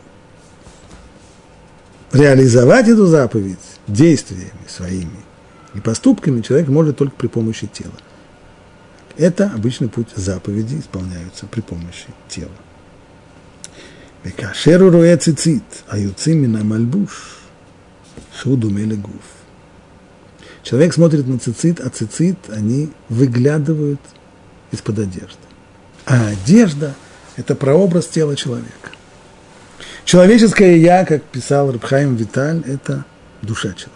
реализовать 2.12 2.88
эту 2.88 3.06
заповедь 3.06 3.60
действиями 3.88 4.52
своими 4.68 5.20
и 5.74 5.80
поступками 5.80 6.42
человек 6.42 6.70
может 6.70 6.98
только 6.98 7.16
при 7.16 7.28
помощи 7.28 7.68
тела. 7.68 7.94
Это 9.18 9.52
обычный 9.54 9.90
путь 9.90 10.10
заповеди 10.16 10.80
исполняются 10.80 11.46
при 11.46 11.62
помощи 11.62 12.08
тела. 12.28 12.52
Векашеру 14.24 14.90
руэ 14.90 15.16
цицит, 15.18 15.64
а 15.88 15.98
юцимина 15.98 16.64
мальбуш, 16.64 17.38
шуду 18.36 18.70
мелегуф. 18.70 19.14
Человек 20.64 20.94
смотрит 20.94 21.28
на 21.28 21.38
цицит, 21.38 21.80
а 21.80 21.90
цицит 21.90 22.38
они 22.50 22.90
выглядывают 23.08 24.02
из-под 24.72 25.00
одежды. 25.00 25.38
А 26.06 26.28
одежда– 26.28 26.96
это 27.36 27.56
прообраз 27.56 28.08
тела 28.08 28.36
человека. 28.36 28.85
Человеческое 30.06 30.78
«я», 30.78 31.04
как 31.04 31.24
писал 31.24 31.72
Рабхаим 31.72 32.16
Виталь, 32.16 32.62
это 32.68 33.04
душа 33.42 33.70
человека. 33.70 33.96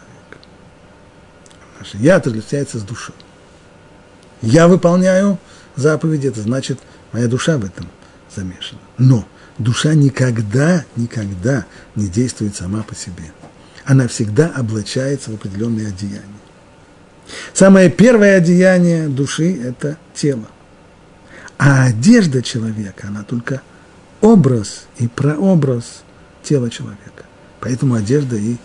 Наше 1.78 1.98
«я» 1.98 2.16
отличается 2.16 2.80
с 2.80 2.82
душой. 2.82 3.16
Я 4.42 4.68
выполняю 4.68 5.38
заповеди, 5.76 6.28
это 6.28 6.42
значит, 6.42 6.80
моя 7.12 7.28
душа 7.28 7.60
в 7.60 7.64
этом 7.64 7.88
замешана. 8.36 8.82
Но 8.98 9.24
душа 9.60 9.94
никогда, 9.94 10.84
никогда 10.96 11.66
не 11.96 12.08
действует 12.08 12.56
сама 12.56 12.82
по 12.82 12.96
себе. 12.96 13.32
Она 13.86 14.08
всегда 14.08 14.48
облачается 14.56 15.30
в 15.30 15.36
определенные 15.36 15.90
одеяния. 15.90 16.24
Самое 17.54 17.92
первое 17.92 18.38
одеяние 18.38 19.10
души– 19.10 19.62
это 19.64 19.98
тело. 20.16 20.48
А 21.60 21.86
одежда 21.86 22.42
человека, 22.42 23.10
она 23.10 23.22
только 23.22 23.62
образ 24.22 24.88
и 24.98 25.08
прообраз 25.08 26.04
тела 26.44 26.70
человека. 26.70 27.26
Поэтому 27.60 27.96
одежда 27.96 28.36
и 28.36 28.56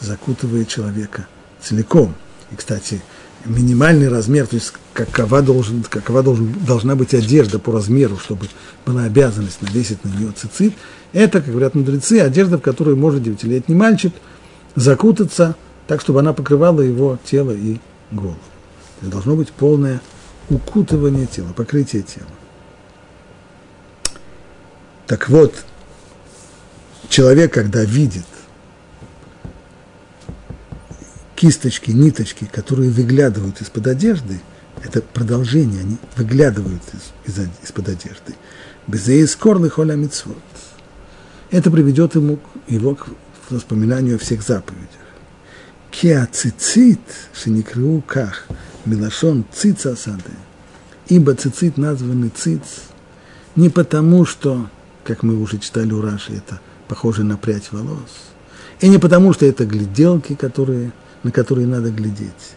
закутывает 0.00 0.68
человека 0.68 1.26
целиком. 1.60 2.14
И, 2.50 2.56
кстати, 2.56 3.00
минимальный 3.44 4.08
размер, 4.08 4.46
то 4.46 4.56
есть 4.56 4.72
какова, 4.92 5.42
должен, 5.42 5.82
какова 5.82 6.22
должен, 6.22 6.54
должна 6.66 6.94
быть 6.94 7.14
одежда 7.14 7.58
по 7.58 7.72
размеру, 7.72 8.16
чтобы 8.18 8.46
была 8.86 9.04
обязанность 9.04 9.62
навесить 9.62 10.04
на 10.04 10.08
нее 10.08 10.32
цицит, 10.36 10.74
это, 11.12 11.40
как 11.40 11.50
говорят 11.50 11.74
мудрецы, 11.74 12.20
одежда, 12.20 12.58
в 12.58 12.60
которую 12.60 12.96
может 12.96 13.22
девятилетний 13.22 13.76
мальчик 13.76 14.12
закутаться 14.74 15.56
так, 15.86 16.00
чтобы 16.00 16.20
она 16.20 16.32
покрывала 16.32 16.80
его 16.80 17.18
тело 17.24 17.52
и 17.52 17.78
голову. 18.10 18.38
Это 19.00 19.10
должно 19.10 19.36
быть 19.36 19.52
полное 19.52 20.00
укутывание 20.50 21.26
тела, 21.26 21.52
покрытие 21.54 22.02
тела. 22.02 22.26
Так 25.06 25.28
вот, 25.28 25.64
человек, 27.08 27.52
когда 27.52 27.84
видит 27.84 28.24
кисточки, 31.36 31.90
ниточки, 31.90 32.46
которые 32.46 32.90
выглядывают 32.90 33.60
из-под 33.60 33.86
одежды, 33.86 34.40
это 34.82 35.02
продолжение, 35.02 35.80
они 35.80 35.98
выглядывают 36.16 36.82
из, 37.26 37.34
из, 37.36 37.48
из-под 37.62 37.88
одежды. 37.90 38.34
Безеискорлы 38.86 39.68
холя 39.68 39.94
митцвот. 39.94 40.36
Это 41.50 41.70
приведет 41.70 42.14
ему, 42.14 42.38
его 42.66 42.94
к 42.94 43.08
воспоминанию 43.50 44.16
о 44.16 44.18
всех 44.18 44.42
заповедях. 44.42 44.88
Киа 45.90 46.26
цицит, 46.32 47.00
шеникру 47.34 48.02
ках, 48.06 48.46
милашон 48.84 49.44
цица. 49.52 49.96
Ибо 51.08 51.34
цицит 51.34 51.76
названы 51.76 52.30
циц 52.34 52.62
не 53.56 53.68
потому, 53.68 54.24
что, 54.24 54.68
как 55.04 55.22
мы 55.22 55.40
уже 55.40 55.58
читали 55.58 55.92
у 55.92 56.00
Раши, 56.00 56.32
это 56.34 56.60
похоже 56.88 57.24
на 57.24 57.36
прядь 57.36 57.72
волос, 57.72 58.32
и 58.80 58.88
не 58.88 58.98
потому, 58.98 59.32
что 59.32 59.46
это 59.46 59.64
гляделки, 59.64 60.34
которые– 60.34 60.92
на 61.24 61.32
которые 61.32 61.66
надо 61.66 61.90
глядеть. 61.90 62.54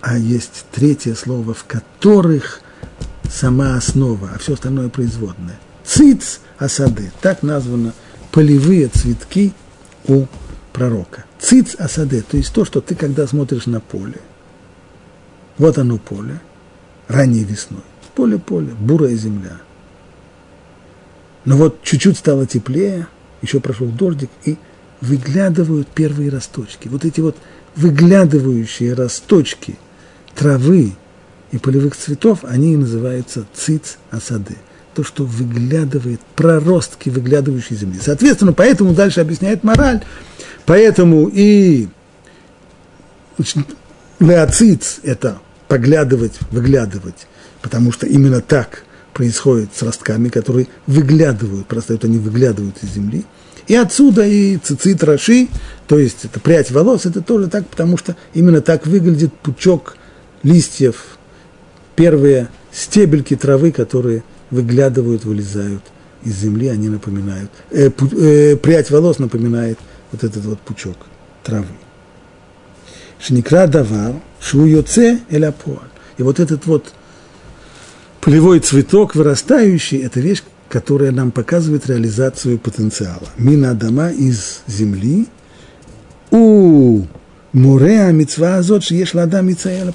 А 0.00 0.16
есть 0.16 0.64
третье 0.72 1.14
слово, 1.14 1.52
в 1.52 1.64
которых 1.64 2.60
сама 3.28 3.76
основа, 3.76 4.30
а 4.34 4.38
все 4.38 4.54
остальное 4.54 4.88
производное. 4.88 5.58
Циц 5.84 6.40
асады, 6.58 7.12
так 7.20 7.42
названо 7.42 7.92
полевые 8.30 8.88
цветки 8.88 9.52
у 10.06 10.26
пророка. 10.72 11.24
Циц 11.38 11.74
асаде, 11.74 12.22
то 12.22 12.36
есть 12.36 12.52
то, 12.54 12.64
что 12.64 12.80
ты 12.80 12.94
когда 12.94 13.26
смотришь 13.26 13.66
на 13.66 13.80
поле, 13.80 14.20
вот 15.58 15.76
оно 15.78 15.98
поле, 15.98 16.40
ранней 17.08 17.44
весной, 17.44 17.82
поле-поле, 18.14 18.72
бурая 18.78 19.16
земля. 19.16 19.58
Но 21.46 21.56
вот 21.56 21.82
чуть-чуть 21.82 22.18
стало 22.18 22.44
теплее, 22.44 23.06
еще 23.40 23.60
прошел 23.60 23.86
дождик, 23.86 24.28
и 24.44 24.58
выглядывают 25.00 25.88
первые 25.88 26.28
росточки. 26.28 26.88
Вот 26.88 27.04
эти 27.04 27.20
вот 27.20 27.36
выглядывающие 27.76 28.92
росточки 28.94 29.78
травы 30.34 30.92
и 31.52 31.58
полевых 31.58 31.96
цветов, 31.96 32.40
они 32.42 32.74
и 32.74 32.76
называются 32.76 33.46
циц 33.54 33.98
асады. 34.10 34.56
То, 34.94 35.04
что 35.04 35.24
выглядывает, 35.24 36.20
проростки 36.34 37.10
выглядывающей 37.10 37.76
земли. 37.76 38.00
Соответственно, 38.02 38.52
поэтому 38.52 38.92
дальше 38.92 39.20
объясняет 39.20 39.62
мораль. 39.62 40.02
Поэтому 40.64 41.30
и 41.32 41.86
леоциц– 44.18 45.00
это 45.04 45.38
поглядывать, 45.68 46.38
выглядывать, 46.50 47.28
потому 47.60 47.92
что 47.92 48.06
именно 48.06 48.40
так 48.40 48.85
происходит 49.16 49.70
с 49.74 49.82
ростками, 49.82 50.28
которые 50.28 50.68
выглядывают, 50.86 51.66
просто 51.66 51.94
это 51.94 52.06
они 52.06 52.18
выглядывают 52.18 52.76
из 52.82 52.90
земли– 52.94 53.24
и 53.66 53.74
отсюда 53.74 54.24
и 54.24 54.58
цицит 54.58 55.02
раши, 55.02 55.48
то 55.88 55.98
есть 55.98 56.24
это 56.24 56.38
прядь 56.38 56.70
волос, 56.70 57.04
это 57.04 57.20
тоже 57.20 57.48
так, 57.48 57.66
потому 57.66 57.96
что 57.96 58.16
именно 58.32 58.60
так 58.60 58.86
выглядит 58.86 59.32
пучок 59.32 59.96
листьев, 60.42 61.18
первые 61.96 62.48
стебельки 62.72 63.34
травы, 63.34 63.72
которые 63.72 64.22
выглядывают, 64.50 65.24
вылезают 65.24 65.82
из 66.22 66.36
земли, 66.36 66.68
они 66.68 66.88
напоминают, 66.88 67.50
э, 67.70 67.90
пу, 67.90 68.06
э, 68.16 68.56
прядь 68.56 68.90
волос 68.90 69.18
напоминает 69.18 69.78
вот 70.12 70.22
этот 70.22 70.44
вот 70.44 70.60
пучок 70.60 70.96
травы. 71.42 71.66
Шникра 73.18 73.66
давар, 73.66 74.14
шуйоце 74.40 75.20
эляпуаль. 75.28 75.88
И 76.18 76.22
вот 76.22 76.38
этот 76.38 76.66
вот 76.66 76.92
полевой 78.26 78.58
цветок 78.58 79.14
вырастающий, 79.14 79.98
это 79.98 80.18
вещь, 80.18 80.42
которая 80.68 81.12
нам 81.12 81.30
показывает 81.30 81.86
реализацию 81.86 82.58
потенциала. 82.58 83.22
Мина 83.38 83.72
дома 83.72 84.10
из 84.10 84.62
земли, 84.66 85.28
у 86.32 87.04
Муреа 87.52 88.10
мецва 88.10 88.56
азот, 88.56 88.82
ешь 88.82 89.14
лада 89.14 89.44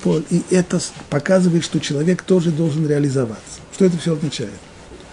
поль. 0.01 0.23
И 0.29 0.43
это 0.49 0.79
показывает, 1.09 1.65
что 1.65 1.81
человек 1.81 2.21
тоже 2.21 2.51
должен 2.51 2.87
реализоваться. 2.87 3.59
Что 3.73 3.83
это 3.83 3.97
все 3.97 4.13
означает? 4.13 4.53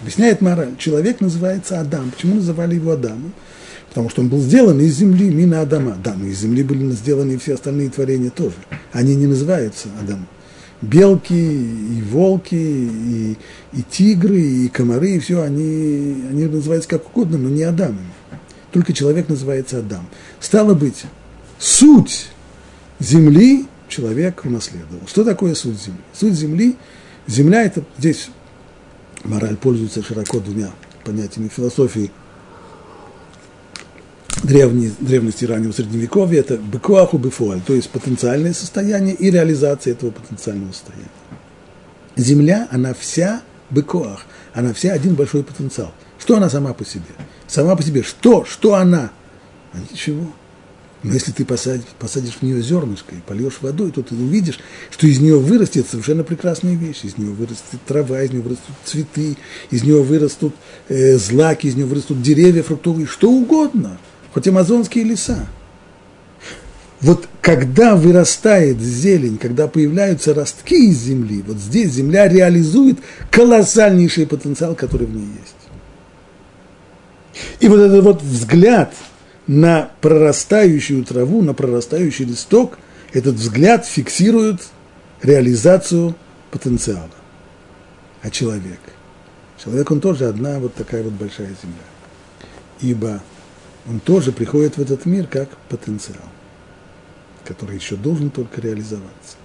Объясняет 0.01 0.41
мораль. 0.41 0.77
Человек 0.79 1.21
называется 1.21 1.81
Адам. 1.81 2.13
Почему 2.13 2.37
называли 2.37 2.77
его 2.77 2.93
Адамом? 2.93 3.35
Потому 3.89 4.11
что 4.11 4.23
он 4.23 4.29
был 4.29 4.41
сделан 4.41 4.81
из 4.81 4.95
земли, 4.95 5.29
мина 5.31 5.63
Адама. 5.63 5.97
Да, 6.05 6.15
но 6.15 6.25
из 6.25 6.39
земли 6.39 6.63
были 6.63 6.89
сделаны 6.93 7.33
и 7.33 7.39
все 7.39 7.55
остальные 7.55 7.91
творения 7.91 8.31
тоже. 8.31 8.55
Они 8.93 9.17
не 9.17 9.27
называются 9.27 9.89
Адам. 10.01 10.29
Белки, 10.81 11.35
и 11.35 12.03
волки, 12.03 12.55
и, 12.55 13.37
и 13.73 13.83
тигры, 13.91 14.41
и 14.41 14.69
комары, 14.69 15.11
и 15.11 15.19
все, 15.19 15.43
они, 15.43 16.25
они 16.31 16.47
называются 16.47 16.89
как 16.89 17.09
угодно, 17.09 17.37
но 17.37 17.49
не 17.49 17.65
Адамами. 17.65 18.13
Только 18.73 18.93
человек 18.93 19.29
называется 19.29 19.79
Адам. 19.79 20.07
Стало 20.41 20.75
быть, 20.75 21.05
суть 21.59 22.29
земли 23.01 23.67
человек 23.89 24.45
унаследовал. 24.45 25.07
Что 25.07 25.25
такое 25.25 25.55
суть 25.55 25.81
земли? 25.81 26.01
Суть 26.13 26.35
земли, 26.35 26.77
земля 27.27 27.65
это, 27.65 27.83
здесь 27.99 28.29
мораль 29.25 29.57
пользуется 29.57 30.03
широко 30.03 30.39
двумя 30.39 30.71
понятиями 31.05 31.49
философии 31.49 32.11
древней, 34.43 34.93
древности 35.01 35.45
раннего 35.45 35.73
средневековья, 35.73 36.41
это 36.41 36.57
бекуаху 36.57 37.19
бефуаль, 37.19 37.61
то 37.61 37.75
есть 37.75 37.91
потенциальное 37.91 38.53
состояние 38.53 39.15
и 39.15 39.31
реализация 39.31 39.93
этого 39.93 40.11
потенциального 40.11 40.73
состояния. 40.73 41.09
Земля, 42.17 42.69
она 42.71 42.95
вся 42.95 43.43
бекуах, 43.71 44.23
она 44.55 44.73
вся 44.73 44.93
один 44.93 45.15
большой 45.15 45.43
потенциал. 45.43 45.93
Что 46.19 46.37
она 46.37 46.51
сама 46.51 46.73
по 46.75 46.85
себе? 46.85 47.05
Сама 47.47 47.77
по 47.77 47.83
себе, 47.83 48.03
что? 48.03 48.45
Что 48.45 48.75
она? 48.75 49.13
А 49.73 49.79
ничего. 49.91 50.27
Но 51.05 51.15
если 51.15 51.31
ты 51.31 51.45
посадишь, 51.45 51.87
посадишь 51.99 52.35
в 52.35 52.43
нее 52.43 52.61
зернышко 52.61 53.15
и 53.15 53.21
польешь 53.21 53.59
водой, 53.61 53.93
то 53.93 54.03
ты 54.03 54.17
увидишь, 54.17 54.59
что 54.91 55.07
из 55.07 55.21
нее 55.21 55.39
вырастет 55.39 55.87
совершенно 55.89 56.25
прекрасные 56.25 56.75
вещи. 56.75 57.07
Из 57.07 57.17
нее 57.17 57.31
вырастет 57.31 57.81
трава, 57.87 58.21
из 58.23 58.33
нее 58.33 58.43
вырастут 58.43 58.75
цветы, 58.85 59.37
из 59.71 59.85
нее 59.85 60.03
вырастут 60.03 60.57
э, 60.89 61.17
злаки, 61.17 61.69
из 61.69 61.77
нее 61.77 61.87
вырастут 61.87 62.21
деревья 62.21 62.65
фруктовые, 62.65 63.07
что 63.07 63.31
угодно, 63.31 63.99
хоть 64.39 64.49
амазонские 64.49 65.05
леса. 65.05 65.47
Вот 67.01 67.29
когда 67.41 67.95
вырастает 67.95 68.81
зелень, 68.81 69.39
когда 69.39 69.69
появляются 69.69 70.35
ростки 70.35 70.91
из 70.91 70.99
земли, 70.99 71.45
вот 71.47 71.59
здесь 71.59 71.93
земля 71.93 72.27
реализует 72.29 72.99
колоссальнейший 73.31 74.27
потенциал, 74.27 74.75
который 74.75 75.07
в 75.07 75.15
ней 75.15 75.29
есть. 75.41 75.55
И 77.61 77.69
вот 77.69 77.79
этот 77.79 78.03
вот 78.05 78.23
взгляд– 78.23 78.95
на 79.49 79.91
прорастающую 80.03 81.03
траву, 81.05 81.43
на 81.43 81.55
прорастающий 81.55 82.27
листок, 82.27 82.79
этот 83.13 83.37
взгляд 83.37 83.87
фиксирует 83.87 84.61
реализацию 85.23 86.15
потенциала. 86.51 87.11
А 88.23 88.31
человек? 88.31 88.79
Человек, 89.63 89.91
он 89.91 90.01
тоже 90.01 90.27
одна 90.27 90.59
вот 90.61 90.75
такая 90.75 91.03
вот 91.03 91.15
большая 91.15 91.49
земля. 91.63 91.89
Ибо 92.81 93.23
он 93.89 94.01
тоже 94.01 94.33
приходит 94.33 94.77
в 94.77 94.81
этот 94.81 95.07
мир 95.07 95.27
как 95.27 95.49
потенциал, 95.69 96.29
который 97.45 97.77
еще 97.77 97.97
должен 97.97 98.31
только 98.31 98.61
реализоваться. 98.61 99.37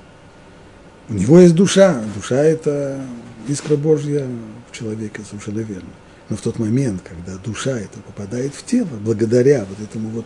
У 1.10 1.14
него 1.14 1.40
есть 1.40 1.56
душа. 1.56 2.02
Душа– 2.16 2.36
это 2.44 3.02
искра 3.48 3.78
Божья 3.78 4.28
в 4.70 4.76
человеке, 4.76 5.22
совершенно 5.30 5.60
верно. 5.60 5.90
Но 6.30 6.36
в 6.36 6.42
тот 6.42 6.60
момент, 6.60 7.02
когда 7.04 7.38
душа 7.38 7.78
это 7.78 8.00
попадает 8.00 8.54
в 8.56 8.66
тело, 8.66 8.90
благодаря 9.02 9.66
вот 9.66 9.80
этому 9.80 10.10
вот 10.10 10.26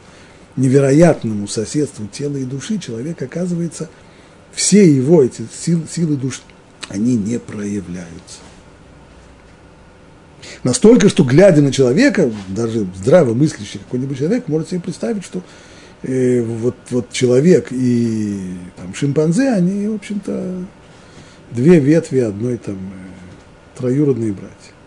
невероятному 0.55 1.47
соседству 1.47 2.07
тела 2.07 2.37
и 2.37 2.45
души, 2.45 2.77
человек 2.79 3.21
оказывается, 3.21 3.89
все 4.51 4.89
его 4.89 5.23
эти 5.23 5.45
силы, 5.51 5.85
силы 5.91 6.15
души, 6.15 6.41
они 6.89 7.15
не 7.15 7.39
проявляются. 7.39 8.39
Настолько, 10.63 11.09
что 11.09 11.23
глядя 11.23 11.61
на 11.61 11.71
человека, 11.71 12.31
даже 12.47 12.87
здравомыслящий 12.95 13.79
какой-нибудь 13.79 14.17
человек 14.17 14.47
может 14.47 14.69
себе 14.69 14.81
представить, 14.81 15.23
что 15.23 15.41
э, 16.03 16.41
вот, 16.41 16.75
вот 16.89 17.11
человек 17.11 17.67
и 17.71 18.55
там, 18.75 18.93
шимпанзе, 18.93 19.49
они, 19.49 19.87
в 19.87 19.95
общем-то, 19.95 20.65
две 21.51 21.79
ветви 21.79 22.19
одной 22.19 22.57
там 22.57 22.75
э, 22.75 23.77
троюродные 23.77 24.33
братья 24.33 24.77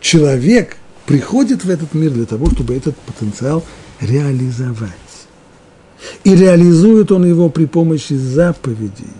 человек 0.00 0.76
приходит 1.06 1.64
в 1.64 1.70
этот 1.70 1.94
мир 1.94 2.10
для 2.10 2.26
того, 2.26 2.50
чтобы 2.50 2.74
этот 2.74 2.96
потенциал 2.96 3.64
реализовать. 4.00 4.92
И 6.24 6.34
реализует 6.34 7.10
он 7.10 7.26
его 7.26 7.48
при 7.48 7.66
помощи 7.66 8.12
заповедей, 8.12 9.12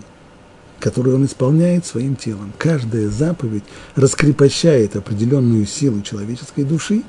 которые 0.79 1.15
он 1.15 1.25
исполняет 1.25 1.85
своим 1.85 2.15
телом. 2.15 2.53
Каждая 2.57 3.09
заповедь 3.09 3.63
раскрепощает 3.95 4.95
определенную 4.95 5.65
силу 5.65 6.01
человеческой 6.01 6.63
души 6.63 7.03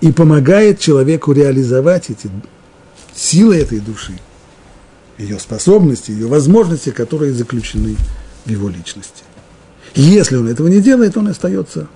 и 0.00 0.12
помогает 0.12 0.78
человеку 0.78 1.32
реализовать 1.32 2.10
эти 2.10 2.30
силы 3.14 3.56
этой 3.56 3.80
души, 3.80 4.18
ее 5.18 5.38
способности, 5.38 6.10
ее 6.10 6.26
возможности, 6.26 6.90
которые 6.90 7.32
заключены 7.32 7.96
в 8.44 8.50
его 8.50 8.68
личности. 8.68 9.24
Если 9.94 10.36
он 10.36 10.48
этого 10.48 10.68
не 10.68 10.80
делает, 10.80 11.16
он 11.16 11.28
остается 11.28 11.88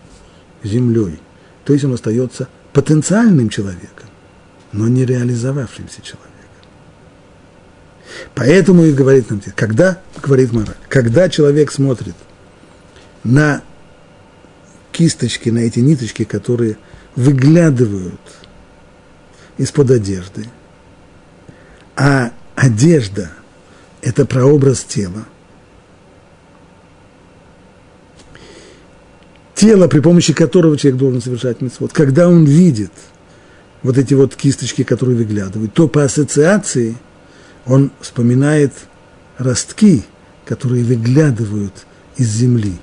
землей. 0.62 1.18
То 1.64 1.72
есть 1.72 1.84
он 1.84 1.94
остается 1.94 2.48
потенциальным 2.72 3.48
человеком, 3.48 4.08
но 4.72 4.86
не 4.86 5.04
реализовавшимся 5.04 6.02
человеком. 6.02 6.35
Поэтому 8.34 8.84
и 8.84 8.92
говорит 8.92 9.30
нам, 9.30 9.40
когда, 9.54 10.00
говорит 10.22 10.52
мораль, 10.52 10.76
когда 10.88 11.28
человек 11.28 11.72
смотрит 11.72 12.14
на 13.24 13.62
кисточки, 14.92 15.50
на 15.50 15.58
эти 15.58 15.80
ниточки, 15.80 16.24
которые 16.24 16.76
выглядывают 17.14 18.20
из-под 19.58 19.90
одежды, 19.90 20.46
а 21.96 22.32
одежда– 22.54 23.30
это 24.02 24.26
прообраз 24.26 24.84
тела– 24.84 25.24
тело, 29.56 29.88
при 29.88 30.00
помощи 30.00 30.32
которого 30.32 30.76
человек 30.76 31.00
должен 31.00 31.20
совершать 31.20 31.60
митцвот, 31.60 31.92
когда 31.92 32.28
он 32.28 32.44
видит 32.44 32.92
вот 33.82 33.98
эти 33.98 34.14
вот 34.14 34.36
кисточки, 34.36 34.84
которые 34.84 35.16
выглядывают, 35.16 35.74
то 35.74 35.88
по 35.88 36.04
ассоциации 36.04 36.96
он 37.66 37.90
вспоминает 38.00 38.72
ростки, 39.38 40.04
которые 40.44 40.84
выглядывают 40.84 41.86
из 42.16 42.28
земли, 42.28 42.74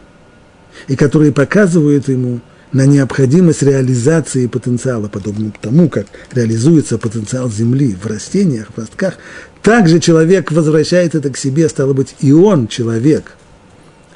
и 0.88 0.95
которые 0.95 1.31
показывают 1.31 2.07
ему 2.07 2.41
на 2.71 2.86
необходимость 2.86 3.61
реализации 3.63 4.47
потенциала, 4.47 5.07
подобно 5.07 5.53
тому, 5.61 5.89
как 5.89 6.07
реализуется 6.31 6.97
потенциал 6.97 7.49
Земли 7.49 7.95
в 7.95 8.07
растениях, 8.07 8.67
в 8.75 8.79
ростках, 8.79 9.15
также 9.61 9.99
человек 9.99 10.51
возвращает 10.51 11.13
это 11.13 11.29
к 11.29 11.38
себе, 11.38 11.69
стало 11.69 11.93
быть, 11.93 12.15
и 12.19 12.31
он, 12.31 12.67
человек, 12.67 13.36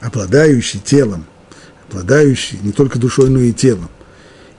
обладающий 0.02 0.80
телом– 0.80 1.26
обладающий 1.90 2.60
не 2.62 2.72
только 2.72 3.00
душой, 3.00 3.30
но 3.30 3.40
и 3.40 3.54
телом. 3.54 3.90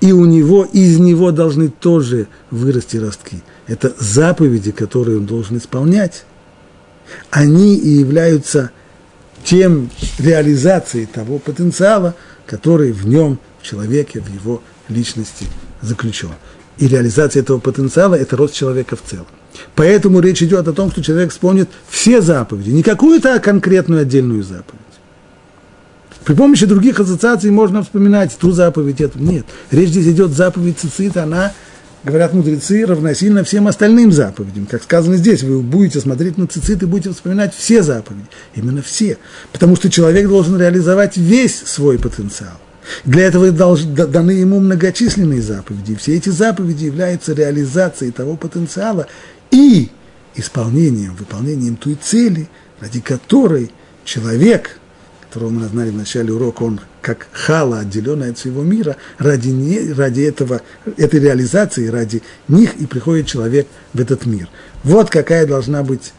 И 0.00 0.12
у 0.12 0.24
него, 0.24 0.64
из 0.64 0.98
него 0.98 1.32
должны 1.32 1.68
тоже 1.68 2.28
вырасти 2.50 2.96
ростки. 2.96 3.42
Это 3.68 3.94
заповеди, 3.98 4.72
которые 4.72 5.18
он 5.18 5.26
должен 5.26 5.58
исполнять. 5.58 6.24
Они 7.30 7.76
и 7.76 7.90
являются 7.90 8.70
тем 9.44 9.90
реализацией 10.18 11.06
того 11.06 11.38
потенциала, 11.38 12.14
который 12.46 12.92
в 12.92 13.06
нем, 13.06 13.38
в 13.60 13.66
человеке, 13.66 14.20
в 14.20 14.28
его 14.28 14.62
личности 14.88 15.46
заключен. 15.82 16.30
И 16.78 16.88
реализация 16.88 17.42
этого 17.42 17.58
потенциала– 17.58 18.14
это 18.16 18.36
рост 18.36 18.54
человека 18.54 18.96
в 18.96 19.02
целом. 19.02 19.26
Поэтому 19.74 20.20
речь 20.20 20.42
идет 20.42 20.66
о 20.68 20.72
том, 20.72 20.90
что 20.90 21.02
человек 21.02 21.30
вспомнит 21.30 21.68
все 21.88 22.20
заповеди, 22.20 22.70
не 22.70 22.82
какую-то 22.82 23.38
конкретную 23.40 24.02
отдельную 24.02 24.42
заповедь. 24.42 24.80
При 26.24 26.34
помощи 26.34 26.66
других 26.66 27.00
ассоциаций 27.00 27.50
можно 27.50 27.82
вспоминать 27.82 28.36
ту 28.38 28.52
заповедь, 28.52 29.00
эту. 29.00 29.18
Нет. 29.18 29.46
Речь 29.70 29.88
здесь 29.88 30.08
идет 30.08 30.30
заповедь 30.32 30.78
цицит, 30.78 31.16
она, 31.16 31.52
говорят 32.04 32.32
мудрецы, 32.34 32.84
равносильно 32.86 33.44
всем 33.44 33.68
остальным 33.68 34.12
заповедям. 34.12 34.66
Как 34.66 34.82
сказано 34.82 35.16
здесь, 35.16 35.42
вы 35.42 35.60
будете 35.60 36.00
смотреть 36.00 36.38
на 36.38 36.46
цицит 36.46 36.82
и 36.82 36.86
будете 36.86 37.10
вспоминать 37.10 37.54
все 37.54 37.82
заповеди. 37.82 38.26
Именно 38.54 38.82
все. 38.82 39.18
Потому 39.52 39.76
что 39.76 39.90
человек 39.90 40.28
должен 40.28 40.58
реализовать 40.58 41.16
весь 41.16 41.56
свой 41.56 41.98
потенциал. 41.98 42.58
Для 43.04 43.24
этого 43.24 43.50
даны 43.50 44.30
ему 44.30 44.60
многочисленные 44.60 45.42
заповеди. 45.42 45.94
Все 45.94 46.16
эти 46.16 46.30
заповеди 46.30 46.86
являются 46.86 47.34
реализацией 47.34 48.12
того 48.12 48.36
потенциала 48.36 49.06
и 49.50 49.90
исполнением, 50.34 51.14
выполнением 51.14 51.76
той 51.76 51.98
цели, 52.00 52.48
ради 52.80 53.00
которой 53.00 53.70
человек– 54.04 54.78
которого 55.28 55.50
мы 55.50 55.66
знали 55.66 55.90
в 55.90 55.96
начале 55.96 56.32
урока, 56.32 56.62
он 56.62 56.80
как 57.08 57.26
хала, 57.32 57.78
отделенная 57.78 58.32
от 58.32 58.38
всего 58.38 58.62
мира, 58.62 58.98
ради, 59.16 59.48
не, 59.48 59.94
ради 59.94 60.20
этого, 60.20 60.60
этой 60.98 61.20
реализации, 61.20 61.86
ради 61.86 62.22
них 62.48 62.74
и 62.74 62.84
приходит 62.84 63.26
человек 63.26 63.66
в 63.94 64.00
этот 64.00 64.26
мир. 64.26 64.50
Вот 64.84 65.08
какая 65.08 65.46
должна 65.46 65.82
быть, 65.82 66.12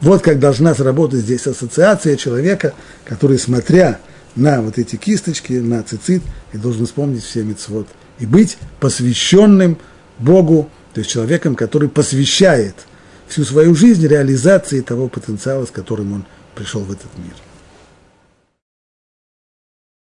вот 0.00 0.22
как 0.22 0.38
должна 0.38 0.72
сработать 0.76 1.22
здесь 1.22 1.48
ассоциация 1.48 2.14
человека, 2.14 2.74
который, 3.04 3.40
смотря 3.40 3.98
на 4.36 4.62
вот 4.62 4.78
эти 4.78 4.94
кисточки, 4.94 5.54
на 5.54 5.82
цицит, 5.82 6.22
и 6.52 6.58
должен 6.58 6.86
вспомнить 6.86 7.24
все 7.24 7.42
мецвод. 7.42 7.88
И 8.20 8.26
быть 8.26 8.56
посвященным 8.78 9.78
Богу, 10.20 10.70
то 10.94 11.00
есть 11.00 11.10
человеком, 11.10 11.56
который 11.56 11.88
посвящает 11.88 12.76
всю 13.26 13.44
свою 13.44 13.74
жизнь 13.74 14.06
реализации 14.06 14.80
того 14.80 15.08
потенциала, 15.08 15.66
с 15.66 15.72
которым 15.72 16.12
он 16.12 16.24
пришел 16.54 16.82
в 16.82 16.92
этот 16.92 17.10
мир. 17.18 17.34